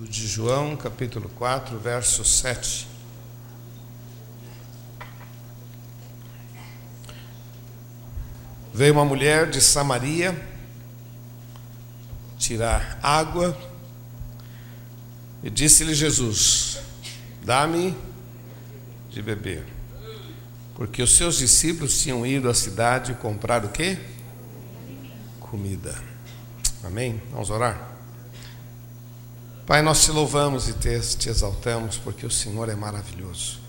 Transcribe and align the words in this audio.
De 0.00 0.26
João, 0.26 0.74
capítulo 0.74 1.28
4, 1.28 1.78
verso 1.78 2.24
7. 2.24 2.88
Veio 8.72 8.94
uma 8.94 9.04
mulher 9.04 9.50
de 9.50 9.60
Samaria 9.60 10.34
tirar 12.38 12.98
água 13.02 13.56
e 15.42 15.50
disse-lhe 15.50 15.94
Jesus: 15.94 16.78
Dá-me 17.44 17.94
de 19.10 19.20
beber. 19.20 19.64
Porque 20.74 21.02
os 21.02 21.14
seus 21.14 21.36
discípulos 21.36 22.00
tinham 22.00 22.26
ido 22.26 22.48
à 22.48 22.54
cidade 22.54 23.14
comprar 23.14 23.62
o 23.64 23.68
quê? 23.68 23.98
Comida. 25.38 25.94
Amém? 26.82 27.20
Vamos 27.30 27.50
orar? 27.50 27.91
Pai, 29.66 29.80
nós 29.80 30.04
te 30.04 30.10
louvamos 30.10 30.68
e 30.68 30.72
te, 30.72 30.98
te 31.16 31.28
exaltamos 31.28 31.96
porque 31.96 32.26
o 32.26 32.30
Senhor 32.30 32.68
é 32.68 32.74
maravilhoso. 32.74 33.60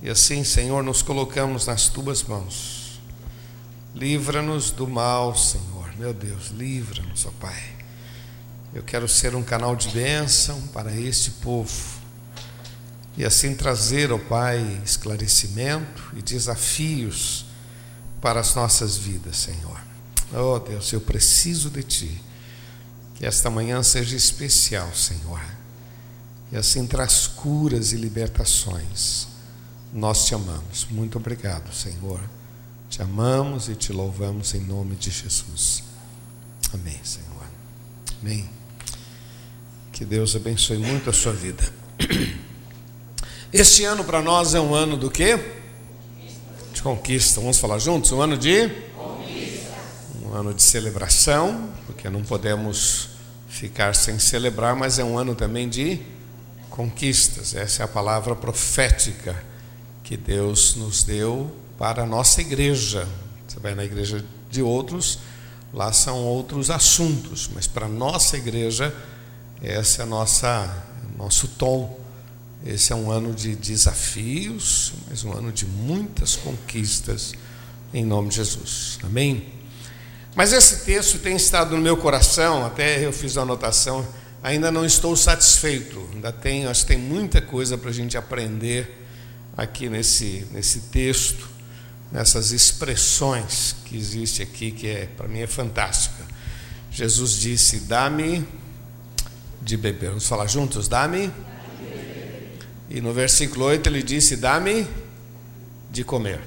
E 0.00 0.08
assim, 0.08 0.42
Senhor, 0.42 0.82
nos 0.82 1.02
colocamos 1.02 1.66
nas 1.66 1.88
tuas 1.88 2.22
mãos. 2.22 3.00
Livra-nos 3.94 4.70
do 4.70 4.88
mal, 4.88 5.36
Senhor. 5.36 5.94
Meu 5.98 6.14
Deus, 6.14 6.48
livra-nos, 6.48 7.26
ó 7.26 7.30
Pai. 7.38 7.62
Eu 8.74 8.82
quero 8.82 9.06
ser 9.06 9.34
um 9.34 9.42
canal 9.42 9.76
de 9.76 9.90
bênção 9.90 10.58
para 10.68 10.90
este 10.98 11.30
povo 11.30 12.00
e 13.14 13.24
assim 13.24 13.54
trazer, 13.54 14.10
ó 14.10 14.18
Pai, 14.18 14.80
esclarecimento 14.82 16.10
e 16.16 16.22
desafios 16.22 17.44
para 18.18 18.40
as 18.40 18.54
nossas 18.54 18.96
vidas, 18.96 19.36
Senhor. 19.36 19.78
Oh 20.32 20.58
Deus, 20.58 20.90
eu 20.90 21.02
preciso 21.02 21.68
de 21.68 21.82
Ti. 21.82 22.31
Que 23.14 23.26
esta 23.26 23.50
manhã 23.50 23.82
seja 23.82 24.16
especial, 24.16 24.92
Senhor. 24.94 25.40
E 26.50 26.56
assim 26.56 26.86
traz 26.86 27.26
curas 27.26 27.92
e 27.92 27.96
libertações. 27.96 29.28
Nós 29.92 30.26
te 30.26 30.34
amamos. 30.34 30.86
Muito 30.90 31.18
obrigado, 31.18 31.72
Senhor. 31.74 32.20
Te 32.88 33.00
amamos 33.00 33.68
e 33.68 33.74
te 33.74 33.92
louvamos 33.92 34.54
em 34.54 34.60
nome 34.60 34.96
de 34.96 35.10
Jesus. 35.10 35.82
Amém, 36.72 36.98
Senhor. 37.02 37.46
Amém. 38.20 38.48
Que 39.90 40.04
Deus 40.04 40.34
abençoe 40.36 40.78
muito 40.78 41.08
a 41.10 41.12
sua 41.12 41.32
vida. 41.32 41.62
Este 43.52 43.84
ano 43.84 44.02
para 44.04 44.22
nós 44.22 44.54
é 44.54 44.60
um 44.60 44.74
ano 44.74 44.96
do 44.96 45.10
quê? 45.10 45.38
De 46.72 46.82
conquista. 46.82 47.40
Vamos 47.40 47.58
falar 47.58 47.78
juntos? 47.78 48.10
Um 48.12 48.20
ano 48.20 48.36
de? 48.36 48.70
Ano 50.32 50.54
de 50.54 50.62
celebração, 50.62 51.70
porque 51.86 52.08
não 52.08 52.22
podemos 52.22 53.10
ficar 53.48 53.94
sem 53.94 54.18
celebrar, 54.18 54.74
mas 54.74 54.98
é 54.98 55.04
um 55.04 55.18
ano 55.18 55.34
também 55.34 55.68
de 55.68 56.00
conquistas. 56.70 57.54
Essa 57.54 57.82
é 57.82 57.84
a 57.84 57.88
palavra 57.88 58.34
profética 58.34 59.40
que 60.02 60.16
Deus 60.16 60.74
nos 60.74 61.02
deu 61.02 61.54
para 61.78 62.02
a 62.02 62.06
nossa 62.06 62.40
igreja. 62.40 63.06
Você 63.46 63.60
vai 63.60 63.74
na 63.74 63.84
igreja 63.84 64.24
de 64.50 64.62
outros, 64.62 65.18
lá 65.72 65.92
são 65.92 66.24
outros 66.24 66.70
assuntos, 66.70 67.50
mas 67.54 67.66
para 67.66 67.86
a 67.86 67.88
nossa 67.88 68.36
igreja, 68.36 68.94
esse 69.62 70.00
é 70.00 70.04
nossa, 70.04 70.84
nosso 71.16 71.46
tom 71.46 72.02
esse 72.64 72.92
é 72.92 72.96
um 72.96 73.10
ano 73.10 73.34
de 73.34 73.56
desafios, 73.56 74.92
mas 75.08 75.24
um 75.24 75.32
ano 75.32 75.50
de 75.50 75.66
muitas 75.66 76.36
conquistas, 76.36 77.34
em 77.92 78.04
nome 78.04 78.28
de 78.28 78.36
Jesus. 78.36 79.00
Amém? 79.02 79.61
Mas 80.34 80.52
esse 80.52 80.84
texto 80.84 81.18
tem 81.18 81.36
estado 81.36 81.76
no 81.76 81.82
meu 81.82 81.96
coração, 81.96 82.64
até 82.64 83.04
eu 83.04 83.12
fiz 83.12 83.36
a 83.36 83.42
anotação, 83.42 84.06
ainda 84.42 84.70
não 84.70 84.84
estou 84.84 85.14
satisfeito, 85.14 86.08
ainda 86.12 86.32
tenho, 86.32 86.70
acho 86.70 86.82
que 86.82 86.88
tem 86.88 86.98
muita 86.98 87.40
coisa 87.40 87.76
para 87.76 87.90
a 87.90 87.92
gente 87.92 88.16
aprender 88.16 89.04
aqui 89.56 89.88
nesse, 89.90 90.46
nesse 90.50 90.80
texto, 90.80 91.48
nessas 92.10 92.50
expressões 92.50 93.76
que 93.84 93.96
existe 93.96 94.42
aqui, 94.42 94.70
que 94.70 94.88
é, 94.88 95.06
para 95.06 95.28
mim 95.28 95.40
é 95.40 95.46
fantástica. 95.46 96.24
Jesus 96.90 97.32
disse: 97.32 97.80
Dá-me 97.80 98.46
de 99.60 99.76
beber. 99.76 100.10
Vamos 100.10 100.26
falar 100.26 100.46
juntos? 100.46 100.88
Dá-me 100.88 101.30
e 102.94 103.00
no 103.00 103.10
versículo 103.10 103.64
8 103.64 103.88
ele 103.88 104.02
disse: 104.02 104.36
Dá-me 104.36 104.86
de 105.90 106.04
comer. 106.04 106.40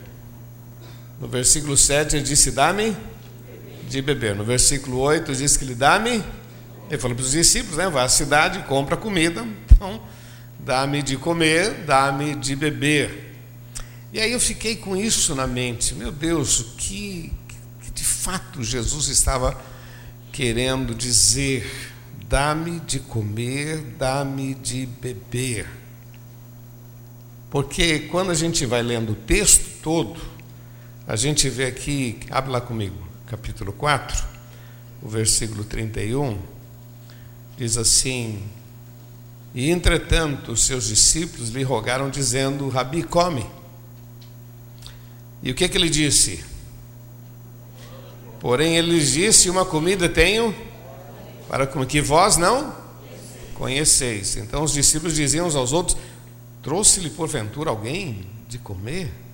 No 1.20 1.28
versículo 1.28 1.76
7 1.76 2.18
ele 2.18 2.24
disse: 2.24 2.52
Dá-me 2.52 2.96
de 3.88 4.02
beber. 4.02 4.36
No 4.36 4.44
versículo 4.44 5.00
8 5.00 5.34
diz 5.36 5.58
que 5.58 5.64
ele 5.64 5.76
dá-me. 5.76 6.24
Ele 6.90 7.00
falou 7.00 7.16
para 7.16 7.24
os 7.24 7.32
discípulos: 7.32 7.78
né, 7.78 7.90
Vai 7.90 8.06
à 8.06 8.10
cidade, 8.10 8.60
compra 8.64 8.98
comida. 8.98 9.46
Então, 9.72 10.02
dá-me 10.60 11.02
de 11.02 11.18
comer, 11.18 11.86
dá-me 11.86 12.36
de 12.36 12.56
beber. 12.56 13.34
E 14.12 14.20
aí 14.20 14.32
eu 14.32 14.40
fiquei 14.40 14.76
com 14.76 14.96
isso 14.96 15.36
na 15.36 15.46
mente. 15.46 15.94
Meu 15.94 16.12
Deus, 16.12 16.60
o 16.60 16.64
que, 16.78 17.34
que 17.82 17.92
de 17.92 18.04
fato 18.04 18.64
Jesus 18.64 19.08
estava 19.10 19.60
querendo 20.32 20.96
dizer? 20.96 21.92
Dá-me 22.28 22.80
de 22.80 23.00
comer, 23.00 23.78
dá-me 24.00 24.56
de 24.56 24.86
beber. 24.86 25.68
Porque 27.50 28.00
quando 28.00 28.32
a 28.32 28.34
gente 28.34 28.66
vai 28.66 28.82
lendo 28.82 29.12
o 29.12 29.16
texto 29.16 29.82
todo, 29.82 30.20
a 31.08 31.16
gente 31.16 31.48
vê 31.50 31.66
aqui, 31.66 32.20
abre 32.32 32.52
lá 32.52 32.60
comigo, 32.60 33.05
capítulo 33.28 33.74
4, 33.74 34.24
o 35.02 35.10
versículo 35.10 35.64
31, 35.64 36.38
diz 37.58 37.78
assim: 37.78 38.44
E 39.54 39.72
entretanto 39.72 40.52
os 40.52 40.66
seus 40.66 40.88
discípulos 40.88 41.50
lhe 41.50 41.64
rogaram, 41.64 42.10
dizendo: 42.10 42.70
Rabi, 42.70 43.04
come. 43.04 43.46
E 45.42 45.52
o 45.52 45.56
que, 45.56 45.68
que 45.68 45.78
ele 45.78 45.90
disse? 45.90 46.44
Porém, 48.40 48.78
ele 48.78 48.92
lhes 48.92 49.12
disse: 49.12 49.50
Uma 49.50 49.66
comida 49.66 50.08
tenho 50.08 50.56
para 51.48 51.66
que 51.68 52.02
vós 52.02 52.38
não 52.38 52.76
conheceis. 53.56 54.38
Então 54.38 54.64
os 54.64 54.74
discípulos 54.74 55.16
diziam 55.16 55.48
uns 55.48 55.56
aos 55.56 55.72
outros: 55.72 55.98
Trouxe-lhe 56.62 57.10
porventura 57.10 57.70
alguém 57.70 58.28
de 58.48 58.60
comer? 58.60 59.25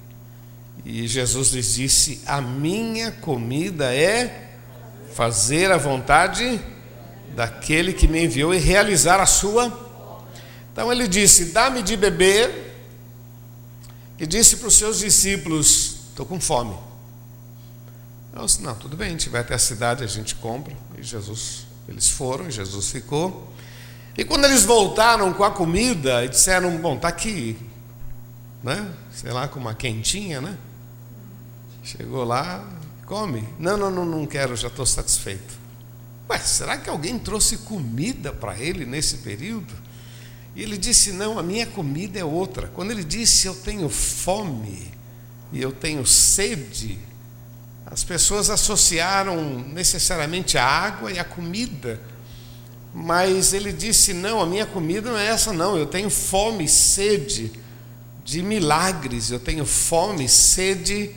E 0.84 1.08
Jesus 1.08 1.50
lhes 1.50 1.74
disse: 1.76 2.22
A 2.26 2.42
minha 2.42 3.12
comida 3.12 3.94
é 3.94 4.50
fazer 5.14 5.72
a 5.72 5.78
vontade 5.78 6.60
daquele 7.36 7.94
que 7.94 8.08
me 8.08 8.26
enviou 8.26 8.54
e 8.54 8.58
realizar 8.58 9.20
a 9.20 9.26
sua. 9.26 9.72
Então 10.72 10.92
ele 10.92 11.08
disse: 11.08 11.46
Dá-me 11.46 11.82
de 11.82 11.96
beber. 11.96 12.70
E 14.18 14.26
disse 14.26 14.58
para 14.58 14.68
os 14.68 14.76
seus 14.76 15.00
discípulos: 15.00 15.98
Estou 16.10 16.26
com 16.26 16.40
fome. 16.40 16.76
Eu 18.34 18.46
disse, 18.46 18.62
não, 18.62 18.74
tudo 18.74 18.96
bem, 18.96 19.08
a 19.08 19.12
gente 19.12 19.28
vai 19.28 19.42
até 19.42 19.54
a 19.54 19.60
cidade, 19.60 20.04
a 20.04 20.08
gente 20.08 20.36
compra. 20.36 20.74
E 20.98 21.04
Jesus, 21.04 21.66
eles 21.88 22.10
foram, 22.10 22.50
Jesus 22.50 22.90
ficou. 22.90 23.52
E 24.18 24.24
quando 24.24 24.46
eles 24.46 24.64
voltaram 24.64 25.34
com 25.34 25.44
a 25.44 25.52
comida 25.52 26.24
e 26.24 26.30
disseram: 26.30 26.78
Bom, 26.78 26.96
está 26.96 27.08
aqui, 27.10 27.58
né? 28.64 28.94
Sei 29.12 29.32
lá, 29.32 29.48
com 29.48 29.60
uma 29.60 29.74
quentinha, 29.74 30.42
né? 30.42 30.58
Chegou 31.84 32.24
lá, 32.24 32.64
come. 33.06 33.44
Não, 33.60 33.78
não, 33.78 33.90
não, 33.90 34.06
não 34.06 34.26
quero, 34.26 34.56
já 34.56 34.68
estou 34.68 34.86
satisfeito. 34.86 35.60
Ué, 36.30 36.38
será 36.40 36.78
que 36.78 36.90
alguém 36.90 37.18
trouxe 37.18 37.58
comida 37.58 38.32
para 38.32 38.58
ele 38.58 38.86
nesse 38.86 39.18
período? 39.18 39.74
E 40.56 40.62
ele 40.62 40.78
disse: 40.78 41.12
Não, 41.12 41.40
a 41.40 41.44
minha 41.44 41.66
comida 41.66 42.20
é 42.20 42.26
outra. 42.26 42.68
Quando 42.68 42.92
ele 42.92 43.04
disse: 43.04 43.48
Eu 43.48 43.56
tenho 43.56 43.90
fome 43.90 44.92
e 45.52 45.62
eu 45.62 45.72
tenho 45.72 46.06
sede, 46.06 47.00
as 47.86 48.04
pessoas 48.04 48.50
associaram 48.50 49.60
necessariamente 49.60 50.58
a 50.58 50.66
água 50.66 51.12
e 51.12 51.20
a 51.20 51.24
comida 51.24 52.00
mas 52.94 53.54
ele 53.54 53.72
disse: 53.72 54.14
Não, 54.14 54.42
a 54.42 54.46
minha 54.46 54.66
comida 54.66 55.12
não 55.12 55.18
é 55.18 55.28
essa, 55.28 55.54
não. 55.54 55.78
Eu 55.78 55.86
tenho 55.86 56.10
fome, 56.10 56.68
sede 56.68 57.52
de 58.24 58.42
milagres, 58.42 59.32
eu 59.32 59.40
tenho 59.40 59.66
fome, 59.66 60.30
sede 60.30 61.12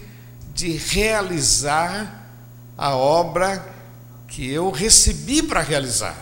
de 0.54 0.72
realizar 0.72 2.30
a 2.76 2.94
obra 2.96 3.74
que 4.28 4.50
eu 4.50 4.70
recebi 4.70 5.42
para 5.42 5.60
realizar. 5.60 6.16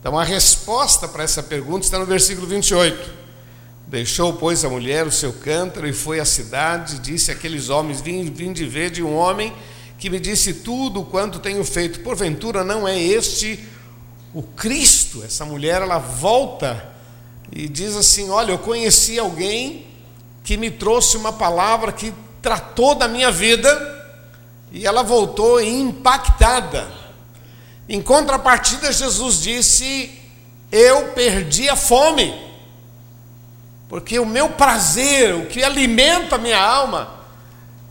Então, 0.00 0.18
a 0.18 0.24
resposta 0.24 1.08
para 1.08 1.24
essa 1.24 1.42
pergunta 1.42 1.84
está 1.84 1.98
no 1.98 2.06
versículo 2.06 2.46
28. 2.46 3.24
Deixou, 3.86 4.34
pois, 4.34 4.64
a 4.64 4.68
mulher 4.68 5.06
o 5.06 5.12
seu 5.12 5.32
cântaro 5.32 5.86
e 5.86 5.92
foi 5.92 6.20
à 6.20 6.24
cidade, 6.24 6.98
disse 6.98 7.30
àqueles 7.30 7.68
homens: 7.68 8.00
Vim, 8.00 8.30
vim 8.30 8.52
de 8.52 8.66
ver 8.66 8.90
de 8.90 9.02
um 9.02 9.14
homem 9.14 9.54
que 9.98 10.10
me 10.10 10.20
disse 10.20 10.54
tudo 10.54 11.04
quanto 11.04 11.38
tenho 11.38 11.64
feito. 11.64 12.00
Porventura 12.00 12.64
não 12.64 12.86
é 12.86 13.00
este 13.00 13.64
o 14.34 14.42
Cristo, 14.42 15.22
essa 15.22 15.44
mulher, 15.44 15.80
ela 15.80 15.98
volta 15.98 16.92
e 17.52 17.68
diz 17.68 17.94
assim: 17.94 18.30
Olha, 18.30 18.52
eu 18.52 18.58
conheci 18.58 19.18
alguém 19.18 19.86
que 20.44 20.56
me 20.56 20.70
trouxe 20.70 21.16
uma 21.16 21.32
palavra 21.32 21.90
que 21.90 22.14
tratou 22.40 22.94
da 22.94 23.08
minha 23.08 23.32
vida, 23.32 23.92
e 24.70 24.86
ela 24.86 25.02
voltou 25.02 25.60
impactada. 25.60 26.86
Em 27.88 28.00
contrapartida, 28.00 28.92
Jesus 28.92 29.40
disse: 29.40 30.22
eu 30.70 31.12
perdi 31.12 31.68
a 31.68 31.76
fome. 31.76 32.34
Porque 33.88 34.18
o 34.18 34.26
meu 34.26 34.48
prazer, 34.50 35.34
o 35.34 35.46
que 35.46 35.62
alimenta 35.62 36.34
a 36.34 36.38
minha 36.38 36.60
alma, 36.60 37.14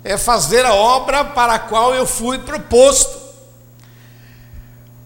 é 0.04 0.18
fazer 0.18 0.66
a 0.66 0.74
obra 0.74 1.24
para 1.24 1.54
a 1.54 1.60
qual 1.60 1.96
eu 1.96 2.06
fui 2.06 2.40
proposto. 2.40 3.23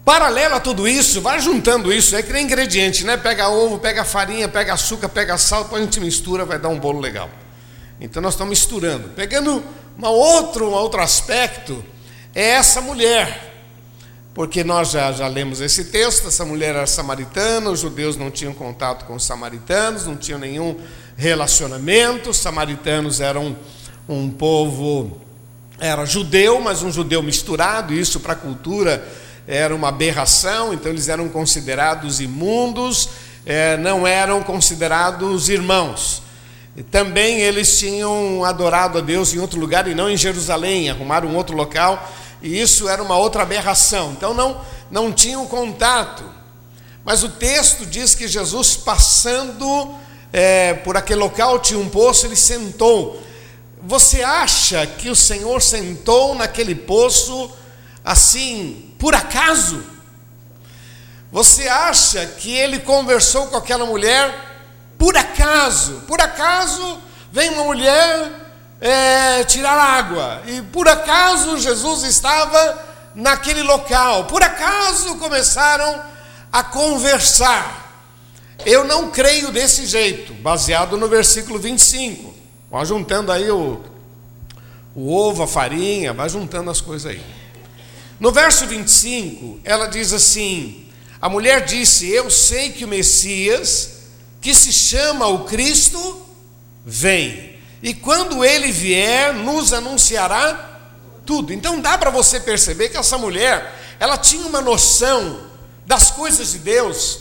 Paralelo 0.07 0.56
a 0.56 0.59
tudo 0.62 0.88
isso, 0.88 1.19
vai 1.19 1.38
juntando 1.38 1.92
isso, 1.92 2.15
é 2.15 2.24
que 2.24 2.31
nem 2.31 2.45
ingrediente, 2.45 3.04
né? 3.04 3.18
Pega 3.18 3.50
ovo, 3.50 3.77
pega 3.77 4.06
farinha, 4.06 4.48
pega 4.48 4.71
açúcar, 4.71 5.09
pega 5.09 5.38
sal, 5.38 5.65
depois 5.65 5.81
a 5.81 5.83
gente 5.83 6.00
mistura, 6.00 6.45
vai 6.45 6.57
dar 6.57 6.69
um 6.69 6.80
bolo 6.80 7.01
legal. 7.01 7.30
Então 8.00 8.21
nós 8.21 8.33
estamos 8.33 8.51
misturando. 8.51 9.09
Pegando 9.09 9.62
uma 9.98 10.09
outro, 10.09 10.69
um 10.69 10.71
outro 10.71 11.01
aspecto, 11.01 11.83
é 12.33 12.51
essa 12.51 12.80
mulher. 12.80 13.54
Porque 14.33 14.63
nós 14.63 14.92
já, 14.92 15.12
já 15.12 15.27
lemos 15.27 15.59
esse 15.59 15.83
texto, 15.83 16.30
essa 16.30 16.45
mulher 16.45 16.69
era 16.69 16.88
samaritana, 16.88 17.69
os 17.69 17.81
judeus 17.81 18.15
não 18.15 18.31
tinham 18.31 18.54
contato 18.54 19.04
com 19.04 19.13
os 19.13 19.25
samaritanos, 19.25 20.06
não 20.06 20.15
tinham 20.15 20.39
nenhum 20.39 20.77
relacionamento, 21.18 22.30
os 22.30 22.38
samaritanos 22.38 23.19
eram 23.19 23.57
um 24.07 24.30
povo, 24.30 25.19
era 25.77 26.06
judeu, 26.06 26.62
mas 26.62 26.81
um 26.81 26.94
judeu 26.94 27.21
misturado, 27.21 27.94
isso 27.94 28.21
para 28.21 28.31
a 28.31 28.38
cultura 28.38 29.06
era 29.47 29.73
uma 29.73 29.88
aberração, 29.88 30.73
então 30.73 30.91
eles 30.91 31.07
eram 31.07 31.29
considerados 31.29 32.19
imundos, 32.19 33.09
é, 33.45 33.77
não 33.77 34.05
eram 34.05 34.44
considerados 34.44 35.47
irmãos. 35.47 36.21
Também 36.91 37.39
eles 37.39 37.79
tinham 37.79 38.44
adorado 38.44 38.97
a 38.97 39.01
Deus 39.01 39.33
em 39.33 39.39
outro 39.39 39.59
lugar 39.59 39.88
e 39.88 39.95
não 39.95 40.09
em 40.09 40.17
Jerusalém, 40.17 40.89
arrumaram 40.89 41.29
um 41.29 41.35
outro 41.35 41.55
local, 41.55 42.11
e 42.41 42.59
isso 42.59 42.89
era 42.89 43.01
uma 43.01 43.17
outra 43.17 43.44
aberração. 43.44 44.11
Então 44.11 44.33
não, 44.33 44.59
não 44.91 45.13
tinham 45.13 45.47
contato. 45.47 46.23
Mas 47.05 47.23
o 47.23 47.29
texto 47.29 47.85
diz 47.85 48.13
que 48.13 48.27
Jesus, 48.27 48.75
passando 48.75 49.95
é, 50.33 50.73
por 50.73 50.97
aquele 50.97 51.21
local, 51.21 51.57
tinha 51.57 51.79
um 51.79 51.88
poço, 51.88 52.25
ele 52.25 52.35
sentou. 52.35 53.23
Você 53.81 54.21
acha 54.21 54.85
que 54.85 55.09
o 55.09 55.15
Senhor 55.15 55.61
sentou 55.61 56.35
naquele 56.35 56.75
poço 56.75 57.49
assim, 58.07 58.94
por 58.98 59.13
acaso? 59.13 59.83
Você 61.30 61.68
acha 61.68 62.25
que 62.25 62.56
ele 62.56 62.80
conversou 62.80 63.48
com 63.48 63.57
aquela 63.57 63.86
mulher 63.86 64.33
por 64.98 65.18
acaso? 65.18 66.04
Por 66.07 66.21
acaso 66.21 67.00
vem 67.33 67.50
uma 67.50 67.65
mulher 67.65 68.31
é, 68.80 69.44
tirar 69.44 69.74
água 69.74 70.42
e 70.48 70.62
por 70.62 70.88
acaso 70.88 71.59
Jesus 71.59 72.04
estava 72.04 72.81
naquele 73.13 73.62
local? 73.62 74.24
Por 74.25 74.42
acaso 74.42 75.18
começaram 75.18 76.01
a 76.50 76.63
conversar? 76.63 77.86
Eu 78.65 78.86
não 78.86 79.12
creio 79.12 79.51
desse 79.51 79.86
jeito, 79.86 80.33
baseado 80.36 80.95
no 80.95 81.09
versículo 81.09 81.59
25. 81.59 82.33
Vai 82.71 82.86
juntando 82.86 83.33
aí 83.33 83.51
o, 83.51 83.81
o 84.95 85.13
ovo, 85.13 85.44
a 85.44 85.48
farinha, 85.48 86.13
vai 86.13 86.30
juntando 86.30 86.71
as 86.71 86.80
coisas 86.80 87.12
aí. 87.12 87.38
No 88.19 88.31
verso 88.31 88.66
25, 88.66 89.60
ela 89.64 89.88
diz 89.88 90.12
assim: 90.12 90.86
A 91.22 91.30
mulher 91.30 91.66
disse: 91.66 92.10
Eu 92.10 92.30
sei 92.31 92.72
que 92.72 92.86
o 92.86 92.88
Messias, 92.88 93.92
que 94.42 94.54
se 94.54 94.74
chama 94.74 95.28
o 95.28 95.46
Cristo, 95.46 96.25
vem. 96.86 97.58
E 97.81 97.94
quando 97.94 98.44
ele 98.44 98.72
vier, 98.72 99.34
nos 99.34 99.72
anunciará 99.72 100.80
tudo. 101.25 101.54
Então 101.54 101.80
dá 101.80 101.98
para 101.98 102.10
você 102.10 102.40
perceber 102.40 102.90
que 102.90 102.98
essa 102.98 103.18
mulher, 103.18 103.75
ela 104.00 104.18
tinha 104.18 104.48
uma 104.48 104.62
noção 104.62 105.46
das 105.86 106.10
coisas 106.10 106.54
de 106.54 106.60
Deus. 106.60 107.19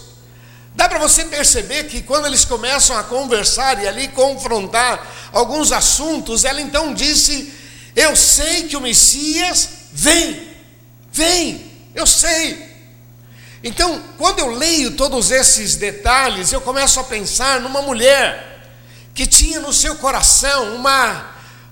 Dá 0.74 0.88
para 0.88 0.98
você 0.98 1.24
perceber 1.24 1.84
que 1.84 2.02
quando 2.02 2.26
eles 2.26 2.44
começam 2.44 2.96
a 2.96 3.02
conversar 3.02 3.82
e 3.82 3.88
ali 3.88 4.08
confrontar 4.08 5.30
alguns 5.32 5.72
assuntos, 5.72 6.44
ela 6.44 6.60
então 6.60 6.94
disse: 6.94 7.52
Eu 7.94 8.16
sei 8.16 8.64
que 8.64 8.76
o 8.76 8.80
Messias 8.80 9.68
vem. 9.92 10.55
Vem, 11.16 11.64
eu 11.94 12.06
sei. 12.06 12.62
Então, 13.64 14.02
quando 14.18 14.40
eu 14.40 14.48
leio 14.48 14.96
todos 14.96 15.30
esses 15.30 15.74
detalhes, 15.74 16.52
eu 16.52 16.60
começo 16.60 17.00
a 17.00 17.04
pensar 17.04 17.58
numa 17.58 17.80
mulher 17.80 18.68
que 19.14 19.26
tinha 19.26 19.58
no 19.58 19.72
seu 19.72 19.94
coração 19.96 20.74
uma, 20.74 21.30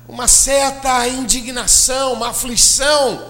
uma 0.09 0.27
certa 0.27 1.07
indignação, 1.09 2.15
uma 2.15 2.31
aflição, 2.31 3.23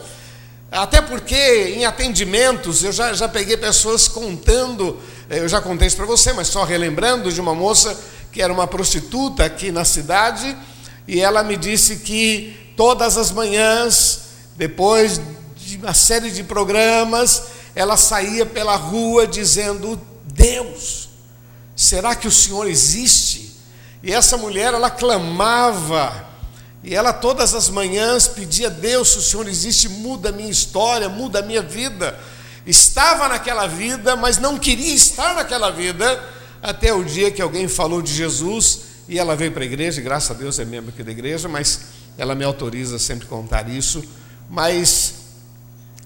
até 0.70 1.00
porque 1.00 1.74
em 1.76 1.84
atendimentos 1.84 2.84
eu 2.84 2.92
já, 2.92 3.12
já 3.12 3.28
peguei 3.28 3.56
pessoas 3.56 4.06
contando, 4.06 5.00
eh, 5.28 5.40
eu 5.40 5.48
já 5.48 5.60
contei 5.60 5.88
isso 5.88 5.96
para 5.96 6.06
você, 6.06 6.32
mas 6.32 6.46
só 6.46 6.62
relembrando 6.62 7.32
de 7.32 7.40
uma 7.40 7.56
moça 7.56 8.00
que 8.30 8.40
era 8.40 8.52
uma 8.52 8.68
prostituta 8.68 9.44
aqui 9.44 9.72
na 9.72 9.84
cidade, 9.84 10.56
e 11.08 11.20
ela 11.20 11.42
me 11.42 11.56
disse 11.56 11.96
que 11.96 12.72
todas 12.76 13.16
as 13.16 13.32
manhãs, 13.32 14.20
depois 14.56 15.20
de 15.64 15.76
uma 15.76 15.94
série 15.94 16.30
de 16.30 16.42
programas, 16.44 17.44
ela 17.74 17.96
saía 17.96 18.44
pela 18.44 18.76
rua 18.76 19.26
dizendo: 19.26 20.00
Deus, 20.24 21.08
será 21.74 22.14
que 22.14 22.28
o 22.28 22.30
Senhor 22.30 22.68
existe? 22.68 23.52
E 24.02 24.12
essa 24.12 24.36
mulher, 24.36 24.74
ela 24.74 24.90
clamava, 24.90 26.28
e 26.82 26.94
ela 26.94 27.12
todas 27.12 27.54
as 27.54 27.68
manhãs 27.68 28.28
pedia: 28.28 28.68
Deus, 28.68 29.12
se 29.12 29.18
o 29.18 29.22
Senhor 29.22 29.48
existe, 29.48 29.88
muda 29.88 30.28
a 30.28 30.32
minha 30.32 30.50
história, 30.50 31.08
muda 31.08 31.40
a 31.40 31.42
minha 31.42 31.62
vida. 31.62 32.18
Estava 32.66 33.28
naquela 33.28 33.66
vida, 33.66 34.16
mas 34.16 34.38
não 34.38 34.58
queria 34.58 34.94
estar 34.94 35.34
naquela 35.34 35.70
vida, 35.70 36.22
até 36.62 36.94
o 36.94 37.04
dia 37.04 37.30
que 37.30 37.42
alguém 37.42 37.68
falou 37.68 38.00
de 38.00 38.12
Jesus 38.12 38.94
e 39.08 39.18
ela 39.18 39.36
veio 39.36 39.52
para 39.52 39.62
a 39.62 39.66
igreja, 39.66 40.00
e 40.00 40.04
graças 40.04 40.30
a 40.30 40.34
Deus 40.34 40.58
é 40.58 40.64
membro 40.64 40.90
aqui 40.90 41.02
da 41.02 41.10
igreja, 41.10 41.48
mas 41.48 41.80
ela 42.16 42.34
me 42.34 42.44
autoriza 42.44 42.98
sempre 42.98 43.26
contar 43.26 43.68
isso. 43.68 44.02
Mas 44.48 45.13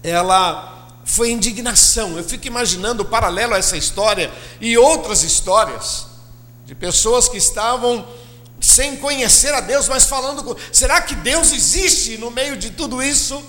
ela 0.03 0.87
foi 1.03 1.31
indignação. 1.31 2.17
Eu 2.17 2.23
fico 2.23 2.47
imaginando 2.47 3.03
paralelo 3.03 3.53
a 3.53 3.57
essa 3.57 3.75
história 3.75 4.31
e 4.61 4.77
outras 4.77 5.23
histórias 5.23 6.05
de 6.65 6.75
pessoas 6.75 7.27
que 7.27 7.37
estavam 7.37 8.07
sem 8.61 8.97
conhecer 8.97 9.53
a 9.53 9.61
Deus, 9.61 9.87
mas 9.87 10.05
falando 10.05 10.43
com, 10.43 10.55
será 10.71 11.01
que 11.01 11.15
Deus 11.15 11.51
existe 11.51 12.17
no 12.17 12.29
meio 12.29 12.57
de 12.57 12.71
tudo 12.71 13.01
isso? 13.01 13.41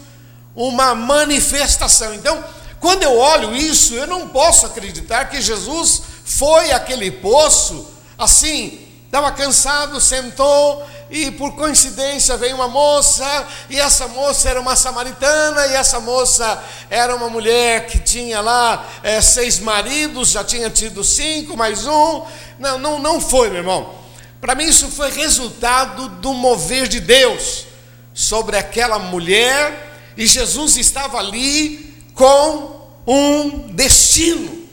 Uma 0.55 0.95
manifestação. 0.95 2.15
Então, 2.15 2.43
quando 2.81 3.03
eu 3.03 3.19
olho 3.19 3.55
isso, 3.55 3.95
eu 3.95 4.07
não 4.07 4.29
posso 4.29 4.67
acreditar 4.67 5.27
que 5.27 5.41
Jesus 5.41 6.03
foi 6.25 6.71
aquele 6.71 7.11
poço 7.11 7.87
assim, 8.17 8.87
estava 9.07 9.33
cansado, 9.33 10.01
sentou 10.01 10.87
e 11.11 11.31
por 11.33 11.57
coincidência 11.57 12.37
veio 12.37 12.55
uma 12.55 12.69
moça, 12.69 13.49
e 13.69 13.81
essa 13.81 14.07
moça 14.07 14.49
era 14.49 14.61
uma 14.61 14.77
samaritana, 14.77 15.67
e 15.67 15.75
essa 15.75 15.99
moça 15.99 16.63
era 16.89 17.15
uma 17.17 17.29
mulher 17.29 17.89
que 17.89 17.99
tinha 17.99 18.41
lá 18.41 18.87
é, 19.03 19.21
seis 19.21 19.59
maridos, 19.59 20.31
já 20.31 20.45
tinha 20.45 20.71
tido 20.71 21.03
cinco, 21.03 21.57
mais 21.57 21.85
um. 21.85 22.25
Não, 22.61 22.79
não, 22.79 22.99
não 23.01 23.21
foi, 23.21 23.49
meu 23.49 23.59
irmão. 23.59 23.93
Para 24.41 24.55
mim, 24.55 24.65
isso 24.65 24.89
foi 24.89 25.11
resultado 25.11 26.09
do 26.21 26.33
mover 26.33 26.87
de 26.87 27.01
Deus 27.01 27.67
sobre 28.15 28.57
aquela 28.57 28.99
mulher, 28.99 30.13
e 30.17 30.27
Jesus 30.27 30.77
estava 30.77 31.19
ali 31.19 32.05
com 32.15 32.89
um 33.05 33.73
destino. 33.73 34.69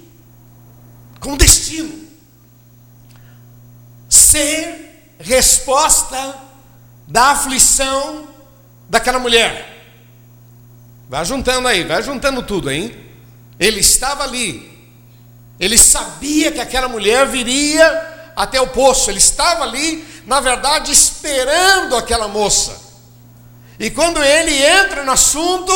Com 1.20 1.36
destino. 1.36 2.08
Ser 4.08 4.87
resposta 5.20 6.36
da 7.08 7.32
aflição 7.32 8.28
daquela 8.90 9.20
mulher. 9.20 9.76
Vai 11.10 11.24
juntando 11.26 11.68
aí, 11.68 11.84
vai 11.84 12.04
juntando 12.04 12.44
tudo, 12.44 12.70
hein? 12.70 12.96
Ele 13.60 13.80
estava 13.80 14.24
ali. 14.24 14.78
Ele 15.60 15.78
sabia 15.78 16.52
que 16.52 16.60
aquela 16.60 16.88
mulher 16.88 17.28
viria 17.28 18.32
até 18.36 18.62
o 18.62 18.68
poço. 18.68 19.10
Ele 19.10 19.18
estava 19.18 19.64
ali, 19.64 20.06
na 20.26 20.40
verdade, 20.40 20.92
esperando 20.92 21.96
aquela 21.96 22.28
moça. 22.28 22.80
E 23.80 23.90
quando 23.90 24.22
ele 24.24 24.64
entra 24.64 25.04
no 25.04 25.12
assunto, 25.12 25.72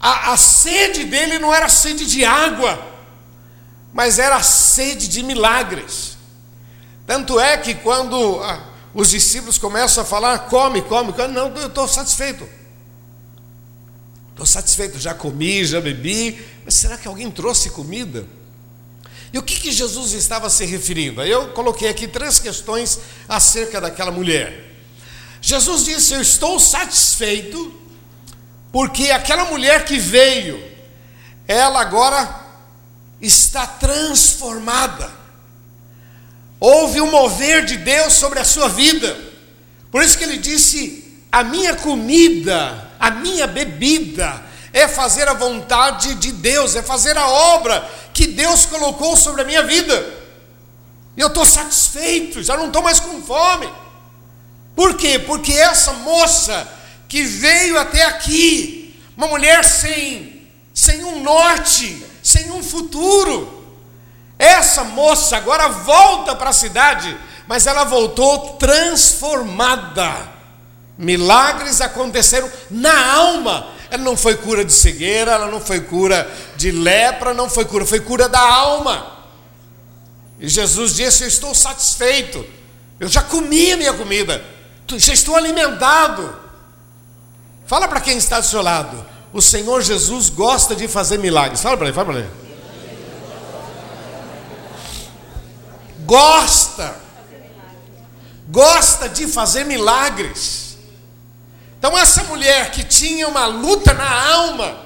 a, 0.00 0.32
a 0.32 0.36
sede 0.36 1.04
dele 1.04 1.38
não 1.38 1.54
era 1.54 1.68
sede 1.68 2.04
de 2.04 2.24
água, 2.24 2.78
mas 3.92 4.18
era 4.18 4.42
sede 4.42 5.06
de 5.06 5.22
milagres. 5.22 6.11
Tanto 7.06 7.38
é 7.38 7.56
que 7.56 7.74
quando 7.74 8.40
ah, 8.40 8.64
os 8.94 9.10
discípulos 9.10 9.58
começam 9.58 10.02
a 10.02 10.06
falar, 10.06 10.40
come, 10.40 10.82
come, 10.82 11.12
come, 11.12 11.32
não, 11.32 11.48
eu 11.56 11.66
estou 11.66 11.88
satisfeito. 11.88 12.48
Estou 14.30 14.46
satisfeito, 14.46 14.98
já 14.98 15.14
comi, 15.14 15.64
já 15.64 15.80
bebi, 15.80 16.44
mas 16.64 16.74
será 16.74 16.96
que 16.96 17.06
alguém 17.06 17.30
trouxe 17.30 17.70
comida? 17.70 18.26
E 19.32 19.38
o 19.38 19.42
que, 19.42 19.58
que 19.58 19.72
Jesus 19.72 20.12
estava 20.12 20.50
se 20.50 20.64
referindo? 20.66 21.22
Eu 21.22 21.48
coloquei 21.48 21.88
aqui 21.88 22.06
três 22.06 22.38
questões 22.38 22.98
acerca 23.28 23.80
daquela 23.80 24.10
mulher. 24.10 24.70
Jesus 25.40 25.84
disse: 25.84 26.12
Eu 26.12 26.20
estou 26.20 26.60
satisfeito, 26.60 27.74
porque 28.70 29.10
aquela 29.10 29.46
mulher 29.46 29.84
que 29.84 29.98
veio, 29.98 30.62
ela 31.48 31.80
agora 31.80 32.42
está 33.20 33.66
transformada. 33.66 35.21
Houve 36.64 37.00
um 37.00 37.10
mover 37.10 37.64
de 37.64 37.76
Deus 37.76 38.12
sobre 38.12 38.38
a 38.38 38.44
sua 38.44 38.68
vida. 38.68 39.18
Por 39.90 40.00
isso 40.00 40.16
que 40.16 40.22
ele 40.22 40.36
disse: 40.36 41.20
A 41.32 41.42
minha 41.42 41.74
comida, 41.74 42.88
a 43.00 43.10
minha 43.10 43.48
bebida 43.48 44.40
é 44.72 44.86
fazer 44.86 45.26
a 45.26 45.34
vontade 45.34 46.14
de 46.14 46.30
Deus, 46.30 46.76
é 46.76 46.80
fazer 46.80 47.18
a 47.18 47.28
obra 47.28 47.84
que 48.14 48.28
Deus 48.28 48.64
colocou 48.64 49.16
sobre 49.16 49.42
a 49.42 49.44
minha 49.44 49.64
vida. 49.64 50.08
E 51.16 51.20
eu 51.20 51.26
estou 51.26 51.44
satisfeito, 51.44 52.40
já 52.44 52.56
não 52.56 52.68
estou 52.68 52.80
mais 52.80 53.00
com 53.00 53.20
fome. 53.20 53.68
Por 54.76 54.94
quê? 54.96 55.18
Porque 55.18 55.52
essa 55.52 55.92
moça 55.94 56.64
que 57.08 57.24
veio 57.24 57.76
até 57.76 58.04
aqui, 58.04 58.94
uma 59.16 59.26
mulher 59.26 59.64
sem, 59.64 60.46
sem 60.72 61.02
um 61.02 61.24
norte, 61.24 62.06
sem 62.22 62.52
um 62.52 62.62
futuro, 62.62 63.61
essa 64.42 64.82
moça 64.82 65.36
agora 65.36 65.68
volta 65.68 66.34
para 66.34 66.50
a 66.50 66.52
cidade, 66.52 67.16
mas 67.46 67.66
ela 67.66 67.84
voltou 67.84 68.56
transformada. 68.56 70.32
Milagres 70.98 71.80
aconteceram 71.80 72.50
na 72.70 73.14
alma. 73.14 73.68
Ela 73.88 74.02
não 74.02 74.16
foi 74.16 74.36
cura 74.36 74.64
de 74.64 74.72
cegueira, 74.72 75.32
ela 75.32 75.46
não 75.48 75.60
foi 75.60 75.80
cura 75.80 76.28
de 76.56 76.70
lepra, 76.70 77.32
não 77.32 77.48
foi 77.48 77.64
cura, 77.64 77.86
foi 77.86 78.00
cura 78.00 78.28
da 78.28 78.40
alma. 78.40 79.06
E 80.40 80.48
Jesus 80.48 80.94
disse: 80.94 81.22
Eu 81.22 81.28
estou 81.28 81.54
satisfeito, 81.54 82.44
eu 82.98 83.06
já 83.06 83.22
comi 83.22 83.72
a 83.72 83.76
minha 83.76 83.92
comida, 83.92 84.44
já 84.96 85.12
estou 85.12 85.36
alimentado. 85.36 86.36
Fala 87.66 87.86
para 87.86 88.00
quem 88.00 88.16
está 88.16 88.40
do 88.40 88.46
seu 88.46 88.60
lado: 88.60 89.06
O 89.32 89.40
Senhor 89.40 89.82
Jesus 89.82 90.30
gosta 90.30 90.74
de 90.74 90.88
fazer 90.88 91.18
milagres. 91.18 91.60
Fala 91.62 91.76
para 91.76 91.86
ele, 91.86 91.94
fala 91.94 92.06
para 92.12 92.18
ele. 92.20 92.30
Gosta, 96.04 96.94
gosta 98.48 99.08
de 99.08 99.26
fazer 99.26 99.64
milagres. 99.64 100.76
Então, 101.78 101.98
essa 101.98 102.24
mulher 102.24 102.70
que 102.70 102.84
tinha 102.84 103.26
uma 103.26 103.46
luta 103.46 103.92
na 103.92 104.32
alma, 104.32 104.82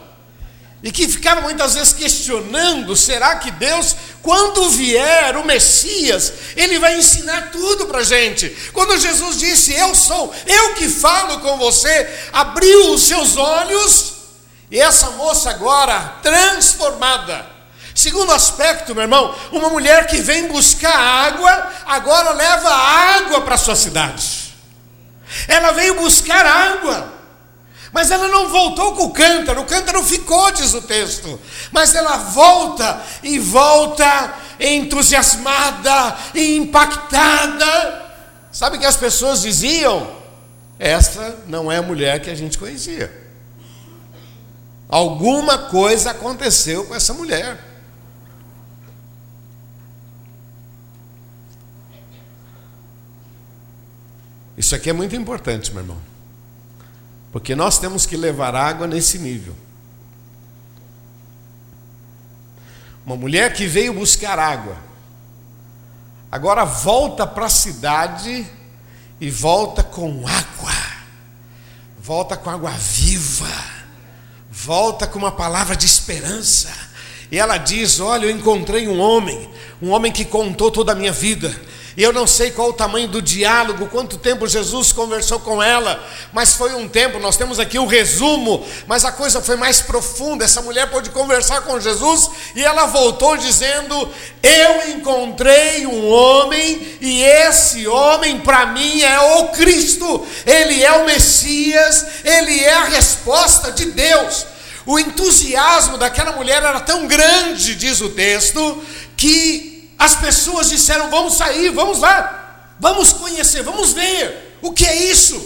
e 0.83 0.93
que 0.93 1.09
ficava 1.09 1.41
muitas 1.41 1.75
vezes 1.75 1.93
questionando: 1.93 2.95
será 2.95 3.37
que 3.37 3.51
Deus, 3.51 3.97
quando 4.23 4.71
vier 4.71 5.37
o 5.37 5.45
Messias, 5.45 6.33
ele 6.55 6.79
vai 6.79 6.97
ensinar 6.97 7.51
tudo 7.51 7.87
para 7.87 7.99
a 7.99 8.05
gente? 8.05 8.49
Quando 8.73 8.99
Jesus 8.99 9.39
disse: 9.39 9.75
Eu 9.75 9.95
sou, 9.95 10.33
eu 10.47 10.75
que 10.75 10.89
falo 10.89 11.41
com 11.41 11.59
você, 11.59 12.09
abriu 12.33 12.93
os 12.93 13.03
seus 13.03 13.37
olhos, 13.37 14.13
e 14.71 14.79
essa 14.79 15.11
moça 15.11 15.51
agora 15.51 16.19
transformada. 16.23 17.56
Segundo 18.07 18.31
aspecto, 18.31 18.95
meu 18.95 19.03
irmão, 19.03 19.35
uma 19.51 19.69
mulher 19.69 20.07
que 20.07 20.19
vem 20.19 20.47
buscar 20.47 20.97
água, 20.97 21.73
agora 21.85 22.31
leva 22.35 22.69
água 22.71 23.41
para 23.41 23.57
sua 23.57 23.75
cidade. 23.75 24.55
Ela 25.49 25.73
veio 25.73 25.97
buscar 25.97 26.47
água. 26.47 27.13
Mas 27.93 28.13
ela 28.13 28.29
não 28.29 28.49
voltou 28.49 28.95
com 28.95 29.07
o 29.07 29.13
cântaro, 29.13 29.63
o 29.63 29.65
cântaro 29.65 30.05
ficou, 30.05 30.53
diz 30.53 30.73
o 30.73 30.83
texto. 30.83 31.41
Mas 31.73 31.97
ela 31.97 32.17
volta 32.17 33.03
e 33.25 33.41
volta 33.41 34.35
entusiasmada 34.61 36.17
e 36.33 36.59
impactada. 36.59 38.07
Sabe 38.53 38.77
o 38.77 38.79
que 38.79 38.87
as 38.87 38.97
pessoas 38.97 39.43
diziam? 39.43 40.13
Essa 40.79 41.41
não 41.49 41.73
é 41.73 41.79
a 41.79 41.83
mulher 41.83 42.21
que 42.21 42.31
a 42.31 42.37
gente 42.37 42.57
conhecia. 42.57 43.13
Alguma 44.89 45.59
coisa 45.59 46.13
aconteceu 46.13 46.85
com 46.85 46.95
essa 46.95 47.13
mulher. 47.13 47.66
Isso 54.57 54.75
aqui 54.75 54.89
é 54.89 54.93
muito 54.93 55.15
importante, 55.15 55.71
meu 55.73 55.83
irmão. 55.83 55.99
Porque 57.31 57.55
nós 57.55 57.79
temos 57.79 58.07
que 58.07 58.17
levar 58.17 58.55
água 58.55 58.87
nesse 58.87 59.19
nível. 59.19 59.55
Uma 63.05 63.17
mulher 63.17 63.53
que 63.53 63.67
veio 63.67 63.93
buscar 63.93 64.39
água, 64.39 64.77
agora 66.33 66.65
volta 66.65 67.27
para 67.27 67.47
a 67.47 67.51
cidade 67.51 68.45
e 69.21 69.31
volta 69.31 69.85
com 69.85 70.27
água, 70.27 70.75
volta 71.99 72.37
com 72.37 72.51
água 72.51 72.71
viva, 72.71 73.47
volta 74.51 75.07
com 75.07 75.19
uma 75.19 75.31
palavra 75.31 75.77
de 75.77 75.87
esperança. 75.87 76.73
E 77.31 77.39
ela 77.39 77.59
diz: 77.59 78.01
Olha, 78.01 78.27
eu 78.27 78.31
encontrei 78.31 78.89
um 78.89 78.99
homem, 78.99 79.51
um 79.81 79.91
homem 79.91 80.11
que 80.11 80.25
contou 80.25 80.71
toda 80.71 80.91
a 80.93 80.97
minha 80.97 81.13
vida 81.13 81.55
e 81.97 82.03
eu 82.03 82.13
não 82.13 82.27
sei 82.27 82.51
qual 82.51 82.69
o 82.69 82.75
tamanho 82.75 83.09
do 83.09 83.23
diálogo, 83.23 83.87
quanto 83.87 84.19
tempo 84.19 84.47
Jesus 84.47 84.93
conversou 84.93 85.41
com 85.41 85.63
ela, 85.63 86.05
mas 86.31 86.53
foi 86.53 86.75
um 86.75 86.87
tempo, 86.87 87.19
nós 87.19 87.39
temos 87.39 87.59
aqui 87.59 87.79
o 87.79 87.85
um 87.85 87.87
resumo, 87.87 88.67
mas 88.87 89.07
a 89.07 89.13
coisa 89.13 89.41
foi 89.41 89.57
mais 89.57 89.81
profunda. 89.81 90.45
Essa 90.45 90.61
mulher 90.61 90.91
pôde 90.91 91.09
conversar 91.09 91.63
com 91.63 91.81
Jesus 91.81 92.29
e 92.55 92.63
ela 92.63 92.85
voltou 92.85 93.39
dizendo: 93.39 94.11
Eu 94.43 94.91
encontrei 94.91 95.87
um 95.87 96.07
homem, 96.07 96.99
e 97.01 97.23
esse 97.23 97.89
homem 97.89 98.41
para 98.41 98.67
mim 98.67 99.01
é 99.01 99.19
o 99.19 99.49
Cristo, 99.49 100.27
ele 100.45 100.85
é 100.85 100.93
o 100.93 101.07
Messias, 101.07 102.07
ele 102.23 102.61
é 102.61 102.75
a 102.75 102.85
resposta 102.85 103.73
de 103.73 103.87
Deus. 103.87 104.45
O 104.85 104.99
entusiasmo 104.99 105.97
daquela 105.97 106.33
mulher 106.33 106.63
era 106.63 106.81
tão 106.81 107.07
grande, 107.07 107.75
diz 107.75 108.03
o 108.03 108.11
texto, 108.11 108.85
que 109.17 109.76
as 109.99 110.15
pessoas 110.15 110.69
disseram: 110.69 111.11
vamos 111.11 111.35
sair, 111.35 111.71
vamos 111.71 112.01
lá, 112.01 112.75
vamos 112.79 113.13
conhecer, 113.13 113.63
vamos 113.63 113.93
ver 113.93 114.59
o 114.63 114.73
que 114.73 114.87
é 114.87 114.95
isso, 114.95 115.41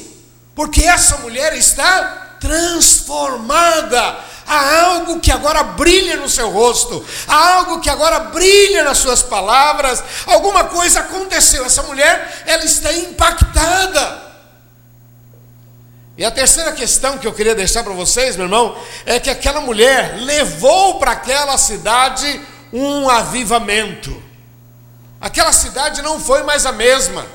porque 0.54 0.83
essa 0.83 1.19
mulher 1.19 1.54
está 1.54 2.37
transformada. 2.40 4.30
Há 4.47 4.83
algo 4.83 5.21
que 5.21 5.30
agora 5.30 5.62
brilha 5.62 6.16
no 6.16 6.28
seu 6.28 6.50
rosto, 6.50 7.04
há 7.28 7.54
algo 7.54 7.80
que 7.80 7.88
agora 7.88 8.19
brilha 8.19 8.83
nas 8.83 8.99
suas 8.99 9.23
palavras. 9.23 10.02
Alguma 10.26 10.64
coisa 10.64 11.00
aconteceu. 11.00 11.64
Essa 11.64 11.85
mulher, 11.85 12.42
ela 12.47 12.64
está 12.64 12.92
impactada. 12.92 14.30
E 16.19 16.25
a 16.25 16.30
terceira 16.33 16.73
questão 16.73 17.16
que 17.16 17.26
eu 17.26 17.33
queria 17.33 17.54
deixar 17.54 17.85
para 17.85 17.92
vocês, 17.92 18.37
meu 18.37 18.47
irmão, 18.47 18.76
é 19.07 19.21
que 19.21 19.30
aquela 19.30 19.61
mulher 19.61 20.16
levou 20.19 20.99
para 20.99 21.12
aquela 21.12 21.57
cidade 21.57 22.40
um 22.73 23.09
avivamento. 23.09 24.30
Aquela 25.21 25.53
cidade 25.53 26.00
não 26.00 26.19
foi 26.19 26.43
mais 26.43 26.65
a 26.65 26.73
mesma. 26.73 27.27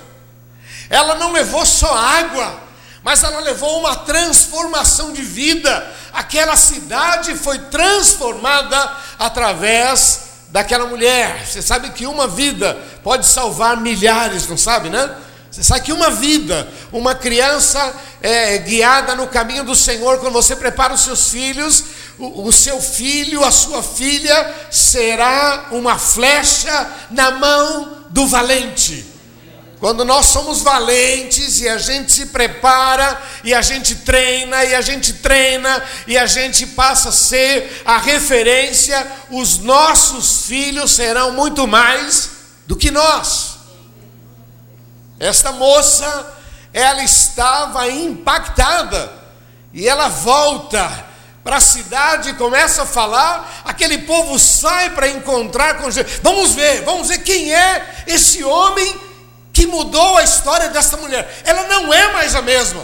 Ela 0.89 1.15
não 1.15 1.31
levou 1.31 1.65
só 1.65 1.93
água, 1.93 2.59
mas 3.03 3.23
ela 3.23 3.39
levou 3.41 3.79
uma 3.79 3.95
transformação 3.97 5.13
de 5.13 5.21
vida. 5.21 5.87
Aquela 6.11 6.55
cidade 6.55 7.35
foi 7.35 7.59
transformada 7.59 8.97
através 9.19 10.21
daquela 10.49 10.87
mulher. 10.87 11.45
Você 11.45 11.61
sabe 11.61 11.91
que 11.91 12.07
uma 12.07 12.27
vida 12.27 12.75
pode 13.03 13.25
salvar 13.25 13.77
milhares, 13.77 14.47
não 14.47 14.57
sabe, 14.57 14.89
né? 14.89 15.15
Você 15.51 15.63
sabe 15.63 15.85
que 15.85 15.93
uma 15.93 16.09
vida, 16.09 16.67
uma 16.91 17.15
criança 17.15 17.93
é, 18.21 18.57
guiada 18.57 19.15
no 19.15 19.27
caminho 19.27 19.63
do 19.63 19.75
Senhor, 19.75 20.19
quando 20.19 20.33
você 20.33 20.53
prepara 20.55 20.93
os 20.93 21.01
seus 21.01 21.29
filhos, 21.29 21.83
o, 22.17 22.51
seu 22.51 22.81
filho, 22.81 23.43
a 23.43 23.51
sua 23.51 23.83
filha, 23.83 24.53
será 24.71 25.67
uma 25.71 25.97
flecha 25.97 26.89
na 27.11 27.31
mão 27.31 28.05
do 28.09 28.27
valente. 28.27 29.05
Quando 29.79 30.05
nós 30.05 30.27
somos 30.27 30.61
valentes 30.61 31.59
e 31.59 31.67
a 31.67 31.77
gente 31.77 32.11
se 32.11 32.27
prepara, 32.27 33.21
e 33.43 33.53
a 33.53 33.61
gente 33.61 33.95
treina, 33.95 34.63
e 34.63 34.73
a 34.73 34.81
gente 34.81 35.13
treina, 35.13 35.83
e 36.07 36.17
a 36.17 36.25
gente 36.25 36.65
passa 36.65 37.09
a 37.09 37.11
ser 37.11 37.83
a 37.85 37.97
referência, 37.97 39.05
os 39.29 39.57
nossos 39.59 40.45
filhos 40.45 40.91
serão 40.91 41.33
muito 41.33 41.67
mais 41.67 42.29
do 42.65 42.75
que 42.75 42.89
nós. 42.89 43.57
Esta 45.19 45.51
moça, 45.51 46.33
ela 46.73 47.03
estava 47.03 47.89
impactada 47.89 49.11
e 49.73 49.87
ela 49.87 50.07
volta 50.07 51.05
para 51.45 51.57
a 51.57 51.61
cidade 51.61 52.33
começa 52.33 52.81
a 52.81 52.85
falar, 52.87 53.61
aquele 53.63 53.99
povo 53.99 54.39
sai 54.39 54.89
para 54.89 55.07
encontrar 55.07 55.77
com 55.77 55.91
Jesus. 55.91 56.19
Vamos 56.23 56.55
ver, 56.55 56.81
vamos 56.81 57.07
ver 57.07 57.19
quem 57.19 57.53
é 57.53 58.03
esse 58.07 58.43
homem 58.43 58.99
que 59.53 59.67
mudou 59.67 60.17
a 60.17 60.23
história 60.23 60.69
dessa 60.69 60.97
mulher. 60.97 61.43
Ela 61.45 61.65
não 61.67 61.93
é 61.93 62.11
mais 62.11 62.33
a 62.33 62.41
mesma. 62.41 62.81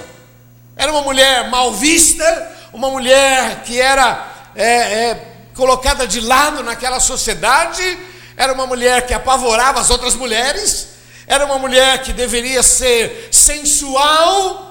Era 0.75 0.91
uma 0.91 1.01
mulher 1.01 1.49
mal 1.49 1.73
vista, 1.73 2.51
uma 2.71 2.91
mulher 2.91 3.63
que 3.63 3.81
era 3.81 4.27
é, 4.55 4.65
é, 4.65 5.27
colocada 5.55 6.07
de 6.07 6.21
lado 6.21 6.61
naquela 6.61 6.99
sociedade, 6.99 7.97
era 8.37 8.53
uma 8.53 8.67
mulher 8.67 9.07
que 9.07 9.13
apavorava 9.15 9.79
as 9.79 9.89
outras 9.89 10.13
mulheres 10.13 10.91
era 11.31 11.45
uma 11.45 11.57
mulher 11.57 12.01
que 12.01 12.11
deveria 12.11 12.61
ser 12.61 13.29
sensual. 13.31 14.70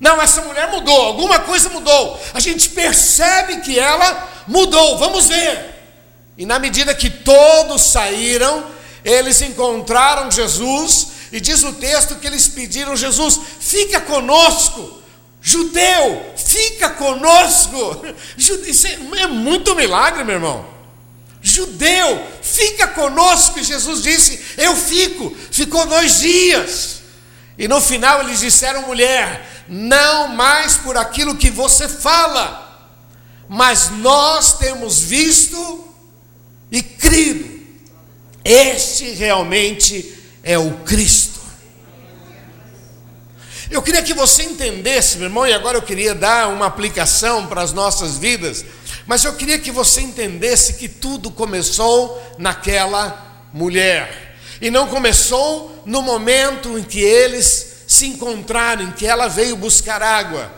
Não, 0.00 0.20
essa 0.20 0.40
mulher 0.40 0.70
mudou, 0.70 1.02
alguma 1.02 1.40
coisa 1.40 1.68
mudou. 1.68 2.18
A 2.32 2.40
gente 2.40 2.70
percebe 2.70 3.60
que 3.60 3.78
ela 3.78 4.28
mudou. 4.46 4.98
Vamos 4.98 5.28
ver. 5.28 5.78
E 6.38 6.46
na 6.46 6.58
medida 6.58 6.94
que 6.94 7.10
todos 7.10 7.92
saíram, 7.92 8.64
eles 9.04 9.42
encontraram 9.42 10.30
Jesus, 10.30 11.08
e 11.30 11.38
diz 11.38 11.62
o 11.62 11.74
texto 11.74 12.16
que 12.16 12.26
eles 12.26 12.48
pediram: 12.48 12.96
Jesus, 12.96 13.38
fica 13.60 14.00
conosco. 14.00 14.98
Judeu, 15.42 16.34
fica 16.36 16.90
conosco. 16.90 18.02
Isso 18.36 18.86
é 18.86 19.26
muito 19.26 19.74
milagre, 19.74 20.24
meu 20.24 20.36
irmão. 20.36 20.66
Judeu, 21.42 22.26
fica 22.42 22.88
conosco. 22.88 23.58
E 23.58 23.64
Jesus 23.64 24.02
disse: 24.02 24.40
Eu 24.56 24.74
fico. 24.74 25.34
Ficou 25.50 25.86
dois 25.86 26.20
dias. 26.20 27.00
E 27.58 27.68
no 27.68 27.80
final 27.80 28.22
eles 28.22 28.40
disseram: 28.40 28.82
mulher, 28.82 29.59
não 29.70 30.26
mais 30.26 30.76
por 30.76 30.96
aquilo 30.96 31.36
que 31.36 31.48
você 31.48 31.88
fala, 31.88 32.90
mas 33.48 33.88
nós 33.88 34.58
temos 34.58 35.00
visto 35.00 35.94
e 36.72 36.82
crido. 36.82 37.60
Este 38.44 39.10
realmente 39.10 40.12
é 40.42 40.58
o 40.58 40.72
Cristo. 40.78 41.38
Eu 43.70 43.80
queria 43.80 44.02
que 44.02 44.12
você 44.12 44.42
entendesse, 44.42 45.18
meu 45.18 45.26
irmão, 45.28 45.46
e 45.46 45.52
agora 45.52 45.78
eu 45.78 45.82
queria 45.82 46.16
dar 46.16 46.48
uma 46.48 46.66
aplicação 46.66 47.46
para 47.46 47.62
as 47.62 47.72
nossas 47.72 48.18
vidas, 48.18 48.64
mas 49.06 49.24
eu 49.24 49.34
queria 49.34 49.60
que 49.60 49.70
você 49.70 50.00
entendesse 50.00 50.74
que 50.74 50.88
tudo 50.88 51.30
começou 51.30 52.20
naquela 52.36 53.46
mulher, 53.52 54.36
e 54.60 54.68
não 54.68 54.88
começou 54.88 55.82
no 55.86 56.02
momento 56.02 56.76
em 56.76 56.82
que 56.82 56.98
eles 56.98 57.69
se 58.00 58.06
encontraram, 58.06 58.92
que 58.92 59.06
ela 59.06 59.28
veio 59.28 59.56
buscar 59.56 60.02
água, 60.02 60.52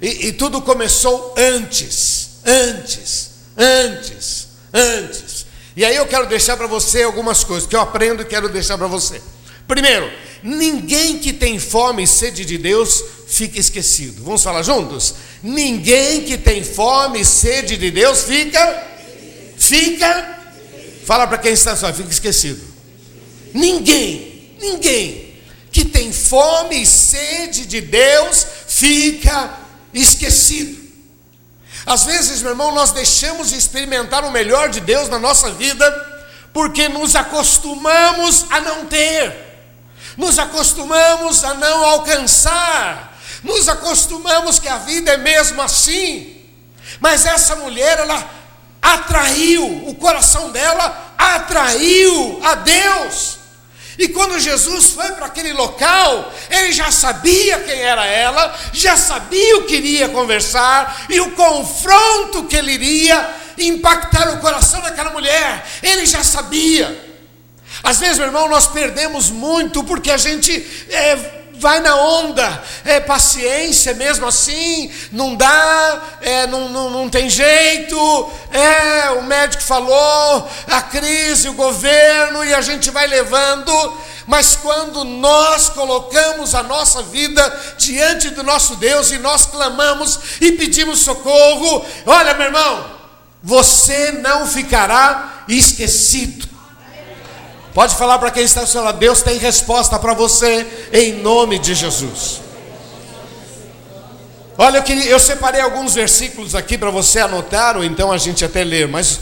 e, 0.00 0.28
e 0.28 0.32
tudo 0.32 0.60
começou 0.62 1.34
antes, 1.36 2.40
antes, 2.44 3.30
antes, 3.56 4.48
antes. 4.72 5.46
E 5.76 5.84
aí 5.84 5.96
eu 5.96 6.06
quero 6.06 6.26
deixar 6.26 6.56
para 6.56 6.66
você 6.66 7.02
algumas 7.02 7.44
coisas 7.44 7.68
que 7.68 7.76
eu 7.76 7.80
aprendo 7.80 8.22
e 8.22 8.24
quero 8.24 8.48
deixar 8.48 8.76
para 8.76 8.86
você. 8.86 9.20
Primeiro, 9.66 10.10
ninguém 10.42 11.18
que 11.18 11.32
tem 11.32 11.58
fome 11.58 12.04
e 12.04 12.06
sede 12.06 12.44
de 12.44 12.58
Deus 12.58 13.04
fica 13.28 13.60
esquecido. 13.60 14.24
Vamos 14.24 14.42
falar 14.42 14.62
juntos? 14.62 15.14
Ninguém 15.42 16.22
que 16.22 16.38
tem 16.38 16.64
fome 16.64 17.20
e 17.20 17.24
sede 17.24 17.76
de 17.76 17.90
Deus 17.90 18.22
fica 18.22 18.86
fica 19.56 20.38
Fala 21.08 21.26
para 21.26 21.38
quem 21.38 21.54
está 21.54 21.74
só, 21.74 21.90
fica 21.90 22.10
esquecido. 22.10 22.60
Ninguém, 23.54 24.52
ninguém 24.60 25.36
que 25.72 25.82
tem 25.86 26.12
fome 26.28 26.82
e 26.82 26.86
sede 26.86 27.66
de 27.66 27.80
Deus 27.80 28.46
fica 28.66 29.50
esquecido. 29.92 30.88
Às 31.86 32.04
vezes, 32.04 32.42
meu 32.42 32.50
irmão, 32.50 32.72
nós 32.74 32.92
deixamos 32.92 33.50
de 33.50 33.56
experimentar 33.56 34.24
o 34.24 34.30
melhor 34.30 34.68
de 34.68 34.80
Deus 34.80 35.08
na 35.08 35.18
nossa 35.18 35.50
vida 35.52 36.06
porque 36.52 36.88
nos 36.88 37.14
acostumamos 37.14 38.46
a 38.50 38.60
não 38.60 38.86
ter 38.86 39.48
nos 40.18 40.36
acostumamos 40.36 41.44
a 41.44 41.54
não 41.54 41.84
alcançar, 41.84 43.16
nos 43.44 43.68
acostumamos 43.68 44.58
que 44.58 44.68
a 44.68 44.78
vida 44.78 45.12
é 45.12 45.16
mesmo 45.16 45.62
assim. 45.62 46.44
Mas 46.98 47.24
essa 47.24 47.54
mulher, 47.54 48.00
ela 48.00 48.28
atraiu, 48.82 49.88
o 49.88 49.94
coração 49.94 50.50
dela 50.50 51.14
atraiu 51.16 52.40
a 52.42 52.56
Deus. 52.56 53.37
E 53.98 54.08
quando 54.08 54.38
Jesus 54.38 54.90
foi 54.90 55.10
para 55.12 55.26
aquele 55.26 55.52
local, 55.52 56.32
ele 56.48 56.70
já 56.70 56.88
sabia 56.92 57.58
quem 57.58 57.80
era 57.80 58.06
ela, 58.06 58.56
já 58.72 58.96
sabia 58.96 59.58
o 59.58 59.64
que 59.64 59.74
iria 59.74 60.08
conversar 60.08 61.06
e 61.10 61.20
o 61.20 61.32
confronto 61.32 62.44
que 62.44 62.56
ele 62.56 62.72
iria 62.72 63.28
impactar 63.58 64.34
o 64.34 64.38
coração 64.38 64.80
daquela 64.80 65.10
mulher. 65.10 65.66
Ele 65.82 66.06
já 66.06 66.22
sabia. 66.22 67.06
Às 67.82 67.98
vezes, 67.98 68.18
meu 68.18 68.28
irmão, 68.28 68.48
nós 68.48 68.68
perdemos 68.68 69.30
muito 69.30 69.82
porque 69.82 70.12
a 70.12 70.16
gente 70.16 70.64
é, 70.90 71.37
vai 71.58 71.80
na 71.80 71.96
onda, 71.96 72.62
é 72.84 73.00
paciência 73.00 73.94
mesmo 73.94 74.26
assim, 74.26 74.90
não 75.12 75.34
dá, 75.34 76.02
é, 76.20 76.46
não, 76.46 76.68
não, 76.68 76.90
não 76.90 77.08
tem 77.08 77.28
jeito, 77.28 78.30
é, 78.52 79.10
o 79.10 79.22
médico 79.22 79.62
falou, 79.62 80.48
a 80.66 80.82
crise, 80.82 81.48
o 81.48 81.54
governo, 81.54 82.44
e 82.44 82.54
a 82.54 82.60
gente 82.60 82.90
vai 82.90 83.06
levando, 83.06 83.72
mas 84.26 84.56
quando 84.56 85.04
nós 85.04 85.68
colocamos 85.68 86.54
a 86.54 86.62
nossa 86.62 87.02
vida 87.02 87.74
diante 87.78 88.30
do 88.30 88.42
nosso 88.42 88.76
Deus 88.76 89.10
e 89.10 89.18
nós 89.18 89.46
clamamos 89.46 90.18
e 90.40 90.52
pedimos 90.52 91.00
socorro, 91.00 91.84
olha, 92.06 92.34
meu 92.34 92.46
irmão, 92.46 92.98
você 93.42 94.12
não 94.12 94.46
ficará 94.46 95.44
esquecido. 95.48 96.47
Pode 97.74 97.94
falar 97.96 98.18
para 98.18 98.30
quem 98.30 98.42
está 98.42 98.62
ao 98.62 98.66
seu 98.66 98.82
lado, 98.82 98.98
Deus 98.98 99.22
tem 99.22 99.38
resposta 99.38 99.98
para 99.98 100.14
você 100.14 100.66
em 100.92 101.14
nome 101.14 101.58
de 101.58 101.74
Jesus. 101.74 102.40
Olha, 104.56 104.78
eu, 104.78 104.82
queria, 104.82 105.04
eu 105.04 105.20
separei 105.20 105.60
alguns 105.60 105.94
versículos 105.94 106.54
aqui 106.54 106.76
para 106.76 106.90
você 106.90 107.20
anotar, 107.20 107.76
ou 107.76 107.84
então 107.84 108.10
a 108.10 108.18
gente 108.18 108.44
até 108.44 108.64
ler, 108.64 108.88
mas 108.88 109.20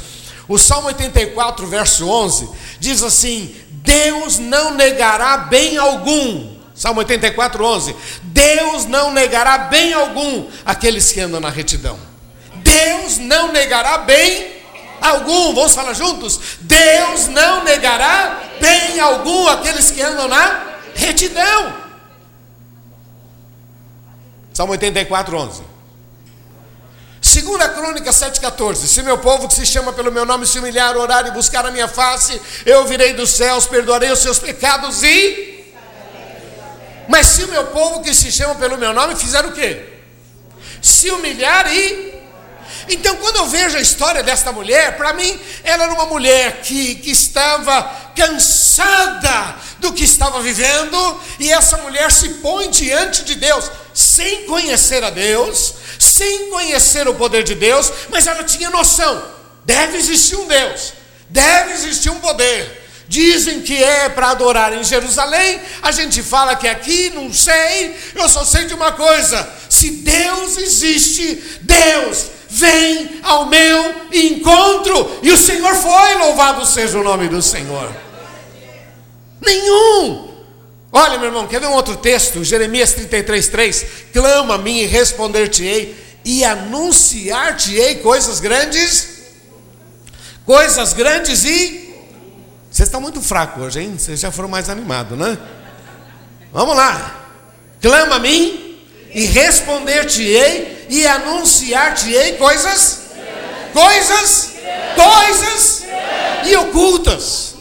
o 0.48 0.56
Salmo 0.56 0.88
84, 0.88 1.66
verso 1.66 2.08
11, 2.08 2.48
diz 2.80 3.02
assim: 3.02 3.54
Deus 3.70 4.38
não 4.38 4.74
negará 4.74 5.36
bem 5.36 5.76
algum. 5.76 6.56
Salmo 6.74 7.00
84, 7.00 7.64
11: 7.64 7.96
Deus 8.22 8.86
não 8.86 9.10
negará 9.10 9.58
bem 9.58 9.92
algum 9.92 10.46
aqueles 10.64 11.12
que 11.12 11.20
andam 11.20 11.40
na 11.40 11.50
retidão. 11.50 11.98
Deus 12.56 13.18
não 13.18 13.52
negará 13.52 13.98
bem 13.98 14.55
algum, 15.06 15.54
vamos 15.54 15.74
falar 15.74 15.94
juntos? 15.94 16.40
Deus 16.60 17.28
não 17.28 17.64
negará 17.64 18.40
bem 18.60 18.98
algum 19.00 19.48
aqueles 19.48 19.90
que 19.90 20.02
andam 20.02 20.28
na 20.28 20.66
retidão. 20.94 21.74
Salmo 24.52 24.72
84, 24.72 25.36
11. 25.36 25.62
Segunda 27.20 27.68
Crônica 27.68 28.10
7,14 28.10 28.86
Se 28.86 29.02
meu 29.02 29.18
povo 29.18 29.48
que 29.48 29.54
se 29.54 29.66
chama 29.66 29.92
pelo 29.92 30.10
meu 30.10 30.24
nome 30.24 30.46
se 30.46 30.58
humilhar, 30.58 30.96
orar 30.96 31.26
e 31.26 31.30
buscar 31.32 31.66
a 31.66 31.70
minha 31.70 31.88
face 31.88 32.40
Eu 32.64 32.86
virei 32.86 33.12
dos 33.12 33.30
céus, 33.30 33.66
perdoarei 33.66 34.10
os 34.10 34.20
seus 34.20 34.38
pecados 34.38 35.02
e 35.02 35.74
Mas 37.08 37.26
se 37.26 37.44
o 37.44 37.48
meu 37.48 37.66
povo 37.66 38.00
que 38.00 38.14
se 38.14 38.32
chama 38.32 38.54
pelo 38.54 38.78
meu 38.78 38.94
nome 38.94 39.16
fizer 39.16 39.44
o 39.44 39.52
quê? 39.52 39.84
Se 40.80 41.10
humilhar 41.10 41.70
e 41.70 42.15
então, 42.88 43.16
quando 43.16 43.36
eu 43.36 43.46
vejo 43.46 43.76
a 43.76 43.80
história 43.80 44.22
desta 44.22 44.52
mulher, 44.52 44.96
para 44.96 45.12
mim, 45.12 45.38
ela 45.64 45.84
era 45.84 45.92
uma 45.92 46.06
mulher 46.06 46.60
que, 46.60 46.94
que 46.96 47.10
estava 47.10 47.82
cansada 48.14 49.56
do 49.78 49.92
que 49.92 50.04
estava 50.04 50.40
vivendo, 50.40 51.20
e 51.40 51.52
essa 51.52 51.78
mulher 51.78 52.10
se 52.12 52.28
põe 52.34 52.70
diante 52.70 53.24
de 53.24 53.34
Deus, 53.34 53.70
sem 53.92 54.44
conhecer 54.44 55.02
a 55.02 55.10
Deus, 55.10 55.74
sem 55.98 56.50
conhecer 56.50 57.08
o 57.08 57.14
poder 57.14 57.42
de 57.42 57.54
Deus, 57.54 57.92
mas 58.08 58.26
ela 58.26 58.44
tinha 58.44 58.70
noção: 58.70 59.22
deve 59.64 59.98
existir 59.98 60.36
um 60.36 60.46
Deus, 60.46 60.92
deve 61.28 61.72
existir 61.72 62.10
um 62.10 62.20
poder. 62.20 62.84
Dizem 63.08 63.62
que 63.62 63.82
é 63.82 64.08
para 64.08 64.30
adorar 64.30 64.72
em 64.72 64.82
Jerusalém, 64.82 65.60
a 65.80 65.92
gente 65.92 66.24
fala 66.24 66.56
que 66.56 66.66
aqui, 66.66 67.10
não 67.14 67.32
sei, 67.32 67.96
eu 68.16 68.28
só 68.28 68.44
sei 68.44 68.64
de 68.64 68.74
uma 68.74 68.92
coisa: 68.92 69.48
se 69.68 69.90
Deus 69.90 70.56
existe, 70.56 71.60
Deus 71.62 72.35
vem 72.56 73.20
ao 73.22 73.46
meu 73.46 74.08
encontro. 74.12 75.18
E 75.22 75.30
o 75.30 75.36
Senhor 75.36 75.74
foi, 75.74 76.14
louvado 76.14 76.64
seja 76.64 76.98
o 76.98 77.04
nome 77.04 77.28
do 77.28 77.42
Senhor. 77.42 77.94
Nenhum. 79.44 80.34
Olha, 80.90 81.18
meu 81.18 81.26
irmão, 81.26 81.46
quer 81.46 81.60
ver 81.60 81.66
um 81.66 81.74
outro 81.74 81.96
texto? 81.96 82.42
Jeremias 82.42 82.92
33, 82.92 83.48
3: 83.48 83.86
Clama 84.12 84.54
a 84.54 84.58
mim 84.58 84.78
e 84.78 84.86
responder-te-ei, 84.86 85.94
e 86.24 86.44
anunciar-te-ei 86.44 87.96
coisas 87.96 88.40
grandes, 88.40 89.08
coisas 90.46 90.94
grandes 90.94 91.44
e. 91.44 91.84
Vocês 92.70 92.88
estão 92.88 93.00
muito 93.00 93.20
fracos 93.20 93.62
hoje, 93.62 93.80
hein? 93.80 93.96
Vocês 93.98 94.20
já 94.20 94.30
foram 94.30 94.48
mais 94.48 94.68
animados, 94.68 95.18
né? 95.18 95.38
Vamos 96.52 96.76
lá. 96.76 97.28
Clama 97.80 98.16
a 98.16 98.18
mim 98.18 98.78
e 99.14 99.26
responder-te-ei 99.26 100.75
e 100.88 101.06
anunciar-te-ei 101.06 102.36
coisas, 102.36 103.02
coisas, 103.72 104.54
coisas 104.94 105.84
e 106.46 106.56
ocultas, 106.56 107.54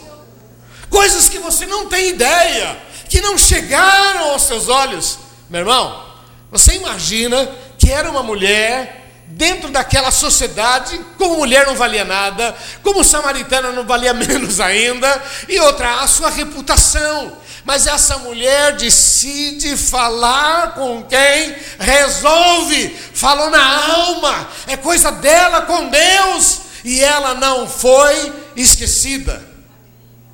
coisas 0.88 1.28
que 1.28 1.38
você 1.38 1.66
não 1.66 1.86
tem 1.86 2.08
ideia, 2.08 2.78
que 3.08 3.20
não 3.20 3.36
chegaram 3.36 4.30
aos 4.30 4.42
seus 4.42 4.68
olhos. 4.68 5.18
Meu 5.48 5.60
irmão, 5.60 6.04
você 6.50 6.74
imagina 6.74 7.48
que 7.78 7.90
era 7.90 8.10
uma 8.10 8.22
mulher 8.22 9.04
dentro 9.28 9.70
daquela 9.70 10.10
sociedade, 10.10 10.98
como 11.18 11.38
mulher 11.38 11.66
não 11.66 11.74
valia 11.74 12.04
nada, 12.04 12.56
como 12.82 13.04
samaritana 13.04 13.72
não 13.72 13.84
valia 13.84 14.14
menos 14.14 14.60
ainda, 14.60 15.22
e 15.48 15.58
outra, 15.60 16.00
a 16.00 16.06
sua 16.06 16.30
reputação. 16.30 17.36
Mas 17.66 17.84
essa 17.84 18.18
mulher 18.18 18.76
decide 18.76 19.76
falar 19.76 20.74
com 20.74 21.02
quem 21.02 21.52
resolve, 21.80 22.90
falou 23.12 23.50
na 23.50 23.92
alma, 23.92 24.48
é 24.68 24.76
coisa 24.76 25.10
dela 25.10 25.62
com 25.62 25.88
Deus. 25.88 26.60
e 26.84 27.02
ela 27.02 27.34
não 27.34 27.66
foi 27.66 28.32
esquecida. 28.54 29.44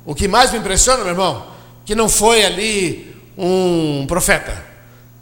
O 0.05 0.13
que 0.13 0.27
mais 0.27 0.51
me 0.51 0.59
impressiona, 0.59 0.99
meu 0.99 1.13
irmão, 1.13 1.47
que 1.83 1.95
não 1.95 2.07
foi 2.07 2.45
ali 2.45 3.15
um 3.35 4.05
profeta, 4.07 4.63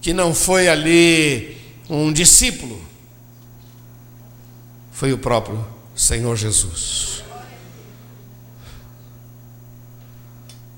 que 0.01 0.11
não 0.11 0.33
foi 0.33 0.67
ali 0.67 1.57
um 1.89 2.11
discípulo, 2.11 2.81
foi 4.91 5.13
o 5.13 5.17
próprio 5.17 5.65
Senhor 5.95 6.35
Jesus. 6.35 7.23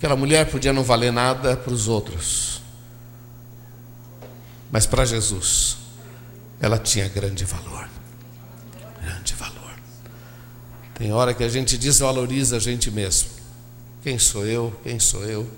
Aquela 0.04 0.18
mulher 0.18 0.52
podia 0.52 0.74
não 0.74 0.84
valer 0.84 1.14
nada 1.14 1.56
para 1.56 1.72
os 1.72 1.88
outros, 1.88 2.62
mas 4.70 4.86
para 4.86 5.06
Jesus, 5.06 5.78
ela 6.60 6.78
tinha 6.78 7.08
grande 7.08 7.46
valor. 7.46 7.90
Grande 9.02 9.34
valor. 9.34 9.72
Tem 10.94 11.14
hora 11.14 11.34
que 11.34 11.42
a 11.42 11.48
gente 11.48 11.78
desvaloriza 11.78 12.58
a 12.58 12.60
gente 12.60 12.92
mesmo. 12.92 13.30
Quem 14.04 14.20
sou 14.20 14.46
eu? 14.46 14.78
Quem 14.84 15.00
sou 15.00 15.24
eu? 15.24 15.50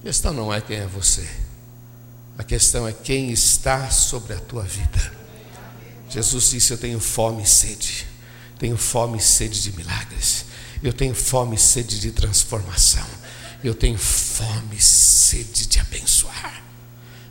A 0.00 0.06
questão 0.06 0.32
não 0.32 0.50
é 0.50 0.62
quem 0.62 0.78
é 0.78 0.86
você. 0.86 1.28
A 2.38 2.42
questão 2.42 2.88
é 2.88 2.94
quem 2.94 3.30
está 3.30 3.90
sobre 3.90 4.32
a 4.32 4.40
tua 4.40 4.62
vida. 4.62 5.12
Jesus 6.08 6.48
disse: 6.48 6.72
Eu 6.72 6.78
tenho 6.78 6.98
fome 6.98 7.42
e 7.42 7.46
sede. 7.46 8.06
Tenho 8.58 8.78
fome 8.78 9.18
e 9.18 9.20
sede 9.20 9.60
de 9.60 9.76
milagres. 9.76 10.46
Eu 10.82 10.94
tenho 10.94 11.14
fome 11.14 11.56
e 11.56 11.58
sede 11.58 12.00
de 12.00 12.10
transformação. 12.10 13.20
Eu 13.62 13.74
tenho 13.74 13.98
fome 13.98 14.76
e 14.76 14.82
sede 14.82 15.66
de 15.66 15.78
abençoar. 15.78 16.62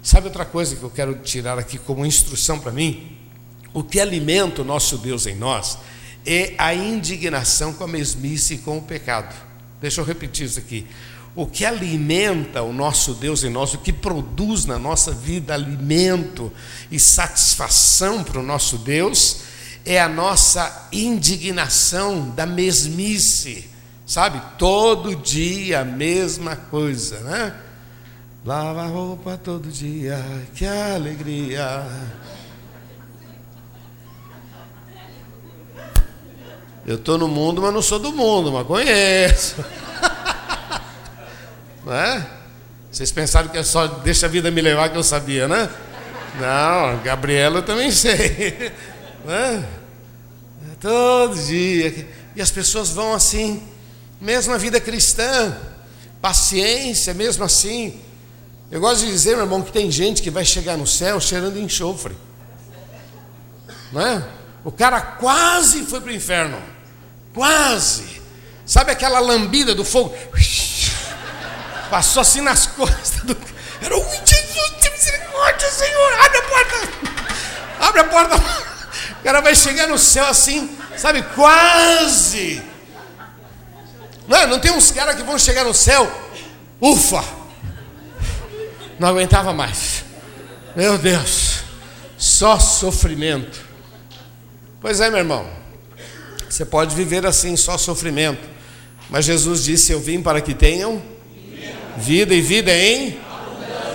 Sabe 0.02 0.28
outra 0.28 0.46
coisa 0.46 0.76
que 0.76 0.84
eu 0.84 0.90
quero 0.90 1.16
tirar 1.16 1.60
aqui 1.60 1.78
como 1.78 2.06
instrução 2.06 2.60
para 2.60 2.72
mim? 2.72 3.18
O 3.74 3.84
que 3.84 4.00
alimenta 4.00 4.62
o 4.62 4.66
nosso 4.66 4.98
Deus 4.98 5.26
em 5.26 5.36
nós 5.36 5.78
é 6.26 6.54
a 6.58 6.74
indignação 6.74 7.74
com 7.74 7.84
a 7.84 7.88
mesmice 7.88 8.56
e 8.56 8.58
com 8.58 8.78
o 8.78 8.82
pecado. 8.82 9.34
Deixa 9.80 10.02
eu 10.02 10.06
repetir 10.06 10.46
isso 10.46 10.60
aqui. 10.60 10.88
O 11.34 11.46
que 11.46 11.66
alimenta 11.66 12.62
o 12.62 12.74
nosso 12.74 13.14
Deus 13.14 13.44
em 13.44 13.50
nós, 13.50 13.74
o 13.74 13.78
que 13.78 13.94
produz 13.94 14.66
na 14.66 14.78
nossa 14.78 15.12
vida 15.12 15.54
alimento 15.54 16.52
e 16.92 17.00
satisfação 17.00 18.24
para 18.24 18.40
o 18.40 18.44
nosso 18.44 18.78
Deus, 18.78 19.38
é 19.86 20.00
a 20.00 20.10
nossa 20.10 20.90
indignação 20.92 22.30
da 22.32 22.46
mesmice, 22.46 23.71
sabe? 24.12 24.42
Todo 24.58 25.16
dia 25.16 25.80
a 25.80 25.86
mesma 25.86 26.54
coisa, 26.54 27.22
né? 27.22 27.56
Lava 28.46 28.82
a 28.82 28.88
roupa 28.88 29.40
todo 29.42 29.70
dia, 29.70 30.22
que 30.54 30.66
alegria. 30.66 31.86
Eu 36.86 36.96
estou 36.96 37.18
no 37.18 37.30
mundo, 37.30 37.62
mas 37.62 37.74
não 37.74 37.82
sou 37.82 38.00
do 38.00 38.12
mundo, 38.12 38.52
mas 38.52 38.68
conheço. 38.68 39.64
Não 41.86 41.94
é? 41.94 42.28
Vocês 42.92 43.12
pensaram 43.12 43.48
que 43.48 43.58
é 43.58 43.64
só 43.64 43.88
deixa 43.88 44.28
a 44.28 44.30
vida 44.30 44.52
me 44.52 44.62
levar 44.62 44.90
que 44.90 44.98
eu 44.98 45.04
sabia, 45.04 45.48
né? 45.48 45.68
Não, 46.40 47.02
Gabriela 47.02 47.60
eu 47.60 47.64
também 47.64 47.90
sei. 47.92 48.72
Né? 49.26 49.66
Todo 50.80 51.36
dia. 51.36 52.08
E 52.36 52.42
as 52.42 52.52
pessoas 52.52 52.92
vão 52.92 53.14
assim, 53.14 53.64
mesmo 54.22 54.54
na 54.54 54.60
vida 54.60 54.80
cristã, 54.80 55.58
paciência, 56.22 57.12
mesmo 57.12 57.44
assim. 57.44 58.00
Eu 58.70 58.80
gosto 58.80 59.04
de 59.04 59.12
dizer, 59.12 59.32
meu 59.32 59.46
irmão, 59.46 59.64
que 59.64 59.72
tem 59.72 59.90
gente 59.90 60.22
que 60.22 60.30
vai 60.30 60.46
chegar 60.46 60.78
no 60.78 60.86
céu 60.86 61.20
cheirando 61.20 61.60
enxofre. 61.60 62.16
Não 63.92 64.00
é? 64.00 64.24
O 64.64 64.72
cara 64.72 65.02
quase 65.02 65.84
foi 65.86 66.00
para 66.00 66.12
o 66.12 66.14
inferno. 66.14 66.62
Quase. 67.34 68.22
Sabe 68.64 68.92
aquela 68.92 69.20
lambida 69.20 69.74
do 69.74 69.84
fogo? 69.84 70.16
Passou 71.90 72.22
assim 72.22 72.42
nas 72.42 72.68
costas 72.78 73.24
do. 73.24 73.36
Era 73.82 73.98
o 73.98 74.04
Jesus, 74.04 74.70
tem 74.80 74.92
misericórdia, 74.92 75.72
Senhor. 75.72 76.14
Abre 76.20 76.38
a 76.38 76.42
porta. 76.44 76.76
Abre 77.80 78.02
a 78.02 78.04
porta. 78.04 78.36
O 79.20 79.24
cara 79.24 79.42
vai 79.42 79.56
chegar 79.56 79.88
no 79.88 79.98
céu 79.98 80.28
assim, 80.28 80.78
sabe? 80.96 81.24
Quase. 81.36 82.71
Não, 84.32 84.38
é? 84.38 84.48
não 84.48 84.60
tem 84.60 84.72
uns 84.72 84.92
caras 84.92 85.16
que 85.16 85.24
vão 85.24 85.38
chegar 85.38 85.66
no 85.66 85.74
céu. 85.74 86.10
Ufa! 86.80 87.22
Não 88.98 89.10
aguentava 89.10 89.54
mais. 89.54 90.06
Meu 90.74 90.98
Deus. 90.98 91.64
Só 92.18 92.58
sofrimento. 92.58 93.60
Pois 94.80 95.02
é, 95.02 95.10
meu 95.10 95.20
irmão. 95.20 95.46
Você 96.50 96.64
pode 96.64 96.96
viver 96.96 97.26
assim, 97.26 97.58
só 97.58 97.78
sofrimento. 97.78 98.48
Mas 99.10 99.26
Jesus 99.26 99.66
disse: 99.66 99.92
Eu 99.92 100.00
vim 100.00 100.22
para 100.22 100.40
que 100.40 100.54
tenham 100.54 101.02
vida 101.98 102.34
e 102.34 102.40
vida 102.40 102.74
em. 102.74 103.20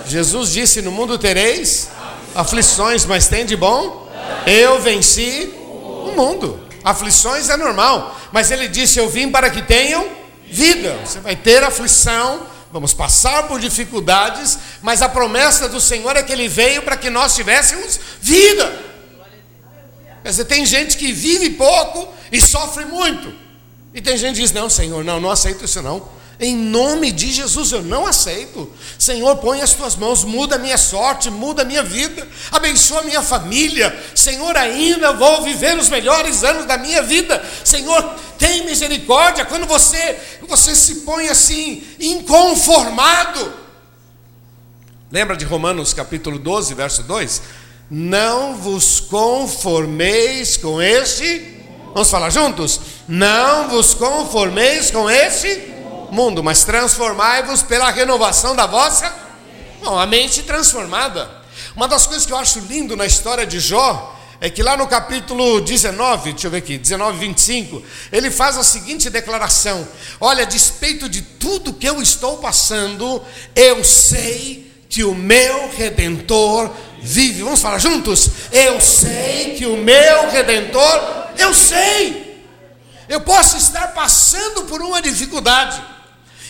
Jesus 0.05 0.51
disse: 0.51 0.83
No 0.83 0.91
mundo 0.91 1.17
tereis 1.17 1.89
aflições, 2.35 3.05
mas 3.05 3.27
tem 3.27 3.43
de 3.43 3.55
bom? 3.55 4.07
Eu 4.45 4.79
venci 4.79 5.51
o 5.55 6.13
mundo. 6.15 6.59
Aflições 6.83 7.49
é 7.49 7.57
normal, 7.57 8.15
mas 8.31 8.51
ele 8.51 8.67
disse: 8.67 8.99
Eu 8.99 9.09
vim 9.09 9.31
para 9.31 9.49
que 9.49 9.63
tenham 9.63 10.26
vida. 10.49 10.97
Você 11.05 11.19
vai 11.19 11.35
ter 11.35 11.63
aflição, 11.63 12.45
vamos 12.71 12.93
passar 12.93 13.47
por 13.47 13.59
dificuldades, 13.59 14.57
mas 14.81 15.01
a 15.01 15.09
promessa 15.09 15.67
do 15.69 15.79
Senhor 15.79 16.15
é 16.15 16.23
que 16.23 16.31
Ele 16.31 16.47
veio 16.47 16.81
para 16.81 16.97
que 16.97 17.09
nós 17.09 17.35
tivéssemos 17.35 17.99
vida. 18.21 18.87
Quer 20.23 20.29
dizer, 20.29 20.45
tem 20.45 20.65
gente 20.65 20.97
que 20.97 21.13
vive 21.13 21.51
pouco 21.51 22.13
e 22.31 22.41
sofre 22.41 22.85
muito. 22.85 23.33
E 23.93 24.01
tem 24.01 24.17
gente 24.17 24.35
que 24.35 24.41
diz: 24.41 24.51
Não, 24.51 24.69
Senhor, 24.69 25.03
não, 25.03 25.19
não 25.19 25.31
aceito 25.31 25.65
isso 25.65 25.81
não. 25.81 26.09
Em 26.39 26.55
nome 26.55 27.11
de 27.11 27.31
Jesus 27.31 27.71
eu 27.71 27.81
não 27.81 28.05
aceito. 28.05 28.71
Senhor, 28.99 29.37
põe 29.37 29.61
as 29.61 29.73
tuas 29.73 29.95
mãos, 29.95 30.23
muda 30.23 30.55
a 30.55 30.59
minha 30.59 30.77
sorte, 30.77 31.31
muda 31.31 31.63
a 31.63 31.65
minha 31.65 31.81
vida, 31.81 32.27
abençoa 32.51 32.99
a 32.99 33.03
minha 33.03 33.23
família. 33.23 33.97
Senhor, 34.13 34.55
ainda 34.55 35.13
vou 35.13 35.41
viver 35.41 35.77
os 35.77 35.89
melhores 35.89 36.43
anos 36.43 36.65
da 36.65 36.77
minha 36.77 37.01
vida. 37.01 37.43
Senhor, 37.63 38.03
tem 38.37 38.65
misericórdia 38.65 39.45
quando 39.45 39.65
você 39.65 40.19
você 40.47 40.75
se 40.75 40.97
põe 40.97 41.27
assim 41.27 41.83
inconformado. 41.99 43.53
Lembra 45.11 45.35
de 45.35 45.43
Romanos 45.43 45.91
capítulo 45.91 46.37
12, 46.37 46.73
verso 46.75 47.01
2? 47.01 47.41
Não 47.89 48.55
vos 48.57 48.99
conformeis 48.99 50.55
com 50.55 50.79
este. 50.79 51.55
Vamos 51.93 52.11
falar 52.11 52.29
juntos? 52.29 52.79
Não 53.07 53.69
vos 53.69 53.95
conformeis 53.95 54.91
com 54.91 55.09
este 55.09 55.76
mundo, 56.11 56.43
mas 56.43 56.63
transformai-vos 56.63 57.63
pela 57.63 57.89
renovação 57.89 58.55
da 58.55 58.65
vossa. 58.65 59.13
Bom, 59.83 59.97
a 59.97 60.05
mente 60.05 60.43
transformada. 60.43 61.29
Uma 61.75 61.87
das 61.87 62.07
coisas 62.07 62.25
que 62.25 62.33
eu 62.33 62.37
acho 62.37 62.59
lindo 62.61 62.95
na 62.95 63.05
história 63.05 63.45
de 63.45 63.59
Jó 63.59 64.15
é 64.39 64.49
que 64.49 64.61
lá 64.61 64.77
no 64.77 64.87
capítulo 64.87 65.59
19, 65.61 66.31
deixa 66.31 66.47
eu 66.47 66.51
ver 66.51 66.57
aqui, 66.57 66.77
19, 66.77 67.17
25, 67.17 67.83
ele 68.11 68.29
faz 68.29 68.57
a 68.57 68.63
seguinte 68.63 69.09
declaração: 69.09 69.87
Olha, 70.19 70.43
a 70.43 70.45
despeito 70.45 71.09
de 71.09 71.21
tudo 71.21 71.73
que 71.73 71.87
eu 71.87 72.01
estou 72.01 72.37
passando, 72.37 73.21
eu 73.55 73.83
sei 73.83 74.71
que 74.87 75.03
o 75.03 75.15
meu 75.15 75.71
redentor 75.71 76.71
vive. 77.01 77.41
Vamos 77.43 77.61
falar 77.61 77.79
juntos? 77.79 78.29
Eu 78.51 78.79
sei 78.79 79.55
que 79.57 79.65
o 79.65 79.77
meu 79.77 80.29
redentor, 80.29 81.27
eu 81.37 81.53
sei. 81.53 82.27
Eu 83.09 83.21
posso 83.21 83.57
estar 83.57 83.87
passando 83.93 84.63
por 84.65 84.81
uma 84.81 85.01
dificuldade. 85.01 85.81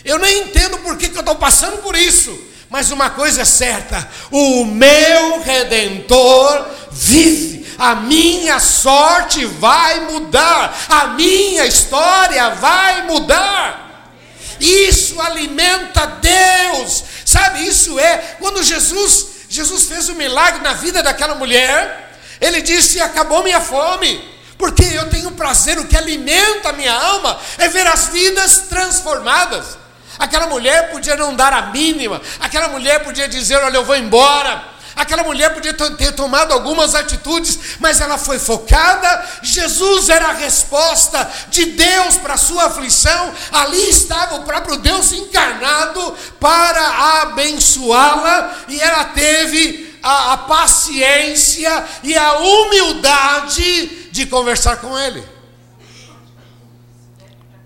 Eu 0.07 0.17
nem 0.17 0.43
entendo 0.43 0.77
por 0.77 0.95
que, 0.97 1.09
que 1.09 1.17
eu 1.17 1.19
estou 1.19 1.35
passando 1.35 1.79
por 1.79 1.93
isso. 1.93 2.39
Mas 2.69 2.91
uma 2.91 3.09
coisa 3.09 3.41
é 3.41 3.45
certa: 3.45 4.09
o 4.31 4.63
meu 4.63 5.41
redentor 5.41 6.65
vive. 6.89 7.67
A 7.77 7.93
minha 7.93 8.57
sorte 8.57 9.45
vai 9.45 9.99
mudar. 10.09 10.75
A 10.87 11.07
minha 11.07 11.65
história 11.65 12.51
vai 12.51 13.03
mudar. 13.03 14.13
Isso 14.61 15.19
alimenta 15.19 16.05
Deus. 16.05 17.03
Sabe, 17.25 17.67
isso 17.67 17.99
é 17.99 18.37
quando 18.39 18.63
Jesus 18.63 19.27
Jesus 19.49 19.85
fez 19.85 20.09
um 20.09 20.15
milagre 20.15 20.61
na 20.61 20.73
vida 20.73 21.03
daquela 21.03 21.35
mulher. 21.35 22.17
Ele 22.39 22.61
disse: 22.61 23.01
Acabou 23.01 23.43
minha 23.43 23.59
fome, 23.59 24.23
porque 24.57 24.83
eu 24.83 25.09
tenho 25.09 25.31
prazer, 25.31 25.77
o 25.77 25.85
que 25.85 25.97
alimenta 25.97 26.69
a 26.69 26.73
minha 26.73 26.93
alma 26.93 27.37
é 27.57 27.67
ver 27.67 27.85
as 27.87 28.07
vidas 28.07 28.59
transformadas. 28.69 29.77
Aquela 30.17 30.47
mulher 30.47 30.89
podia 30.91 31.15
não 31.15 31.35
dar 31.35 31.53
a 31.53 31.67
mínima, 31.67 32.21
aquela 32.39 32.67
mulher 32.67 33.03
podia 33.03 33.27
dizer: 33.27 33.57
Olha, 33.57 33.77
eu 33.77 33.85
vou 33.85 33.95
embora. 33.95 34.77
Aquela 34.97 35.21
mulher 35.21 35.53
podia 35.53 35.75
ter 35.75 36.11
tomado 36.13 36.51
algumas 36.51 36.95
atitudes, 36.95 37.77
mas 37.79 38.01
ela 38.01 38.17
foi 38.17 38.39
focada. 38.39 39.23
Jesus 39.43 40.09
era 40.09 40.29
a 40.29 40.33
resposta 40.33 41.31
de 41.49 41.65
Deus 41.65 42.17
para 42.17 42.33
a 42.33 42.37
sua 42.37 42.65
aflição. 42.65 43.31
Ali 43.51 43.91
estava 43.91 44.37
o 44.37 44.43
próprio 44.43 44.75
Deus 44.77 45.11
encarnado 45.11 46.17
para 46.39 47.21
abençoá-la, 47.21 48.55
e 48.67 48.81
ela 48.81 49.05
teve 49.05 49.99
a, 50.01 50.33
a 50.33 50.37
paciência 50.37 51.85
e 52.01 52.17
a 52.17 52.39
humildade 52.39 54.09
de 54.11 54.25
conversar 54.25 54.77
com 54.77 54.97
ele. 54.97 55.23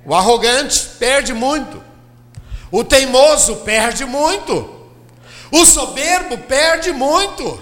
O 0.06 0.14
arrogante 0.14 0.82
perde 1.00 1.34
muito. 1.34 1.90
O 2.72 2.84
teimoso 2.84 3.58
perde 3.58 4.06
muito. 4.06 4.82
O 5.52 5.66
soberbo 5.66 6.38
perde 6.38 6.92
muito. 6.92 7.62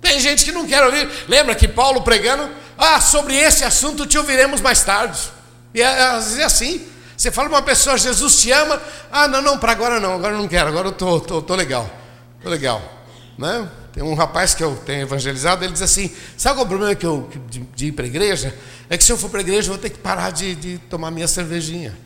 Tem 0.00 0.18
gente 0.18 0.44
que 0.44 0.52
não 0.52 0.66
quer 0.66 0.82
ouvir. 0.84 1.08
Lembra 1.28 1.54
que 1.54 1.68
Paulo 1.68 2.02
pregando, 2.02 2.50
ah, 2.78 3.00
sobre 3.00 3.36
esse 3.36 3.64
assunto 3.64 4.06
te 4.06 4.16
ouviremos 4.16 4.60
mais 4.60 4.82
tarde. 4.82 5.20
E 5.74 5.82
é, 5.82 5.86
às 5.86 6.24
vezes 6.24 6.38
é 6.38 6.44
assim. 6.44 6.86
Você 7.16 7.30
fala 7.30 7.48
para 7.48 7.58
uma 7.58 7.64
pessoa, 7.64 7.96
Jesus 7.98 8.40
te 8.40 8.50
ama. 8.50 8.80
Ah, 9.10 9.28
não, 9.28 9.42
não, 9.42 9.58
para 9.58 9.72
agora 9.72 10.00
não, 10.00 10.14
agora 10.14 10.34
eu 10.34 10.38
não 10.38 10.48
quero, 10.48 10.68
agora 10.68 10.88
eu 10.88 10.92
tô, 10.92 11.20
tô, 11.20 11.42
tô 11.42 11.54
legal. 11.54 11.88
Tô 12.42 12.48
legal. 12.48 12.82
Né? 13.38 13.68
Tem 13.92 14.02
um 14.02 14.14
rapaz 14.14 14.54
que 14.54 14.64
eu 14.64 14.74
tenho 14.86 15.02
evangelizado, 15.02 15.62
ele 15.62 15.72
diz 15.72 15.82
assim: 15.82 16.10
sabe 16.36 16.56
qual 16.56 16.64
é 16.64 16.66
o 16.66 16.68
problema 16.68 16.94
que 16.94 17.06
eu, 17.06 17.30
de, 17.48 17.60
de 17.60 17.86
ir 17.86 17.92
para 17.92 18.04
a 18.04 18.08
igreja? 18.08 18.54
É 18.88 18.96
que 18.96 19.04
se 19.04 19.12
eu 19.12 19.18
for 19.18 19.28
para 19.30 19.40
a 19.40 19.42
igreja, 19.42 19.68
eu 19.68 19.74
vou 19.74 19.78
ter 19.78 19.90
que 19.90 19.98
parar 19.98 20.30
de, 20.32 20.54
de 20.54 20.78
tomar 20.78 21.10
minha 21.10 21.28
cervejinha. 21.28 21.96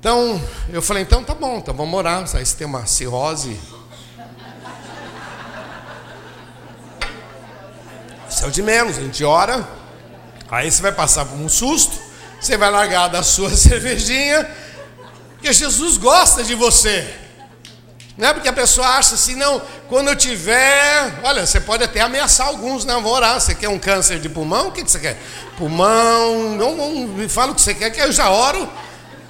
Então, 0.00 0.42
eu 0.70 0.80
falei, 0.80 1.02
então 1.02 1.22
tá 1.22 1.34
bom, 1.34 1.58
então 1.58 1.74
vamos 1.74 1.92
orar. 1.92 2.24
Aí 2.34 2.46
você 2.46 2.56
tem 2.56 2.66
uma 2.66 2.86
cirrose. 2.86 3.60
Isso 8.30 8.42
é 8.42 8.48
o 8.48 8.50
de 8.50 8.62
menos, 8.62 8.96
a 8.96 9.02
gente 9.02 9.22
ora. 9.22 9.68
Aí 10.50 10.70
você 10.70 10.80
vai 10.80 10.90
passar 10.90 11.26
por 11.26 11.38
um 11.38 11.50
susto, 11.50 11.98
você 12.40 12.56
vai 12.56 12.70
largar 12.70 13.08
da 13.08 13.22
sua 13.22 13.50
cervejinha, 13.54 14.48
porque 15.34 15.52
Jesus 15.52 15.98
gosta 15.98 16.42
de 16.42 16.54
você. 16.54 17.16
Não 18.16 18.28
é 18.28 18.32
porque 18.32 18.48
a 18.48 18.54
pessoa 18.54 18.86
acha 18.86 19.16
assim, 19.16 19.34
não, 19.34 19.60
quando 19.86 20.08
eu 20.08 20.16
tiver. 20.16 21.20
Olha, 21.22 21.44
você 21.44 21.60
pode 21.60 21.84
até 21.84 22.00
ameaçar 22.00 22.46
alguns, 22.46 22.86
não, 22.86 23.02
vou 23.02 23.12
orar. 23.12 23.38
Você 23.38 23.54
quer 23.54 23.68
um 23.68 23.78
câncer 23.78 24.18
de 24.18 24.30
pulmão? 24.30 24.68
O 24.68 24.72
que 24.72 24.80
você 24.80 24.98
quer? 24.98 25.18
Pulmão, 25.58 26.56
não, 26.56 26.74
não 26.74 26.90
me 27.06 27.28
fala 27.28 27.52
o 27.52 27.54
que 27.54 27.60
você 27.60 27.74
quer, 27.74 27.90
que 27.90 28.00
eu 28.00 28.10
já 28.10 28.30
oro 28.30 28.66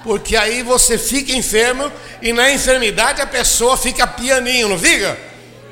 porque 0.03 0.35
aí 0.35 0.63
você 0.63 0.97
fica 0.97 1.31
enfermo 1.31 1.91
e 2.21 2.33
na 2.33 2.51
enfermidade 2.51 3.21
a 3.21 3.27
pessoa 3.27 3.77
fica 3.77 4.07
pianinho, 4.07 4.69
não 4.69 4.79
fica? 4.79 5.17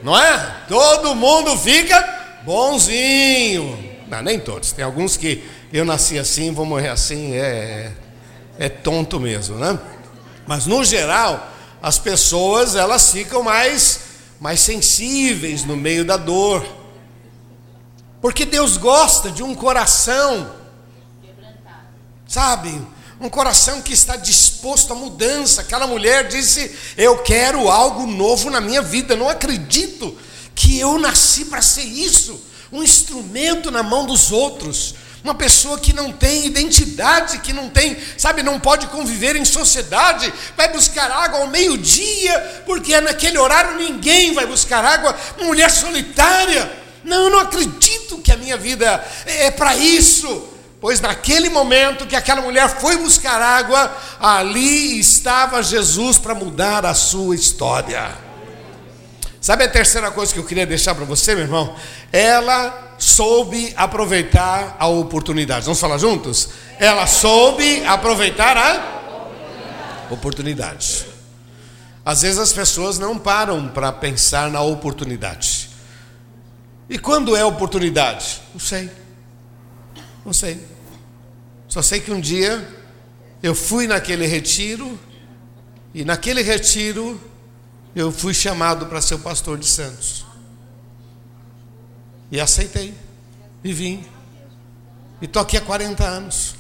Não 0.03 0.17
é? 0.17 0.55
Todo 0.67 1.15
mundo 1.15 1.57
fica 1.57 2.41
bonzinho. 2.43 3.77
Não, 4.07 4.21
nem 4.21 4.39
todos. 4.39 4.71
Tem 4.71 4.83
alguns 4.83 5.17
que 5.17 5.43
eu 5.71 5.85
nasci 5.85 6.17
assim, 6.17 6.51
vou 6.51 6.65
morrer 6.65 6.89
assim, 6.89 7.33
é, 7.33 7.91
é 8.57 8.69
tonto 8.69 9.19
mesmo, 9.19 9.57
né? 9.57 9.77
Mas 10.47 10.65
no 10.65 10.83
geral, 10.83 11.51
as 11.81 11.99
pessoas 11.99 12.75
elas 12.75 13.11
ficam 13.11 13.43
mais, 13.43 14.01
mais 14.39 14.59
sensíveis 14.59 15.63
no 15.63 15.77
meio 15.77 16.03
da 16.03 16.17
dor. 16.17 16.65
Porque 18.21 18.45
Deus 18.45 18.77
gosta 18.77 19.31
de 19.31 19.43
um 19.43 19.55
coração, 19.55 20.53
sabe? 22.27 22.81
Um 23.19 23.29
coração 23.29 23.81
que 23.81 23.93
está 23.93 24.15
disposto 24.15 24.93
à 24.93 24.95
mudança. 24.95 25.61
Aquela 25.61 25.85
mulher 25.85 26.27
disse: 26.27 26.71
Eu 26.97 27.17
quero 27.19 27.69
algo 27.69 28.05
novo 28.05 28.49
na 28.49 28.61
minha 28.61 28.81
vida. 28.81 29.15
Não 29.15 29.29
acredito 29.29 30.17
que 30.55 30.79
eu 30.79 30.97
nasci 30.97 31.45
para 31.45 31.61
ser 31.61 31.83
isso 31.83 32.49
um 32.71 32.83
instrumento 32.83 33.71
na 33.71 33.83
mão 33.83 34.05
dos 34.05 34.31
outros. 34.31 34.95
Uma 35.23 35.35
pessoa 35.35 35.77
que 35.77 35.91
não 35.91 36.13
tem 36.13 36.45
identidade, 36.45 37.39
que 37.39 37.51
não 37.51 37.69
tem, 37.69 37.97
sabe, 38.17 38.41
não 38.41 38.57
pode 38.57 38.87
conviver 38.87 39.35
em 39.35 39.43
sociedade, 39.43 40.33
vai 40.55 40.71
buscar 40.71 41.11
água 41.11 41.39
ao 41.39 41.47
meio-dia, 41.47 42.63
porque 42.65 42.93
é 42.93 43.01
naquele 43.01 43.37
horário 43.37 43.77
ninguém 43.77 44.33
vai 44.33 44.45
buscar 44.45 44.83
água, 44.83 45.17
mulher 45.41 45.69
solitária. 45.69 46.71
Não, 47.03 47.25
eu 47.25 47.29
não 47.29 47.39
acredito 47.39 48.19
que 48.19 48.31
a 48.31 48.37
minha 48.37 48.55
vida 48.55 49.03
é 49.25 49.51
para 49.51 49.75
isso. 49.75 50.58
Pois 50.81 51.01
naquele 51.01 51.49
momento 51.49 52.07
que 52.07 52.15
aquela 52.15 52.41
mulher 52.41 52.69
foi 52.79 52.97
buscar 52.97 53.41
água, 53.41 53.95
ali 54.19 54.99
estava 54.99 55.61
Jesus 55.61 56.17
para 56.17 56.33
mudar 56.33 56.85
a 56.85 56.93
sua 56.93 57.35
história. 57.35 58.15
Sabe 59.41 59.63
a 59.63 59.69
terceira 59.69 60.09
coisa 60.11 60.33
que 60.33 60.39
eu 60.39 60.45
queria 60.45 60.65
deixar 60.65 60.95
para 60.95 61.05
você, 61.05 61.35
meu 61.35 61.43
irmão? 61.43 61.75
Ela 62.11 62.95
soube 62.97 63.73
aproveitar 63.75 64.75
a 64.79 64.87
oportunidade. 64.87 65.65
Vamos 65.65 65.79
falar 65.79 65.97
juntos? 65.97 66.49
Ela 66.77 67.07
soube 67.07 67.85
aproveitar 67.85 68.57
a 68.57 70.11
oportunidade. 70.11 71.05
Às 72.05 72.21
vezes 72.21 72.39
as 72.39 72.53
pessoas 72.53 72.97
não 72.97 73.17
param 73.17 73.67
para 73.67 73.91
pensar 73.91 74.49
na 74.49 74.61
oportunidade. 74.61 75.69
E 76.89 76.97
quando 76.97 77.35
é 77.35 77.43
oportunidade? 77.43 78.41
Não 78.53 78.59
sei. 78.59 78.89
Não 80.29 80.33
sei. 80.33 80.63
Só 81.67 81.81
sei 81.81 81.99
que 81.99 82.11
um 82.11 82.21
dia 82.21 82.63
eu 83.41 83.55
fui 83.55 83.87
naquele 83.87 84.27
retiro 84.27 84.99
e 85.91 86.05
naquele 86.05 86.43
retiro 86.43 87.19
eu 87.95 88.11
fui 88.11 88.31
chamado 88.31 88.85
para 88.85 89.01
ser 89.01 89.15
o 89.15 89.19
pastor 89.19 89.57
de 89.57 89.65
Santos. 89.65 90.23
E 92.29 92.39
aceitei. 92.39 92.93
E 93.63 93.73
vim. 93.73 94.05
E 95.19 95.25
estou 95.25 95.41
aqui 95.41 95.57
há 95.57 95.61
40 95.61 96.03
anos. 96.05 96.53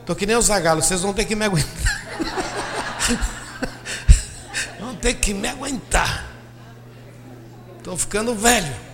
Estou 0.00 0.16
que 0.16 0.24
nem 0.24 0.34
os 0.34 0.46
zagalos, 0.46 0.86
vocês 0.86 1.02
vão 1.02 1.12
ter 1.12 1.26
que 1.26 1.36
me 1.36 1.44
aguentar. 1.44 2.02
vão 4.80 4.94
ter 4.94 5.12
que 5.16 5.34
me 5.34 5.48
aguentar. 5.48 6.26
Estou 7.76 7.94
ficando 7.94 8.34
velho. 8.34 8.87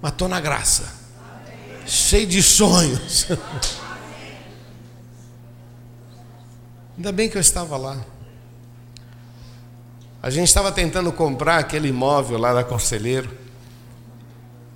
Mas 0.00 0.12
estou 0.12 0.28
na 0.28 0.40
graça, 0.40 0.92
cheio 1.86 2.26
de 2.26 2.42
sonhos. 2.42 3.26
Ainda 6.96 7.12
bem 7.12 7.28
que 7.28 7.36
eu 7.36 7.40
estava 7.40 7.76
lá. 7.76 7.96
A 10.20 10.30
gente 10.30 10.48
estava 10.48 10.72
tentando 10.72 11.12
comprar 11.12 11.58
aquele 11.58 11.88
imóvel 11.88 12.38
lá 12.38 12.52
da 12.52 12.64
Conselheiro. 12.64 13.30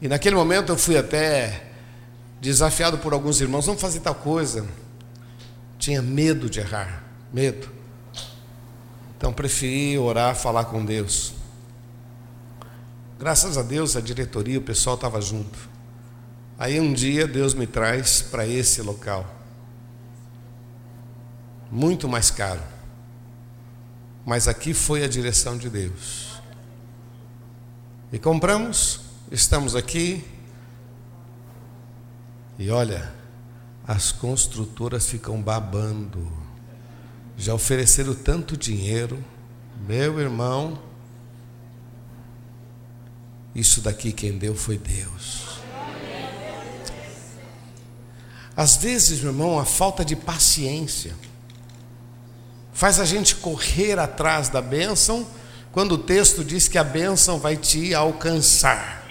E 0.00 0.06
naquele 0.06 0.36
momento 0.36 0.70
eu 0.70 0.78
fui 0.78 0.96
até 0.96 1.64
desafiado 2.40 2.98
por 2.98 3.12
alguns 3.12 3.40
irmãos, 3.40 3.66
vamos 3.66 3.80
fazer 3.80 4.00
tal 4.00 4.14
coisa. 4.14 4.66
Tinha 5.78 6.00
medo 6.00 6.48
de 6.48 6.60
errar, 6.60 7.04
medo. 7.32 7.68
Então 9.16 9.32
preferi 9.32 9.98
orar, 9.98 10.34
falar 10.36 10.64
com 10.64 10.84
Deus. 10.84 11.34
Graças 13.22 13.56
a 13.56 13.62
Deus, 13.62 13.94
a 13.94 14.00
diretoria, 14.00 14.58
o 14.58 14.62
pessoal 14.62 14.96
estava 14.96 15.20
junto. 15.20 15.56
Aí 16.58 16.80
um 16.80 16.92
dia 16.92 17.24
Deus 17.24 17.54
me 17.54 17.68
traz 17.68 18.20
para 18.20 18.44
esse 18.48 18.82
local. 18.82 19.24
Muito 21.70 22.08
mais 22.08 22.32
caro. 22.32 22.60
Mas 24.26 24.48
aqui 24.48 24.74
foi 24.74 25.04
a 25.04 25.08
direção 25.08 25.56
de 25.56 25.70
Deus. 25.70 26.42
E 28.12 28.18
compramos, 28.18 29.02
estamos 29.30 29.76
aqui. 29.76 30.24
E 32.58 32.70
olha, 32.70 33.14
as 33.86 34.10
construtoras 34.10 35.06
ficam 35.06 35.40
babando. 35.40 36.28
Já 37.38 37.54
ofereceram 37.54 38.16
tanto 38.16 38.56
dinheiro, 38.56 39.24
meu 39.86 40.18
irmão 40.18 40.90
isso 43.54 43.80
daqui 43.80 44.12
quem 44.12 44.38
deu 44.38 44.54
foi 44.54 44.78
Deus. 44.78 45.42
Às 48.56 48.76
vezes, 48.76 49.20
meu 49.20 49.30
irmão, 49.30 49.58
a 49.58 49.64
falta 49.64 50.04
de 50.04 50.14
paciência 50.14 51.14
faz 52.72 52.98
a 53.00 53.04
gente 53.04 53.36
correr 53.36 53.98
atrás 53.98 54.48
da 54.48 54.60
bênção, 54.60 55.26
quando 55.70 55.92
o 55.92 55.98
texto 55.98 56.44
diz 56.44 56.68
que 56.68 56.76
a 56.76 56.84
bênção 56.84 57.38
vai 57.38 57.56
te 57.56 57.94
alcançar. 57.94 59.06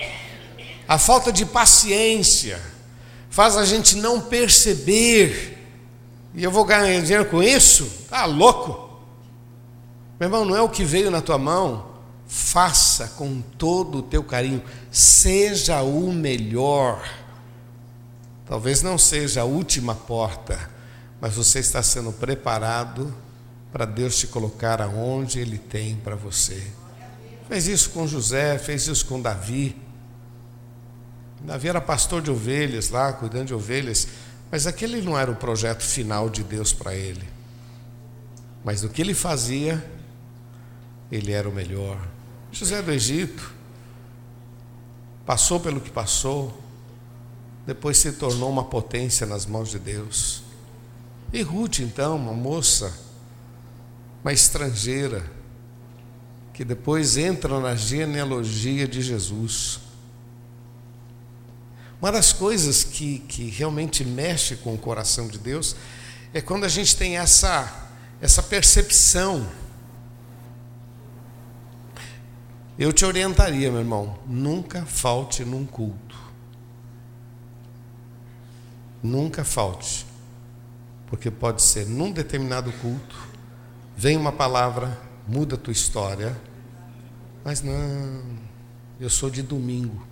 A 0.87 0.97
falta 0.97 1.31
de 1.31 1.45
paciência 1.45 2.61
faz 3.29 3.57
a 3.57 3.65
gente 3.65 3.95
não 3.95 4.21
perceber, 4.21 5.57
e 6.35 6.43
eu 6.43 6.51
vou 6.51 6.65
ganhar 6.65 7.01
dinheiro 7.01 7.25
com 7.25 7.41
isso? 7.41 7.89
Tá 8.09 8.25
louco? 8.25 8.99
Meu 10.19 10.27
irmão, 10.27 10.45
não 10.45 10.55
é 10.55 10.61
o 10.61 10.69
que 10.69 10.83
veio 10.83 11.09
na 11.09 11.21
tua 11.21 11.37
mão, 11.37 11.90
faça 12.31 13.09
com 13.09 13.41
todo 13.41 13.97
o 13.97 14.01
teu 14.01 14.23
carinho, 14.23 14.63
seja 14.89 15.81
o 15.81 16.13
melhor. 16.13 17.05
Talvez 18.45 18.81
não 18.81 18.97
seja 18.97 19.41
a 19.41 19.43
última 19.43 19.93
porta, 19.93 20.57
mas 21.19 21.35
você 21.35 21.59
está 21.59 21.83
sendo 21.83 22.13
preparado 22.13 23.13
para 23.69 23.83
Deus 23.83 24.17
te 24.17 24.27
colocar 24.27 24.81
aonde 24.81 25.39
Ele 25.39 25.57
tem 25.57 25.97
para 25.97 26.15
você. 26.15 26.65
Fez 27.49 27.67
isso 27.67 27.89
com 27.89 28.07
José, 28.07 28.57
fez 28.57 28.87
isso 28.87 29.05
com 29.07 29.21
Davi. 29.21 29.75
Davi 31.41 31.67
era 31.67 31.81
pastor 31.81 32.21
de 32.21 32.31
ovelhas 32.31 32.89
lá, 32.89 33.11
cuidando 33.11 33.47
de 33.47 33.53
ovelhas, 33.53 34.07
mas 34.49 34.65
aquele 34.65 35.01
não 35.01 35.19
era 35.19 35.29
o 35.29 35.35
projeto 35.35 35.83
final 35.83 36.29
de 36.29 36.45
Deus 36.45 36.71
para 36.71 36.95
ele. 36.95 37.27
Mas 38.63 38.85
o 38.85 38.89
que 38.89 39.01
ele 39.01 39.13
fazia, 39.13 39.85
ele 41.11 41.33
era 41.33 41.49
o 41.49 41.51
melhor. 41.51 41.99
José 42.51 42.81
do 42.81 42.91
Egito 42.91 43.53
passou 45.25 45.59
pelo 45.59 45.79
que 45.79 45.89
passou, 45.89 46.61
depois 47.65 47.97
se 47.97 48.11
tornou 48.11 48.49
uma 48.49 48.65
potência 48.65 49.25
nas 49.25 49.45
mãos 49.45 49.69
de 49.69 49.79
Deus. 49.79 50.43
E 51.31 51.41
Ruth, 51.41 51.79
então, 51.79 52.17
uma 52.17 52.33
moça, 52.33 52.93
uma 54.21 54.33
estrangeira, 54.33 55.23
que 56.53 56.65
depois 56.65 57.15
entra 57.15 57.59
na 57.59 57.75
genealogia 57.75 58.87
de 58.87 59.01
Jesus. 59.01 59.79
Uma 62.01 62.11
das 62.11 62.33
coisas 62.33 62.83
que, 62.83 63.19
que 63.19 63.49
realmente 63.49 64.03
mexe 64.03 64.57
com 64.57 64.73
o 64.73 64.77
coração 64.77 65.27
de 65.27 65.37
Deus 65.37 65.75
é 66.33 66.41
quando 66.41 66.65
a 66.65 66.67
gente 66.67 66.95
tem 66.97 67.17
essa, 67.17 67.89
essa 68.19 68.43
percepção. 68.43 69.47
Eu 72.81 72.91
te 72.91 73.05
orientaria, 73.05 73.69
meu 73.69 73.79
irmão, 73.79 74.17
nunca 74.25 74.83
falte 74.87 75.45
num 75.45 75.67
culto. 75.67 76.17
Nunca 79.03 79.43
falte. 79.43 80.03
Porque 81.05 81.29
pode 81.29 81.61
ser 81.61 81.85
num 81.85 82.11
determinado 82.11 82.71
culto, 82.81 83.15
vem 83.95 84.17
uma 84.17 84.31
palavra, 84.31 84.99
muda 85.27 85.53
a 85.53 85.57
tua 85.59 85.71
história, 85.71 86.35
mas 87.45 87.61
não, 87.61 88.39
eu 88.99 89.11
sou 89.11 89.29
de 89.29 89.43
domingo. 89.43 90.03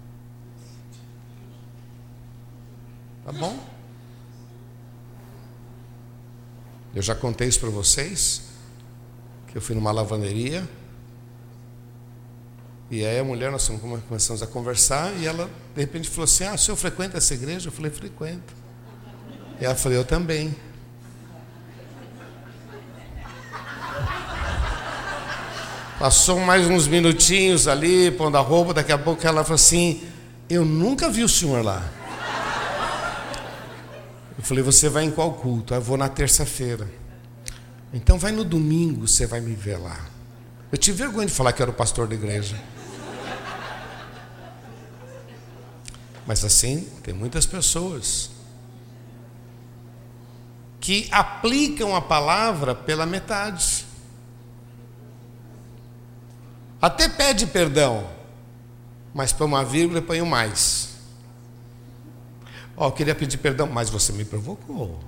Tá 3.26 3.32
bom? 3.32 3.68
Eu 6.94 7.02
já 7.02 7.16
contei 7.16 7.48
isso 7.48 7.62
para 7.62 7.70
vocês, 7.72 8.44
que 9.48 9.58
eu 9.58 9.62
fui 9.62 9.74
numa 9.74 9.92
lavanderia, 9.92 10.70
e 12.92 13.06
aí 13.06 13.20
a 13.20 13.24
mulher, 13.24 13.52
nós 13.52 13.70
começamos 14.08 14.42
a 14.42 14.48
conversar, 14.48 15.14
e 15.20 15.28
ela 15.28 15.48
de 15.76 15.82
repente 15.82 16.10
falou 16.10 16.24
assim: 16.24 16.44
Ah, 16.46 16.56
o 16.56 16.58
senhor 16.58 16.76
frequenta 16.76 17.18
essa 17.18 17.34
igreja? 17.36 17.68
Eu 17.68 17.72
falei: 17.72 17.92
Frequento. 17.92 18.54
E 19.62 19.66
ela 19.66 19.76
falou: 19.76 19.98
Eu 20.00 20.04
também. 20.04 20.56
Passou 26.00 26.40
mais 26.40 26.66
uns 26.66 26.88
minutinhos 26.88 27.68
ali, 27.68 28.10
pondo 28.10 28.38
a 28.38 28.40
roupa, 28.40 28.74
daqui 28.74 28.92
a 28.92 28.98
pouco 28.98 29.26
ela 29.28 29.44
falou 29.44 29.56
assim: 29.56 30.02
Eu 30.50 30.66
nunca 30.66 31.10
vi 31.10 31.24
o 31.24 31.30
senhor 31.30 31.64
lá. 31.64 31.88
Eu 34.36 34.44
falei: 34.44 34.64
Você 34.64 34.90
vai 34.90 35.04
em 35.04 35.12
qual 35.12 35.34
culto? 35.34 35.76
Eu 35.76 35.82
vou 35.82 35.96
na 35.96 36.10
terça-feira. 36.10 36.90
Então 37.94 38.18
vai 38.18 38.32
no 38.32 38.44
domingo, 38.44 39.08
você 39.08 39.28
vai 39.28 39.42
me 39.42 39.54
ver 39.54 39.78
lá. 39.78 40.08
Eu 40.72 40.78
tive 40.78 41.04
vergonha 41.04 41.28
de 41.28 41.34
falar 41.34 41.54
que 41.54 41.62
era 41.62 41.70
o 41.70 41.74
pastor 41.74 42.08
da 42.08 42.16
igreja. 42.16 42.56
Mas 46.30 46.46
assim, 46.46 46.88
tem 47.02 47.12
muitas 47.12 47.48
pessoas 47.48 48.30
que 50.80 51.10
aplicam 51.12 51.96
a 51.96 52.02
palavra 52.04 52.76
pela 52.76 53.04
metade. 53.04 53.84
Até 56.80 57.10
pede 57.10 57.48
perdão, 57.48 58.08
mas 59.12 59.34
põe 59.34 59.48
uma 59.48 59.66
vírgula 59.66 59.98
e 59.98 60.04
põe 60.04 60.22
um 60.22 60.28
mais. 60.28 60.90
Ó, 62.78 62.90
oh, 62.90 62.92
queria 62.92 63.16
pedir 63.16 63.40
perdão, 63.40 63.66
mas 63.66 63.90
você 63.90 64.14
me 64.14 64.24
provocou. 64.24 65.00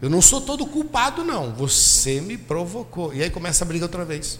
Eu 0.00 0.08
não 0.08 0.22
sou 0.22 0.40
todo 0.40 0.64
culpado, 0.66 1.24
não. 1.24 1.52
Você 1.52 2.20
me 2.20 2.38
provocou. 2.38 3.12
E 3.12 3.24
aí 3.24 3.30
começa 3.30 3.64
a 3.64 3.66
briga 3.66 3.86
outra 3.86 4.04
vez. 4.04 4.38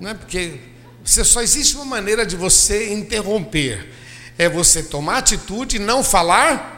Não 0.00 0.08
é 0.08 0.14
porque 0.14 0.60
você 1.04 1.22
só 1.22 1.42
existe 1.42 1.76
uma 1.76 1.84
maneira 1.84 2.24
de 2.24 2.36
você 2.36 2.90
interromper. 2.94 4.02
É 4.36 4.48
você 4.48 4.82
tomar 4.82 5.18
atitude 5.18 5.76
e 5.76 5.80
não 5.80 6.02
falar. 6.02 6.72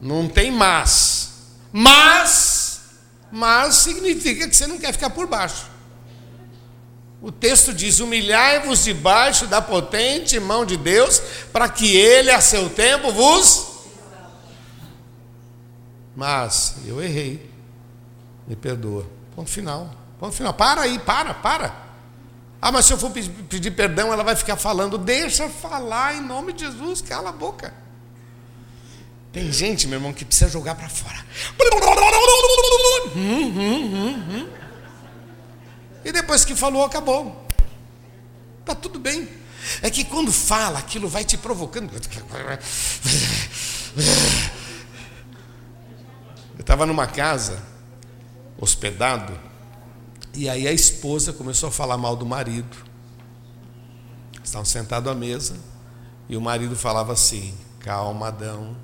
Não 0.00 0.28
tem 0.28 0.50
mas. 0.50 1.28
Mas, 1.72 2.80
mas 3.30 3.76
significa 3.76 4.48
que 4.48 4.56
você 4.56 4.66
não 4.66 4.78
quer 4.78 4.92
ficar 4.92 5.10
por 5.10 5.26
baixo. 5.26 5.66
O 7.20 7.32
texto 7.32 7.74
diz: 7.74 7.98
Humilhai-vos 7.98 8.84
debaixo 8.84 9.46
da 9.46 9.60
potente 9.60 10.38
mão 10.38 10.64
de 10.64 10.76
Deus, 10.76 11.20
para 11.52 11.68
que 11.68 11.96
Ele, 11.96 12.30
a 12.30 12.40
seu 12.40 12.70
tempo, 12.70 13.12
vos. 13.12 13.66
Mas 16.14 16.76
eu 16.86 17.02
errei, 17.02 17.50
me 18.46 18.56
perdoa. 18.56 19.06
Ponto 19.34 19.50
final. 19.50 19.90
Ponto 20.18 20.34
final. 20.34 20.54
Para 20.54 20.82
aí, 20.82 20.98
para, 20.98 21.34
para. 21.34 21.87
Ah, 22.60 22.72
mas 22.72 22.86
se 22.86 22.92
eu 22.92 22.98
for 22.98 23.10
pedir 23.10 23.70
perdão, 23.70 24.12
ela 24.12 24.24
vai 24.24 24.34
ficar 24.34 24.56
falando. 24.56 24.98
Deixa 24.98 25.48
falar 25.48 26.16
em 26.16 26.20
nome 26.20 26.52
de 26.52 26.64
Jesus, 26.64 27.00
cala 27.00 27.30
a 27.30 27.32
boca. 27.32 27.72
Tem 29.32 29.52
gente, 29.52 29.86
meu 29.86 29.98
irmão, 29.98 30.12
que 30.12 30.24
precisa 30.24 30.50
jogar 30.50 30.74
para 30.74 30.88
fora. 30.88 31.24
E 36.04 36.10
depois 36.10 36.44
que 36.44 36.56
falou, 36.56 36.84
acabou. 36.84 37.46
Está 38.60 38.74
tudo 38.74 38.98
bem. 38.98 39.28
É 39.82 39.90
que 39.90 40.04
quando 40.04 40.32
fala, 40.32 40.78
aquilo 40.78 41.08
vai 41.08 41.24
te 41.24 41.36
provocando. 41.36 41.92
Eu 46.54 46.60
estava 46.60 46.86
numa 46.86 47.06
casa, 47.06 47.62
hospedado, 48.58 49.38
e 50.34 50.48
aí 50.48 50.66
a 50.66 50.72
esposa 50.72 51.32
começou 51.32 51.68
a 51.68 51.72
falar 51.72 51.96
mal 51.96 52.16
do 52.16 52.26
marido. 52.26 52.76
Estavam 54.42 54.64
sentados 54.64 55.10
à 55.10 55.14
mesa, 55.14 55.56
e 56.28 56.36
o 56.36 56.40
marido 56.40 56.76
falava 56.76 57.12
assim: 57.12 57.54
Calma, 57.80 58.28
Adão. 58.28 58.76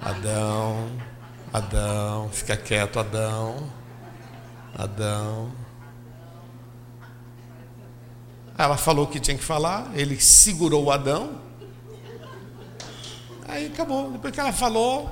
Adão, 0.00 0.90
Adão, 1.52 2.28
fica 2.30 2.56
quieto, 2.56 2.98
Adão. 2.98 3.70
Adão. 4.74 5.52
Ela 8.56 8.76
falou 8.76 9.06
o 9.06 9.08
que 9.08 9.18
tinha 9.18 9.36
que 9.36 9.44
falar, 9.44 9.90
ele 9.94 10.20
segurou 10.20 10.84
o 10.84 10.90
Adão. 10.90 11.40
Aí 13.48 13.66
acabou. 13.66 14.10
Depois 14.12 14.32
que 14.32 14.40
ela 14.40 14.52
falou, 14.52 15.10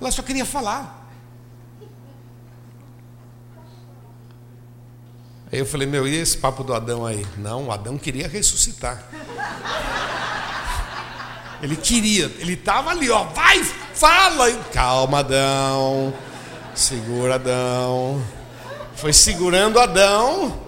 ela 0.00 0.10
só 0.10 0.22
queria 0.22 0.44
falar. 0.44 0.97
Aí 5.50 5.58
eu 5.58 5.66
falei, 5.66 5.86
meu, 5.86 6.06
e 6.06 6.14
esse 6.14 6.36
papo 6.36 6.62
do 6.62 6.74
Adão 6.74 7.06
aí? 7.06 7.26
Não, 7.38 7.68
o 7.68 7.72
Adão 7.72 7.96
queria 7.96 8.28
ressuscitar. 8.28 9.02
Ele 11.62 11.74
queria, 11.74 12.26
ele 12.38 12.52
estava 12.52 12.90
ali, 12.90 13.08
ó, 13.10 13.24
vai, 13.24 13.64
fala. 13.64 14.52
Calma, 14.72 15.20
Adão. 15.20 16.12
Segura, 16.74 17.36
Adão. 17.36 18.22
Foi 18.94 19.12
segurando 19.12 19.80
Adão. 19.80 20.62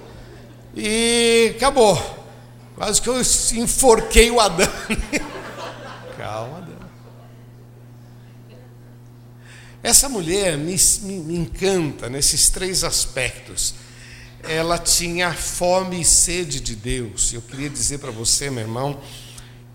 E 0.75 1.53
acabou. 1.57 2.19
Quase 2.75 3.03
que 3.03 3.09
eu 3.09 3.21
enforquei 3.21 4.31
o 4.31 4.41
Adão. 4.41 4.67
Calma, 6.17 6.57
Adão. 6.57 6.71
Essa 9.83 10.09
mulher 10.09 10.57
me, 10.57 10.75
me, 11.03 11.19
me 11.21 11.37
encanta 11.37 12.09
nesses 12.09 12.49
três 12.49 12.83
aspectos. 12.83 13.75
Ela 14.49 14.79
tinha 14.79 15.33
fome 15.33 16.01
e 16.01 16.05
sede 16.05 16.61
de 16.61 16.75
Deus. 16.75 17.33
Eu 17.33 17.43
queria 17.43 17.69
dizer 17.69 17.99
para 17.99 18.11
você, 18.11 18.51
meu 18.51 18.63
irmão, 18.63 19.01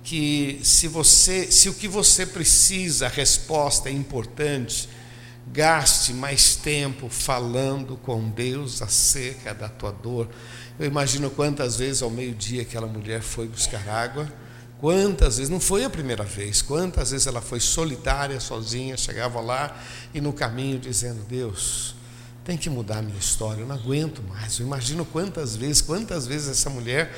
que 0.04 0.60
se 0.64 0.88
você, 0.88 1.52
se 1.52 1.68
o 1.70 1.74
que 1.74 1.88
você 1.88 2.26
precisa, 2.26 3.08
a 3.08 3.10
resposta 3.10 3.90
é 3.90 3.92
importante, 3.92 4.88
gaste 5.48 6.14
mais 6.14 6.56
tempo 6.56 7.10
falando 7.10 7.98
com 7.98 8.30
Deus 8.30 8.82
acerca 8.82 9.54
da 9.54 9.70
tua 9.70 9.92
dor. 9.92 10.30
Eu 10.80 10.86
imagino 10.86 11.30
quantas 11.30 11.78
vezes 11.78 12.02
ao 12.02 12.10
meio-dia 12.10 12.62
aquela 12.62 12.88
mulher 12.88 13.22
foi 13.22 13.48
buscar 13.48 13.88
água, 13.88 14.32
quantas 14.80 15.38
vezes, 15.38 15.50
não 15.50 15.60
foi 15.60 15.84
a 15.84 15.90
primeira 15.90 16.24
vez, 16.24 16.62
quantas 16.62 17.12
vezes 17.12 17.28
ela 17.28 17.42
foi 17.42 17.60
solitária, 17.60 18.40
sozinha, 18.40 18.98
chegava 18.98 19.40
lá 19.40 19.80
e 20.14 20.22
no 20.22 20.34
caminho 20.34 20.78
dizendo: 20.78 21.24
Deus, 21.28 21.96
tem 22.46 22.56
que 22.56 22.70
mudar 22.70 23.00
a 23.00 23.02
minha 23.02 23.18
história, 23.18 23.62
eu 23.62 23.68
não 23.68 23.76
aguento 23.76 24.22
mais. 24.22 24.60
Eu 24.60 24.68
imagino 24.68 25.04
quantas 25.04 25.56
vezes, 25.56 25.82
quantas 25.82 26.28
vezes 26.28 26.48
essa 26.48 26.70
mulher 26.70 27.12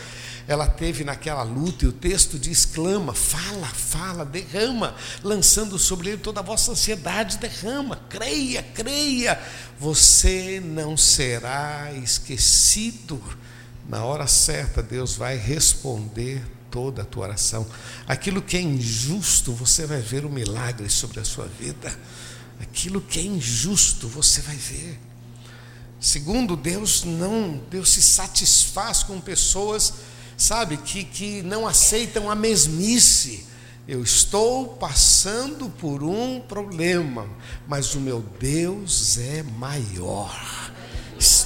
ela 0.47 0.65
teve 0.65 1.03
naquela 1.03 1.43
luta, 1.43 1.83
e 1.83 1.89
o 1.89 1.91
texto 1.91 2.39
diz: 2.39 2.65
clama, 2.65 3.13
fala, 3.13 3.67
fala, 3.67 4.23
derrama, 4.23 4.95
lançando 5.21 5.77
sobre 5.77 6.11
ele 6.11 6.17
toda 6.17 6.39
a 6.39 6.43
vossa 6.43 6.71
ansiedade, 6.71 7.37
derrama, 7.37 7.99
creia, 8.07 8.63
creia, 8.63 9.37
você 9.77 10.61
não 10.63 10.95
será 10.95 11.91
esquecido 12.01 13.21
na 13.89 14.03
hora 14.03 14.27
certa, 14.27 14.81
Deus 14.81 15.15
vai 15.15 15.35
responder 15.35 16.41
toda 16.71 17.01
a 17.01 17.05
tua 17.05 17.23
oração. 17.23 17.67
Aquilo 18.07 18.41
que 18.41 18.55
é 18.55 18.61
injusto, 18.61 19.51
você 19.53 19.85
vai 19.85 19.99
ver 19.99 20.25
o 20.25 20.29
milagre 20.29 20.89
sobre 20.89 21.19
a 21.19 21.25
sua 21.25 21.45
vida. 21.45 21.93
Aquilo 22.59 22.99
que 23.01 23.19
é 23.19 23.23
injusto, 23.23 24.07
você 24.07 24.41
vai 24.41 24.55
ver. 24.55 24.99
Segundo, 25.99 26.55
Deus 26.55 27.03
não, 27.03 27.59
Deus 27.69 27.89
se 27.89 28.01
satisfaz 28.01 29.03
com 29.03 29.19
pessoas 29.19 29.93
sabe, 30.37 30.77
que, 30.77 31.03
que 31.03 31.41
não 31.41 31.67
aceitam 31.67 32.29
a 32.29 32.35
mesmice. 32.35 33.45
Eu 33.87 34.03
estou 34.03 34.67
passando 34.67 35.69
por 35.69 36.03
um 36.03 36.39
problema, 36.41 37.27
mas 37.67 37.95
o 37.95 37.99
meu 37.99 38.23
Deus 38.39 39.17
é 39.17 39.41
maior. 39.43 40.71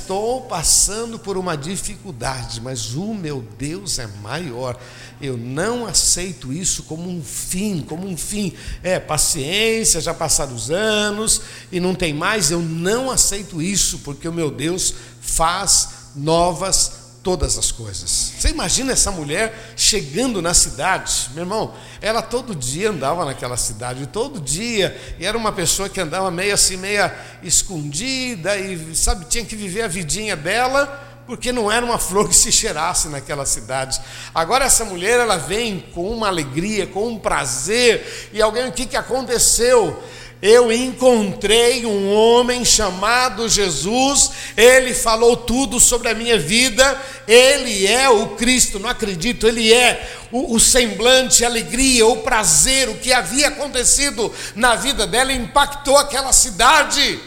Estou 0.01 0.41
passando 0.41 1.19
por 1.19 1.37
uma 1.37 1.55
dificuldade, 1.55 2.59
mas 2.59 2.95
o 2.95 3.13
meu 3.13 3.45
Deus 3.57 3.99
é 3.99 4.07
maior. 4.07 4.77
Eu 5.21 5.37
não 5.37 5.85
aceito 5.85 6.51
isso 6.51 6.83
como 6.83 7.07
um 7.07 7.23
fim, 7.23 7.81
como 7.81 8.07
um 8.07 8.17
fim. 8.17 8.51
É, 8.81 8.99
paciência, 8.99 10.01
já 10.01 10.13
passaram 10.13 10.55
os 10.55 10.71
anos 10.71 11.41
e 11.71 11.79
não 11.79 11.93
tem 11.93 12.13
mais. 12.13 12.49
Eu 12.49 12.61
não 12.61 13.11
aceito 13.11 13.61
isso, 13.61 13.99
porque 13.99 14.27
o 14.27 14.33
meu 14.33 14.49
Deus 14.49 14.95
faz 15.21 15.89
novas 16.15 17.00
todas 17.23 17.57
as 17.57 17.71
coisas. 17.71 18.09
Você 18.09 18.49
imagina 18.49 18.93
essa 18.93 19.11
mulher 19.11 19.73
chegando 19.75 20.41
na 20.41 20.53
cidade, 20.53 21.29
meu 21.33 21.43
irmão? 21.43 21.73
Ela 22.01 22.21
todo 22.21 22.55
dia 22.55 22.89
andava 22.89 23.25
naquela 23.25 23.57
cidade, 23.57 24.07
todo 24.07 24.39
dia, 24.39 24.99
e 25.19 25.25
era 25.25 25.37
uma 25.37 25.51
pessoa 25.51 25.87
que 25.87 25.99
andava 25.99 26.31
meio 26.31 26.53
assim, 26.53 26.77
meia 26.77 27.15
escondida 27.43 28.57
e 28.57 28.95
sabe 28.95 29.25
tinha 29.25 29.45
que 29.45 29.55
viver 29.55 29.83
a 29.83 29.87
vidinha 29.87 30.35
dela, 30.35 31.09
porque 31.27 31.51
não 31.51 31.71
era 31.71 31.85
uma 31.85 31.97
flor 31.99 32.27
que 32.27 32.35
se 32.35 32.51
cheirasse 32.51 33.07
naquela 33.07 33.45
cidade. 33.45 34.01
Agora 34.33 34.65
essa 34.65 34.83
mulher 34.83 35.19
ela 35.19 35.37
vem 35.37 35.79
com 35.93 36.09
uma 36.09 36.27
alegria, 36.27 36.87
com 36.87 37.07
um 37.07 37.19
prazer, 37.19 38.29
e 38.33 38.41
alguém 38.41 38.67
o 38.67 38.71
que 38.71 38.85
que 38.87 38.97
aconteceu? 38.97 40.01
Eu 40.41 40.71
encontrei 40.71 41.85
um 41.85 42.11
homem 42.11 42.65
chamado 42.65 43.47
Jesus, 43.47 44.31
ele 44.57 44.91
falou 44.91 45.37
tudo 45.37 45.79
sobre 45.79 46.09
a 46.09 46.15
minha 46.15 46.39
vida, 46.39 46.99
ele 47.27 47.85
é 47.85 48.09
o 48.09 48.29
Cristo, 48.29 48.79
não 48.79 48.89
acredito, 48.89 49.47
ele 49.47 49.71
é 49.71 50.09
o, 50.31 50.55
o, 50.55 50.59
semblante, 50.59 51.45
a 51.45 51.47
alegria, 51.47 52.07
o 52.07 52.23
prazer, 52.23 52.89
o 52.89 52.97
que 52.97 53.13
havia 53.13 53.49
acontecido 53.49 54.33
na 54.55 54.75
vida 54.75 55.05
dela 55.05 55.31
impactou 55.31 55.95
aquela 55.97 56.33
cidade. 56.33 57.19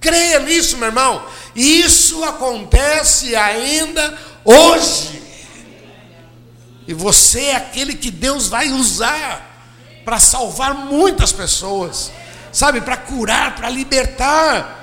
Creia 0.00 0.40
nisso, 0.40 0.76
meu 0.76 0.88
irmão, 0.88 1.24
isso 1.54 2.24
acontece 2.24 3.36
ainda 3.36 4.18
hoje. 4.44 5.22
E 6.88 6.92
você 6.92 7.44
é 7.44 7.56
aquele 7.56 7.94
que 7.94 8.10
Deus 8.10 8.48
vai 8.48 8.70
usar 8.72 9.54
para 10.04 10.18
salvar 10.18 10.74
muitas 10.74 11.30
pessoas 11.30 12.10
sabe, 12.56 12.80
para 12.80 12.96
curar, 12.96 13.54
para 13.54 13.68
libertar. 13.68 14.82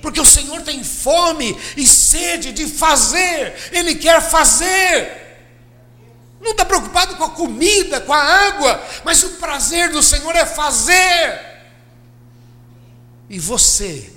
Porque 0.00 0.20
o 0.20 0.24
Senhor 0.24 0.62
tem 0.62 0.82
fome 0.82 1.54
e 1.76 1.86
sede 1.86 2.50
de 2.50 2.66
fazer, 2.66 3.54
Ele 3.72 3.94
quer 3.94 4.22
fazer. 4.22 5.22
Não 6.40 6.52
está 6.52 6.64
preocupado 6.64 7.16
com 7.16 7.24
a 7.24 7.30
comida, 7.30 8.00
com 8.00 8.12
a 8.12 8.18
água, 8.18 8.82
mas 9.04 9.22
o 9.22 9.30
prazer 9.32 9.90
do 9.90 10.02
Senhor 10.02 10.34
é 10.34 10.46
fazer. 10.46 11.40
E 13.28 13.38
você 13.38 14.10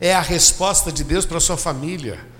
é 0.00 0.12
a 0.12 0.20
resposta 0.20 0.90
de 0.90 1.04
Deus 1.04 1.24
para 1.24 1.38
a 1.38 1.40
sua 1.40 1.56
família. 1.56 2.31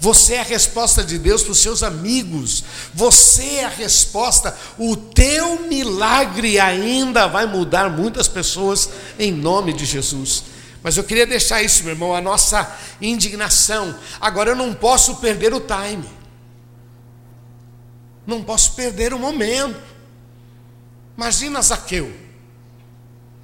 Você 0.00 0.34
é 0.34 0.40
a 0.40 0.44
resposta 0.44 1.04
de 1.04 1.18
Deus 1.18 1.42
para 1.42 1.52
os 1.52 1.58
seus 1.58 1.82
amigos. 1.82 2.64
Você 2.94 3.56
é 3.56 3.64
a 3.66 3.68
resposta. 3.68 4.56
O 4.78 4.96
teu 4.96 5.68
milagre 5.68 6.58
ainda 6.58 7.26
vai 7.26 7.44
mudar 7.44 7.90
muitas 7.90 8.26
pessoas 8.26 8.88
em 9.18 9.30
nome 9.30 9.74
de 9.74 9.84
Jesus. 9.84 10.44
Mas 10.82 10.96
eu 10.96 11.04
queria 11.04 11.26
deixar 11.26 11.62
isso, 11.62 11.84
meu 11.84 11.92
irmão, 11.92 12.14
a 12.14 12.20
nossa 12.22 12.74
indignação. 12.98 13.94
Agora 14.18 14.52
eu 14.52 14.56
não 14.56 14.72
posso 14.72 15.16
perder 15.16 15.52
o 15.52 15.60
time. 15.60 16.08
Não 18.26 18.42
posso 18.42 18.72
perder 18.72 19.12
o 19.12 19.18
momento. 19.18 19.78
Imagina 21.14 21.60
Zaqueu. 21.60 22.10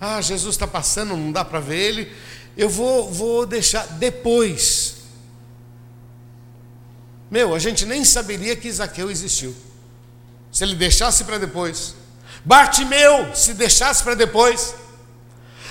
Ah, 0.00 0.22
Jesus 0.22 0.54
está 0.54 0.66
passando, 0.66 1.14
não 1.14 1.30
dá 1.30 1.44
para 1.44 1.60
ver 1.60 1.76
ele. 1.78 2.12
Eu 2.56 2.70
vou, 2.70 3.12
vou 3.12 3.44
deixar 3.44 3.86
depois. 3.98 4.95
Meu, 7.30 7.54
a 7.54 7.58
gente 7.58 7.84
nem 7.84 8.04
saberia 8.04 8.56
que 8.56 8.68
Isaqueu 8.68 9.10
existiu. 9.10 9.54
Se 10.52 10.64
ele 10.64 10.74
deixasse 10.74 11.24
para 11.24 11.38
depois. 11.38 11.94
Bartimeu, 12.44 13.34
se 13.34 13.54
deixasse 13.54 14.02
para 14.02 14.14
depois. 14.14 14.74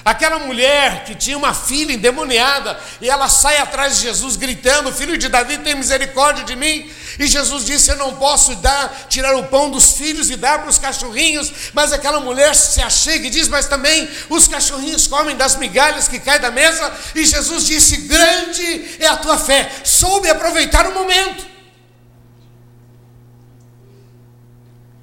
Aquela 0.06 0.38
mulher 0.38 1.04
que 1.04 1.16
tinha 1.16 1.36
uma 1.36 1.52
filha 1.52 1.92
endemoniada 1.92 2.80
e 3.02 3.10
ela 3.10 3.28
sai 3.28 3.58
atrás 3.58 3.96
de 3.98 4.04
Jesus 4.04 4.36
gritando: 4.36 4.94
Filho 4.94 5.18
de 5.18 5.28
Davi, 5.28 5.58
tem 5.58 5.74
misericórdia 5.74 6.44
de 6.44 6.56
mim. 6.56 6.88
E 7.18 7.26
Jesus 7.26 7.66
disse: 7.66 7.90
Eu 7.90 7.96
não 7.96 8.14
posso 8.14 8.54
dar, 8.58 9.08
tirar 9.10 9.36
o 9.36 9.46
pão 9.46 9.72
dos 9.72 9.94
filhos 9.94 10.30
e 10.30 10.36
dar 10.36 10.60
para 10.60 10.70
os 10.70 10.78
cachorrinhos. 10.78 11.52
Mas 11.74 11.92
aquela 11.92 12.20
mulher 12.20 12.54
se 12.54 12.84
achega 12.84 13.26
e 13.26 13.32
diz: 13.32 13.48
Mas 13.48 13.68
também 13.68 14.08
os 14.30 14.48
cachorrinhos 14.48 15.08
comem 15.08 15.36
das 15.36 15.56
migalhas 15.56 16.08
que 16.08 16.20
caem 16.20 16.40
da 16.40 16.52
mesa. 16.52 16.94
E 17.16 17.26
Jesus 17.26 17.66
disse: 17.66 17.98
Grande 18.02 18.98
é 19.00 19.08
a 19.08 19.18
tua 19.18 19.40
fé, 19.40 19.72
soube 19.84 20.30
aproveitar 20.30 20.86
o 20.86 20.94
momento. 20.94 21.48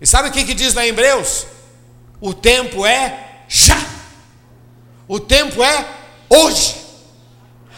E 0.00 0.07
sabe 0.07 0.28
o 0.28 0.32
que, 0.32 0.44
que 0.44 0.55
diz 0.55 0.74
lá 0.74 0.86
em 0.86 0.90
Hebreus? 0.90 1.44
O 2.20 2.32
tempo 2.32 2.86
é 2.86 3.18
já. 3.48 3.91
O 5.12 5.20
tempo 5.20 5.62
é 5.62 5.86
hoje. 6.26 6.74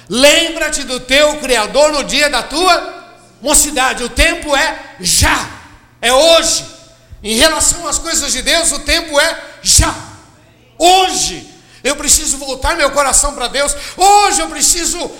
Lembra-te 0.09 0.85
do 0.85 1.01
teu 1.01 1.41
Criador 1.41 1.91
no 1.91 2.05
dia 2.05 2.31
da 2.31 2.45
tua 2.45 2.95
mocidade. 3.43 4.05
O 4.05 4.09
tempo 4.09 4.55
é 4.55 4.95
já, 5.01 5.51
é 6.01 6.13
hoje. 6.13 6.65
Em 7.25 7.35
relação 7.35 7.89
às 7.89 7.99
coisas 7.99 8.33
de 8.33 8.41
Deus, 8.41 8.71
o 8.71 8.79
tempo 8.79 9.19
é 9.19 9.43
já, 9.63 9.93
hoje. 10.79 11.53
Eu 11.83 11.97
preciso 11.97 12.39
voltar 12.39 12.77
meu 12.77 12.93
coração 12.93 13.35
para 13.35 13.49
Deus. 13.49 13.75
Hoje 13.97 14.41
eu 14.41 14.49
preciso 14.49 15.11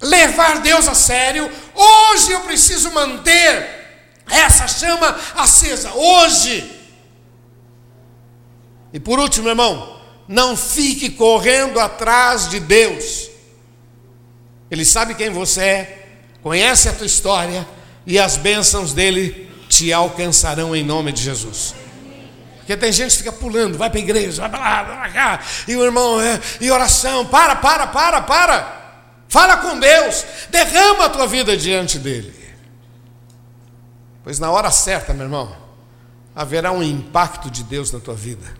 levar 0.00 0.58
Deus 0.62 0.88
a 0.88 0.94
sério. 0.96 1.48
Hoje 1.72 2.32
eu 2.32 2.40
preciso 2.40 2.90
manter 2.90 4.10
essa 4.28 4.66
chama 4.66 5.16
acesa. 5.36 5.92
Hoje. 5.92 6.68
E 8.92 8.98
por 8.98 9.20
último, 9.20 9.48
irmão, 9.48 9.99
não 10.30 10.56
fique 10.56 11.10
correndo 11.10 11.80
atrás 11.80 12.48
de 12.48 12.60
Deus. 12.60 13.28
Ele 14.70 14.84
sabe 14.84 15.16
quem 15.16 15.28
você 15.28 15.60
é, 15.60 16.08
conhece 16.40 16.88
a 16.88 16.92
tua 16.92 17.04
história 17.04 17.66
e 18.06 18.16
as 18.16 18.36
bênçãos 18.36 18.92
dele 18.92 19.50
te 19.68 19.92
alcançarão 19.92 20.74
em 20.74 20.84
nome 20.84 21.10
de 21.10 21.20
Jesus. 21.20 21.74
Porque 22.58 22.76
tem 22.76 22.92
gente 22.92 23.10
que 23.10 23.18
fica 23.18 23.32
pulando, 23.32 23.76
vai 23.76 23.90
para 23.90 23.98
a 23.98 24.02
igreja, 24.02 24.42
vai 24.42 24.50
para 24.50 24.60
lá, 24.60 24.82
vai 24.84 24.96
para 24.98 25.10
cá, 25.10 25.44
e 25.66 25.74
o 25.74 25.84
irmão, 25.84 26.20
é, 26.20 26.40
e 26.60 26.70
oração, 26.70 27.26
para, 27.26 27.56
para, 27.56 27.88
para, 27.88 28.20
para. 28.20 29.02
Fala 29.28 29.56
com 29.56 29.80
Deus, 29.80 30.24
derrama 30.48 31.06
a 31.06 31.08
tua 31.08 31.26
vida 31.26 31.56
diante 31.56 31.98
dele. 31.98 32.32
Pois 34.22 34.38
na 34.38 34.48
hora 34.52 34.70
certa, 34.70 35.12
meu 35.12 35.24
irmão, 35.24 35.56
haverá 36.36 36.70
um 36.70 36.84
impacto 36.84 37.50
de 37.50 37.64
Deus 37.64 37.90
na 37.90 37.98
tua 37.98 38.14
vida 38.14 38.59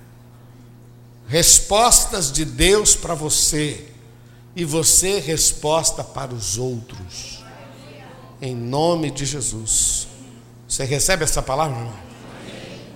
respostas 1.31 2.33
de 2.33 2.45
Deus 2.45 2.97
para 2.97 3.15
você 3.15 3.87
e 4.57 4.65
você 4.65 5.21
resposta 5.21 6.03
para 6.03 6.35
os 6.35 6.59
outros. 6.59 7.45
Em 8.43 8.53
nome 8.53 9.13
de 9.13 9.25
Jesus. 9.25 10.09
Você 10.69 10.85
recebe 10.85 11.23
essa 11.23 11.41
palavra, 11.41 11.79
irmão? 11.79 11.95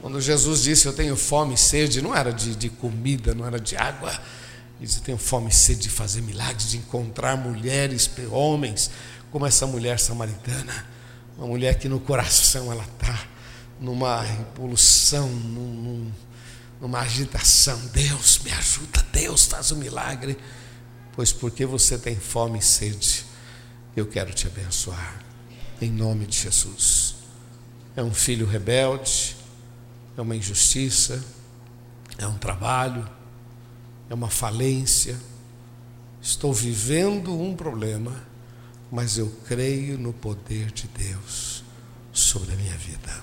Quando 0.02 0.20
Jesus 0.20 0.64
disse: 0.64 0.86
Eu 0.86 0.92
tenho 0.92 1.14
fome 1.16 1.54
e 1.54 1.56
sede, 1.56 2.02
não 2.02 2.14
era 2.14 2.32
de, 2.32 2.56
de 2.56 2.68
comida, 2.68 3.36
não 3.36 3.46
era 3.46 3.60
de 3.60 3.76
água. 3.76 4.10
Ele 4.10 4.86
disse: 4.88 5.00
tenho 5.00 5.16
fome 5.16 5.50
e 5.50 5.54
sede 5.54 5.82
de 5.82 5.88
fazer 5.88 6.20
milagres, 6.20 6.70
de 6.70 6.78
encontrar 6.78 7.36
mulheres, 7.36 8.10
homens, 8.32 8.90
como 9.30 9.46
essa 9.46 9.64
mulher 9.64 10.00
samaritana. 10.00 10.86
Uma 11.38 11.46
mulher 11.46 11.78
que 11.78 11.88
no 11.88 12.00
coração 12.00 12.72
ela 12.72 12.84
está 12.84 13.28
numa 13.80 14.24
evolução, 14.56 15.28
num, 15.28 15.72
num 15.72 16.12
numa 16.80 17.00
agitação. 17.00 17.78
Deus 17.86 18.38
me 18.40 18.52
ajuda, 18.52 19.04
Deus 19.12 19.46
faz 19.46 19.72
um 19.72 19.76
milagre. 19.76 20.36
Pois 21.12 21.32
porque 21.32 21.64
você 21.64 21.96
tem 21.96 22.16
fome 22.16 22.58
e 22.58 22.62
sede, 22.62 23.24
eu 23.96 24.06
quero 24.06 24.32
te 24.32 24.46
abençoar. 24.46 25.22
Em 25.80 25.90
nome 25.90 26.26
de 26.26 26.38
Jesus. 26.38 27.14
É 27.96 28.02
um 28.02 28.12
filho 28.12 28.46
rebelde, 28.46 29.36
é 30.16 30.20
uma 30.20 30.34
injustiça, 30.34 31.22
é 32.18 32.26
um 32.26 32.36
trabalho, 32.38 33.08
é 34.08 34.14
uma 34.14 34.30
falência. 34.30 35.18
Estou 36.20 36.52
vivendo 36.52 37.38
um 37.38 37.54
problema, 37.54 38.12
mas 38.90 39.18
eu 39.18 39.30
creio 39.46 39.98
no 39.98 40.12
poder 40.12 40.70
de 40.72 40.88
Deus 40.88 41.62
sobre 42.12 42.52
a 42.52 42.56
minha 42.56 42.76
vida. 42.76 43.22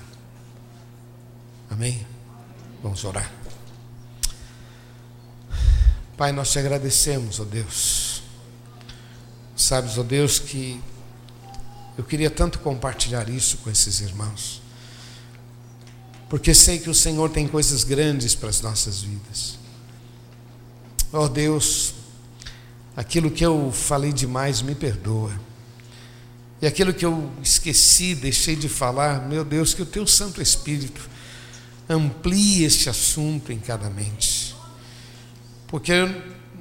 Amém? 1.70 2.06
Vamos 2.82 3.04
orar. 3.04 3.41
Pai, 6.16 6.32
nós 6.32 6.50
te 6.52 6.58
agradecemos, 6.58 7.40
ó 7.40 7.44
Deus. 7.44 8.22
Sabes, 9.56 9.98
ó 9.98 10.02
Deus, 10.02 10.38
que 10.38 10.80
eu 11.96 12.04
queria 12.04 12.30
tanto 12.30 12.58
compartilhar 12.58 13.28
isso 13.28 13.58
com 13.58 13.70
esses 13.70 14.00
irmãos. 14.00 14.60
porque 16.32 16.54
sei 16.54 16.78
que 16.78 16.88
o 16.88 16.94
Senhor 16.94 17.28
tem 17.28 17.46
coisas 17.46 17.84
grandes 17.84 18.34
para 18.34 18.48
as 18.48 18.62
nossas 18.62 19.02
vidas. 19.02 19.58
Oh 21.12 21.28
Deus, 21.28 21.92
aquilo 22.96 23.30
que 23.30 23.44
eu 23.44 23.70
falei 23.70 24.14
demais, 24.14 24.62
me 24.62 24.74
perdoa. 24.74 25.38
E 26.62 26.66
aquilo 26.66 26.94
que 26.94 27.04
eu 27.04 27.30
esqueci, 27.42 28.14
deixei 28.14 28.56
de 28.56 28.66
falar, 28.66 29.28
meu 29.28 29.44
Deus, 29.44 29.74
que 29.74 29.82
o 29.82 29.86
teu 29.86 30.06
Santo 30.06 30.40
Espírito 30.40 31.06
amplie 31.86 32.64
este 32.64 32.88
assunto 32.88 33.52
em 33.52 33.58
cada 33.58 33.90
mente. 33.90 34.41
Porque 35.72 35.94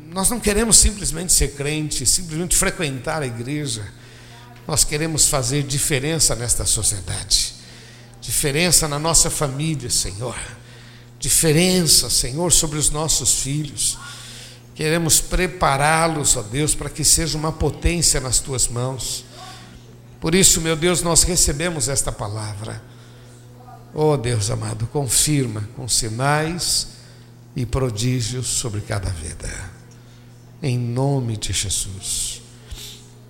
nós 0.10 0.30
não 0.30 0.40
queremos 0.40 0.78
simplesmente 0.78 1.34
ser 1.34 1.50
crente, 1.50 2.06
simplesmente 2.06 2.56
frequentar 2.56 3.22
a 3.22 3.28
igreja. 3.28 3.86
Nós 4.66 4.86
queremos 4.86 5.28
fazer 5.28 5.64
diferença 5.64 6.34
nesta 6.34 6.66
sociedade. 6.66 7.54
Diferença 8.22 8.88
na 8.88 8.98
nossa 8.98 9.30
família, 9.30 9.90
Senhor. 9.90 10.40
Diferença, 11.20 12.10
Senhor, 12.10 12.54
sobre 12.54 12.80
os 12.80 12.90
nossos 12.90 13.42
filhos. 13.42 13.98
Queremos 14.74 15.20
prepará-los, 15.20 16.38
ó 16.38 16.42
Deus, 16.42 16.74
para 16.74 16.90
que 16.90 17.04
seja 17.04 17.38
uma 17.38 17.52
potência 17.52 18.22
nas 18.22 18.40
tuas 18.40 18.70
mãos. 18.70 19.26
Por 20.22 20.34
isso, 20.34 20.62
meu 20.62 20.78
Deus, 20.78 21.02
nós 21.02 21.24
recebemos 21.24 21.90
esta 21.90 22.14
palavra. 22.14 22.82
Oh 23.94 24.16
Deus 24.16 24.50
amado, 24.50 24.88
confirma 24.88 25.68
com 25.76 25.86
sinais 25.86 27.01
e 27.56 27.66
prodígios 27.66 28.48
sobre 28.48 28.82
cada 28.82 29.10
vida. 29.10 29.50
Em 30.62 30.78
nome 30.78 31.38
de 31.38 31.54
Jesus. 31.54 32.42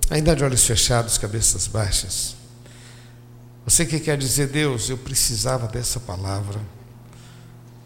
Ainda 0.09 0.35
de 0.35 0.43
olhos 0.43 0.65
fechados, 0.65 1.17
cabeças 1.17 1.67
baixas. 1.67 2.35
Você 3.65 3.85
que 3.85 3.99
quer 3.99 4.17
dizer, 4.17 4.47
Deus, 4.47 4.89
eu 4.89 4.97
precisava 4.97 5.67
dessa 5.67 5.99
palavra, 5.99 6.59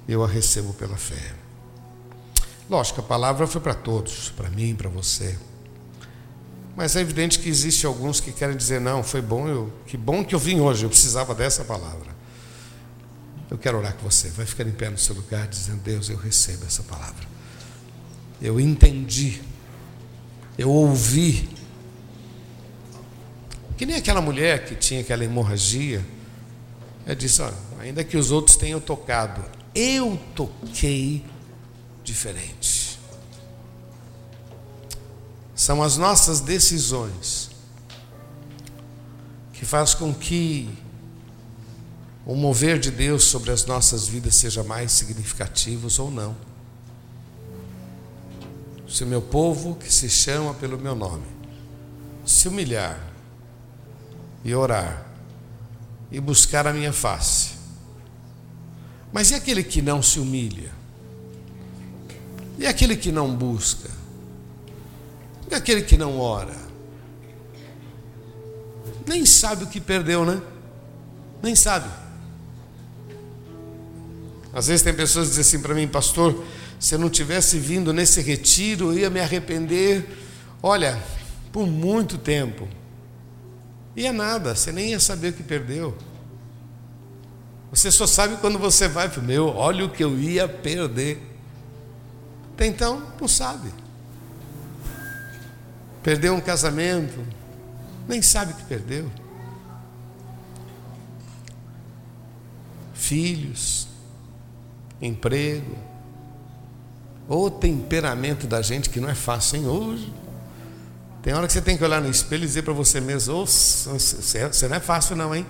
eu 0.07 0.23
a 0.23 0.27
recebo 0.27 0.73
pela 0.73 0.97
fé. 0.97 1.33
Lógico, 2.69 3.01
a 3.01 3.03
palavra 3.03 3.45
foi 3.45 3.61
para 3.61 3.75
todos, 3.75 4.29
para 4.29 4.49
mim, 4.49 4.75
para 4.75 4.89
você. 4.89 5.37
Mas 6.75 6.95
é 6.95 7.01
evidente 7.01 7.39
que 7.39 7.47
existe 7.47 7.85
alguns 7.85 8.19
que 8.19 8.31
querem 8.31 8.57
dizer, 8.57 8.81
não, 8.81 9.03
foi 9.03 9.21
bom, 9.21 9.47
eu, 9.47 9.71
que 9.85 9.95
bom 9.95 10.25
que 10.25 10.33
eu 10.33 10.39
vim 10.39 10.59
hoje, 10.59 10.85
eu 10.85 10.89
precisava 10.89 11.35
dessa 11.35 11.63
palavra. 11.63 12.15
Eu 13.49 13.57
quero 13.57 13.77
orar 13.77 13.93
com 13.93 14.09
você. 14.09 14.29
Vai 14.29 14.45
ficar 14.45 14.65
em 14.65 14.71
pé 14.71 14.89
no 14.89 14.97
seu 14.97 15.15
lugar, 15.15 15.47
dizendo, 15.47 15.81
Deus, 15.81 16.09
eu 16.09 16.17
recebo 16.17 16.65
essa 16.65 16.83
palavra. 16.83 17.25
Eu 18.41 18.59
entendi, 18.59 19.41
eu 20.57 20.69
ouvi. 20.69 21.49
Que 23.77 23.85
nem 23.85 23.95
aquela 23.95 24.21
mulher 24.21 24.65
que 24.65 24.75
tinha 24.75 25.01
aquela 25.01 25.23
hemorragia. 25.23 26.05
Ela 27.05 27.15
disse, 27.15 27.41
olha, 27.41 27.55
ainda 27.79 28.03
que 28.03 28.17
os 28.17 28.31
outros 28.31 28.55
tenham 28.55 28.79
tocado, 28.79 29.43
eu 29.73 30.19
toquei 30.33 31.23
diferente. 32.03 32.99
São 35.53 35.81
as 35.83 35.97
nossas 35.97 36.41
decisões 36.41 37.51
que 39.53 39.65
faz 39.65 39.93
com 39.93 40.13
que 40.13 40.69
o 42.25 42.33
mover 42.33 42.79
de 42.79 42.89
Deus 42.89 43.25
sobre 43.25 43.51
as 43.51 43.65
nossas 43.65 44.07
vidas 44.07 44.35
seja 44.35 44.63
mais 44.63 44.91
significativo 44.91 45.87
ou 46.01 46.09
não. 46.09 46.35
Se 48.87 49.03
o 49.03 49.07
meu 49.07 49.21
povo, 49.21 49.75
que 49.75 49.91
se 49.93 50.09
chama 50.09 50.53
pelo 50.53 50.77
meu 50.77 50.95
nome, 50.95 51.25
se 52.25 52.47
humilhar 52.47 52.99
e 54.43 54.55
orar 54.55 55.05
e 56.11 56.19
buscar 56.19 56.65
a 56.65 56.73
minha 56.73 56.91
face, 56.91 57.53
mas 59.13 59.29
e 59.29 59.35
aquele 59.35 59.63
que 59.63 59.81
não 59.81 60.01
se 60.01 60.19
humilha? 60.19 60.71
E 62.57 62.65
aquele 62.65 62.95
que 62.95 63.11
não 63.11 63.35
busca? 63.35 63.89
E 65.51 65.53
aquele 65.53 65.83
que 65.83 65.97
não 65.97 66.19
ora? 66.19 66.55
Nem 69.05 69.25
sabe 69.25 69.65
o 69.65 69.67
que 69.67 69.79
perdeu, 69.79 70.25
né? 70.25 70.41
Nem 71.43 71.55
sabe. 71.55 72.04
Às 74.55 74.67
vezes 74.67 74.81
tem 74.81 74.93
pessoas 74.93 75.25
que 75.25 75.35
dizem 75.35 75.41
assim 75.41 75.61
para 75.61 75.75
mim, 75.75 75.85
pastor, 75.85 76.45
se 76.79 76.95
eu 76.95 76.99
não 76.99 77.09
tivesse 77.09 77.59
vindo 77.59 77.91
nesse 77.91 78.21
retiro, 78.21 78.93
eu 78.93 78.99
ia 78.99 79.09
me 79.09 79.19
arrepender, 79.19 80.07
olha, 80.63 80.97
por 81.51 81.67
muito 81.67 82.17
tempo. 82.17 82.65
E 83.97 84.05
é 84.05 84.13
nada, 84.13 84.55
você 84.55 84.71
nem 84.71 84.91
ia 84.91 84.99
saber 84.99 85.31
o 85.31 85.33
que 85.33 85.43
perdeu. 85.43 85.97
Você 87.69 87.91
só 87.91 88.07
sabe 88.07 88.37
quando 88.37 88.57
você 88.57 88.87
vai 88.87 89.11
meu, 89.17 89.47
olha 89.47 89.83
o 89.83 89.89
que 89.89 90.01
eu 90.01 90.17
ia 90.17 90.47
perder. 90.47 91.21
Até 92.53 92.65
então, 92.65 93.05
não 93.19 93.27
sabe. 93.27 93.69
Perdeu 96.01 96.33
um 96.33 96.39
casamento, 96.39 97.19
nem 98.07 98.21
sabe 98.21 98.53
que 98.53 98.63
perdeu. 98.63 99.11
Filhos, 102.93 103.89
emprego, 105.05 105.75
o 107.27 107.49
temperamento 107.49 108.45
da 108.47 108.61
gente 108.61 108.89
que 108.89 108.99
não 108.99 109.09
é 109.09 109.15
fácil, 109.15 109.57
hein? 109.57 109.67
Hoje. 109.67 110.13
Tem 111.21 111.33
hora 111.33 111.47
que 111.47 111.53
você 111.53 111.61
tem 111.61 111.75
que 111.75 111.83
olhar 111.83 111.99
no 112.01 112.09
espelho 112.09 112.43
e 112.43 112.47
dizer 112.47 112.61
para 112.61 112.73
você 112.73 113.01
mesmo: 113.01 113.33
oh, 113.35 113.45
você 113.45 114.67
não 114.67 114.75
é 114.75 114.79
fácil, 114.79 115.15
não, 115.15 115.33
hein? 115.33 115.45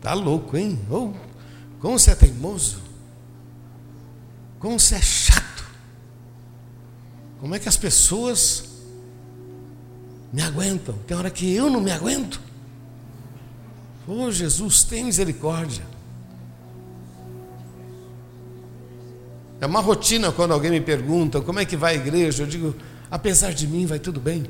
Tá 0.00 0.14
louco, 0.14 0.56
hein? 0.56 0.80
Oh, 0.90 1.12
como 1.80 1.98
você 1.98 2.12
é 2.12 2.14
teimoso? 2.14 2.80
Como 4.58 4.80
você 4.80 4.94
é 4.94 5.02
chato? 5.02 5.64
Como 7.40 7.54
é 7.54 7.58
que 7.58 7.68
as 7.68 7.76
pessoas 7.76 8.64
me 10.32 10.42
aguentam? 10.42 10.94
Tem 11.06 11.16
hora 11.16 11.30
que 11.30 11.54
eu 11.54 11.70
não 11.70 11.80
me 11.80 11.92
aguento. 11.92 12.40
Oh, 14.06 14.30
Jesus, 14.30 14.82
tem 14.82 15.04
misericórdia. 15.04 15.84
É 19.60 19.66
uma 19.66 19.80
rotina 19.80 20.30
quando 20.30 20.52
alguém 20.52 20.70
me 20.70 20.80
pergunta 20.80 21.40
como 21.40 21.58
é 21.58 21.64
que 21.64 21.76
vai 21.76 21.94
a 21.94 21.96
igreja. 21.96 22.44
Eu 22.44 22.46
digo, 22.46 22.74
apesar 23.10 23.52
de 23.52 23.66
mim, 23.66 23.86
vai 23.86 23.98
tudo 23.98 24.20
bem. 24.20 24.44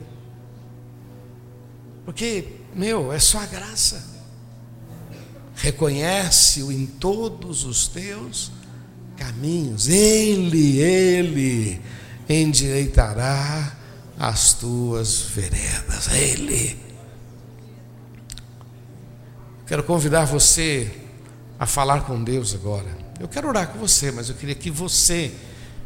Porque, 2.05 2.45
meu, 2.75 3.13
é 3.13 3.19
só 3.19 3.39
a 3.39 3.47
graça. 3.47 4.05
Reconhece-o 5.57 6.71
em 6.71 6.87
todos 6.87 7.65
os 7.65 7.89
teus 7.89 8.53
caminhos. 9.17 9.89
Ele, 9.89 10.79
Ele 10.79 11.81
endireitará 12.29 13.77
as 14.19 14.53
tuas 14.53 15.23
veredas. 15.23 16.09
Ele. 16.13 16.79
Quero 19.67 19.83
convidar 19.83 20.25
você 20.25 20.91
a 21.59 21.67
falar 21.67 22.03
com 22.03 22.23
Deus 22.23 22.55
agora. 22.55 23.08
Eu 23.21 23.29
quero 23.29 23.49
orar 23.49 23.69
com 23.69 23.79
você, 23.79 24.11
mas 24.11 24.29
eu 24.29 24.35
queria 24.35 24.55
que 24.55 24.71
você 24.71 25.35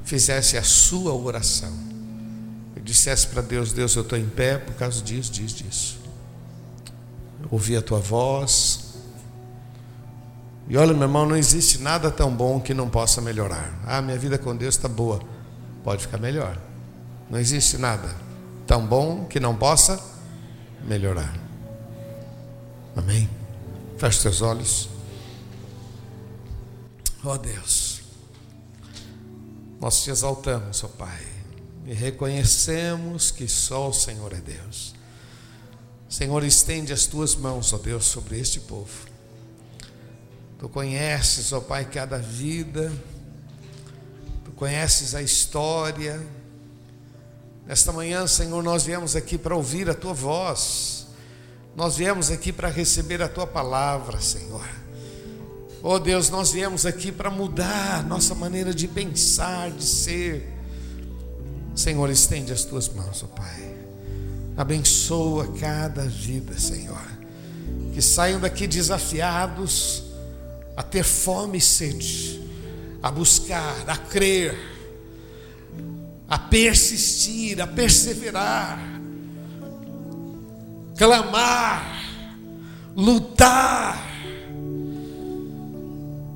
fizesse 0.04 0.56
a 0.56 0.62
sua 0.62 1.14
oração. 1.14 1.72
Eu 2.76 2.82
dissesse 2.82 3.26
para 3.28 3.42
Deus: 3.42 3.72
Deus, 3.72 3.94
eu 3.94 4.02
estou 4.02 4.18
em 4.18 4.28
pé 4.28 4.58
por 4.58 4.74
causa 4.74 5.00
disso, 5.02 5.32
disso, 5.32 5.62
disso. 5.62 5.98
Ouvi 7.50 7.76
a 7.76 7.82
tua 7.82 7.98
voz. 7.98 8.92
E 10.68 10.76
olha, 10.76 10.94
meu 10.94 11.02
irmão, 11.02 11.26
não 11.26 11.36
existe 11.36 11.78
nada 11.78 12.10
tão 12.10 12.34
bom 12.34 12.60
que 12.60 12.72
não 12.72 12.88
possa 12.88 13.20
melhorar. 13.20 13.78
Ah, 13.84 14.00
minha 14.00 14.16
vida 14.16 14.38
com 14.38 14.54
Deus 14.54 14.76
está 14.76 14.88
boa 14.88 15.20
pode 15.82 16.02
ficar 16.02 16.18
melhor. 16.18 16.56
Não 17.28 17.38
existe 17.38 17.76
nada 17.78 18.08
tão 18.66 18.86
bom 18.86 19.24
que 19.24 19.40
não 19.40 19.54
possa 19.54 20.00
melhorar. 20.84 21.34
Amém? 22.96 23.28
Feche 23.98 24.20
seus 24.20 24.42
olhos. 24.42 24.88
Ó 27.24 27.34
oh 27.34 27.38
Deus, 27.38 28.02
nós 29.80 30.02
te 30.02 30.10
exaltamos, 30.10 30.82
ó 30.82 30.86
oh 30.86 30.90
Pai, 30.90 31.26
e 31.86 31.92
reconhecemos 31.92 33.30
que 33.30 33.46
só 33.46 33.88
o 33.88 33.92
Senhor 33.92 34.32
é 34.32 34.40
Deus. 34.40 34.94
Senhor, 36.08 36.44
estende 36.44 36.92
as 36.92 37.06
tuas 37.06 37.34
mãos, 37.34 37.72
ó 37.72 37.78
Deus, 37.78 38.04
sobre 38.04 38.38
este 38.38 38.60
povo. 38.60 39.06
Tu 40.58 40.68
conheces, 40.68 41.52
ó 41.52 41.60
Pai, 41.60 41.84
cada 41.84 42.18
vida 42.18 42.92
conheces 44.62 45.12
a 45.16 45.20
história. 45.20 46.24
Nesta 47.66 47.90
manhã, 47.90 48.28
Senhor, 48.28 48.62
nós 48.62 48.84
viemos 48.84 49.16
aqui 49.16 49.36
para 49.36 49.56
ouvir 49.56 49.90
a 49.90 49.94
tua 49.94 50.14
voz, 50.14 51.08
nós 51.74 51.96
viemos 51.96 52.30
aqui 52.30 52.52
para 52.52 52.68
receber 52.68 53.20
a 53.20 53.28
tua 53.28 53.44
palavra, 53.44 54.20
Senhor. 54.20 54.81
Oh 55.84 55.98
Deus, 55.98 56.30
nós 56.30 56.52
viemos 56.52 56.86
aqui 56.86 57.10
para 57.10 57.28
mudar 57.28 58.06
nossa 58.06 58.36
maneira 58.36 58.72
de 58.72 58.86
pensar, 58.86 59.68
de 59.72 59.82
ser. 59.82 60.48
Senhor, 61.74 62.08
estende 62.08 62.52
as 62.52 62.64
tuas 62.64 62.88
mãos, 62.88 63.24
oh 63.24 63.26
Pai. 63.26 63.74
Abençoa 64.56 65.48
cada 65.58 66.04
vida, 66.04 66.56
Senhor. 66.56 67.02
Que 67.92 68.00
saiam 68.00 68.38
daqui 68.38 68.68
desafiados 68.68 70.04
a 70.76 70.84
ter 70.84 71.02
fome 71.02 71.58
e 71.58 71.60
sede, 71.60 72.40
a 73.02 73.10
buscar, 73.10 73.84
a 73.88 73.96
crer, 73.96 74.56
a 76.28 76.38
persistir, 76.38 77.60
a 77.60 77.66
perseverar, 77.66 78.78
clamar, 80.96 82.04
lutar. 82.94 84.11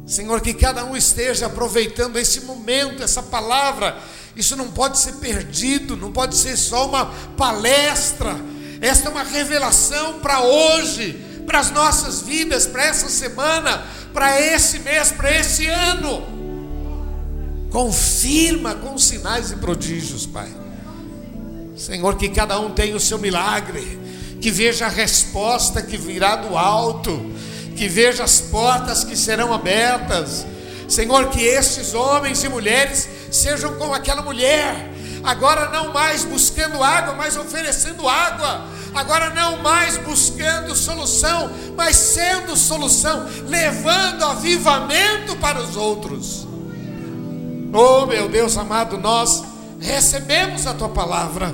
Senhor, 0.06 0.40
que 0.40 0.54
cada 0.54 0.84
um 0.84 0.96
esteja 0.96 1.46
aproveitando 1.46 2.16
esse 2.16 2.42
momento, 2.42 3.02
essa 3.02 3.22
palavra. 3.22 3.98
Isso 4.36 4.54
não 4.54 4.68
pode 4.68 5.00
ser 5.00 5.14
perdido, 5.14 5.96
não 5.96 6.12
pode 6.12 6.36
ser 6.36 6.56
só 6.56 6.86
uma 6.86 7.06
palestra. 7.36 8.36
Esta 8.80 9.08
é 9.08 9.10
uma 9.10 9.24
revelação 9.24 10.20
para 10.20 10.42
hoje, 10.42 11.20
para 11.44 11.58
as 11.58 11.72
nossas 11.72 12.22
vidas, 12.22 12.66
para 12.66 12.84
essa 12.84 13.08
semana, 13.08 13.84
para 14.12 14.40
esse 14.40 14.78
mês, 14.78 15.10
para 15.10 15.36
esse 15.36 15.66
ano. 15.66 16.36
Confirma 17.70 18.76
com 18.76 18.96
sinais 18.96 19.50
e 19.50 19.56
prodígios, 19.56 20.24
Pai. 20.24 20.50
Senhor, 21.76 22.16
que 22.16 22.28
cada 22.28 22.60
um 22.60 22.70
tenha 22.70 22.96
o 22.96 23.00
seu 23.00 23.18
milagre, 23.18 23.98
que 24.40 24.50
veja 24.50 24.86
a 24.86 24.88
resposta 24.88 25.82
que 25.82 25.96
virá 25.96 26.36
do 26.36 26.56
alto, 26.56 27.32
que 27.76 27.88
veja 27.88 28.24
as 28.24 28.40
portas 28.40 29.04
que 29.04 29.16
serão 29.16 29.52
abertas. 29.52 30.46
Senhor, 30.88 31.28
que 31.30 31.42
estes 31.42 31.94
homens 31.94 32.42
e 32.42 32.48
mulheres 32.48 33.08
sejam 33.30 33.74
como 33.74 33.94
aquela 33.94 34.22
mulher 34.22 34.96
agora 35.26 35.68
não 35.70 35.92
mais 35.92 36.24
buscando 36.24 36.82
água, 36.82 37.12
mas 37.14 37.36
oferecendo 37.36 38.08
água, 38.08 38.64
agora 38.94 39.30
não 39.30 39.58
mais 39.58 39.96
buscando 39.98 40.74
solução, 40.76 41.50
mas 41.76 41.96
sendo 41.96 42.56
solução, 42.56 43.26
levando 43.48 44.24
avivamento 44.24 45.34
para 45.36 45.60
os 45.60 45.76
outros. 45.76 46.46
Oh, 47.72 48.06
meu 48.06 48.28
Deus 48.28 48.56
amado, 48.56 48.96
nós 48.96 49.42
recebemos 49.80 50.64
a 50.64 50.72
tua 50.72 50.88
palavra 50.88 51.52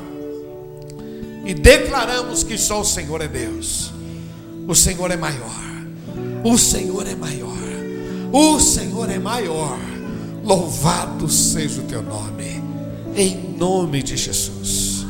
e 1.45 1.55
declaramos 1.55 2.45
que 2.45 2.59
só 2.59 2.83
o 2.83 2.85
Senhor 2.85 3.23
é 3.23 3.27
Deus. 3.27 3.91
O 4.69 4.75
Senhor 4.75 5.11
é 5.11 5.17
maior. 5.17 5.72
O 6.45 6.59
Senhor 6.59 7.07
é 7.07 7.15
maior. 7.15 7.53
O 8.33 8.61
Senhor 8.61 9.11
é 9.11 9.19
maior. 9.19 9.79
Louvado 10.45 11.29
seja 11.29 11.81
o 11.81 11.85
teu 11.85 12.03
nome 12.03 12.63
em 13.17 13.57
nome 13.59 14.03
de 14.03 14.17
Jesus. 14.17 15.05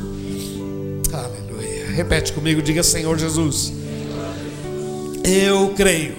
Aleluia. 1.13 1.87
Repete 1.95 2.33
comigo, 2.33 2.61
diga 2.61 2.83
Senhor 2.83 3.19
Jesus. 3.19 3.73
Eu 5.25 5.73
creio 5.77 6.17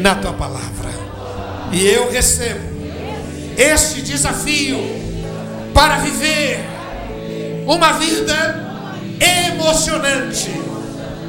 na 0.00 0.14
tua 0.14 0.32
palavra 0.32 0.90
e 1.72 1.86
eu 1.86 2.10
recebo 2.10 2.76
este 3.56 4.02
desafio 4.02 4.78
para 5.74 5.98
viver 5.98 6.64
uma 7.66 7.92
vida 7.92 8.64
emocionante 9.20 10.50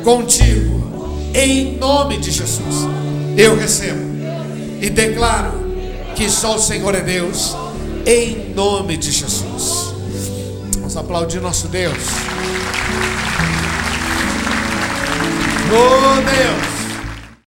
contigo, 0.04 0.77
em 1.34 1.78
nome 1.78 2.18
de 2.18 2.32
Jesus. 2.32 2.88
Eu 3.38 3.56
recebo 3.56 4.00
e 4.82 4.90
declaro 4.90 5.52
que 6.16 6.30
só 6.30 6.56
o 6.56 6.60
Senhor 6.60 6.96
é 6.96 7.02
Deus 7.02 7.56
em 8.06 8.54
nome 8.56 8.98
de 8.98 9.12
Jesus. 9.12 9.94
Vamos 10.76 10.96
aplaudir 10.96 11.42
nosso 11.42 11.68
Deus. 11.68 11.98
Oh 15.72 16.22
Deus. 16.22 16.77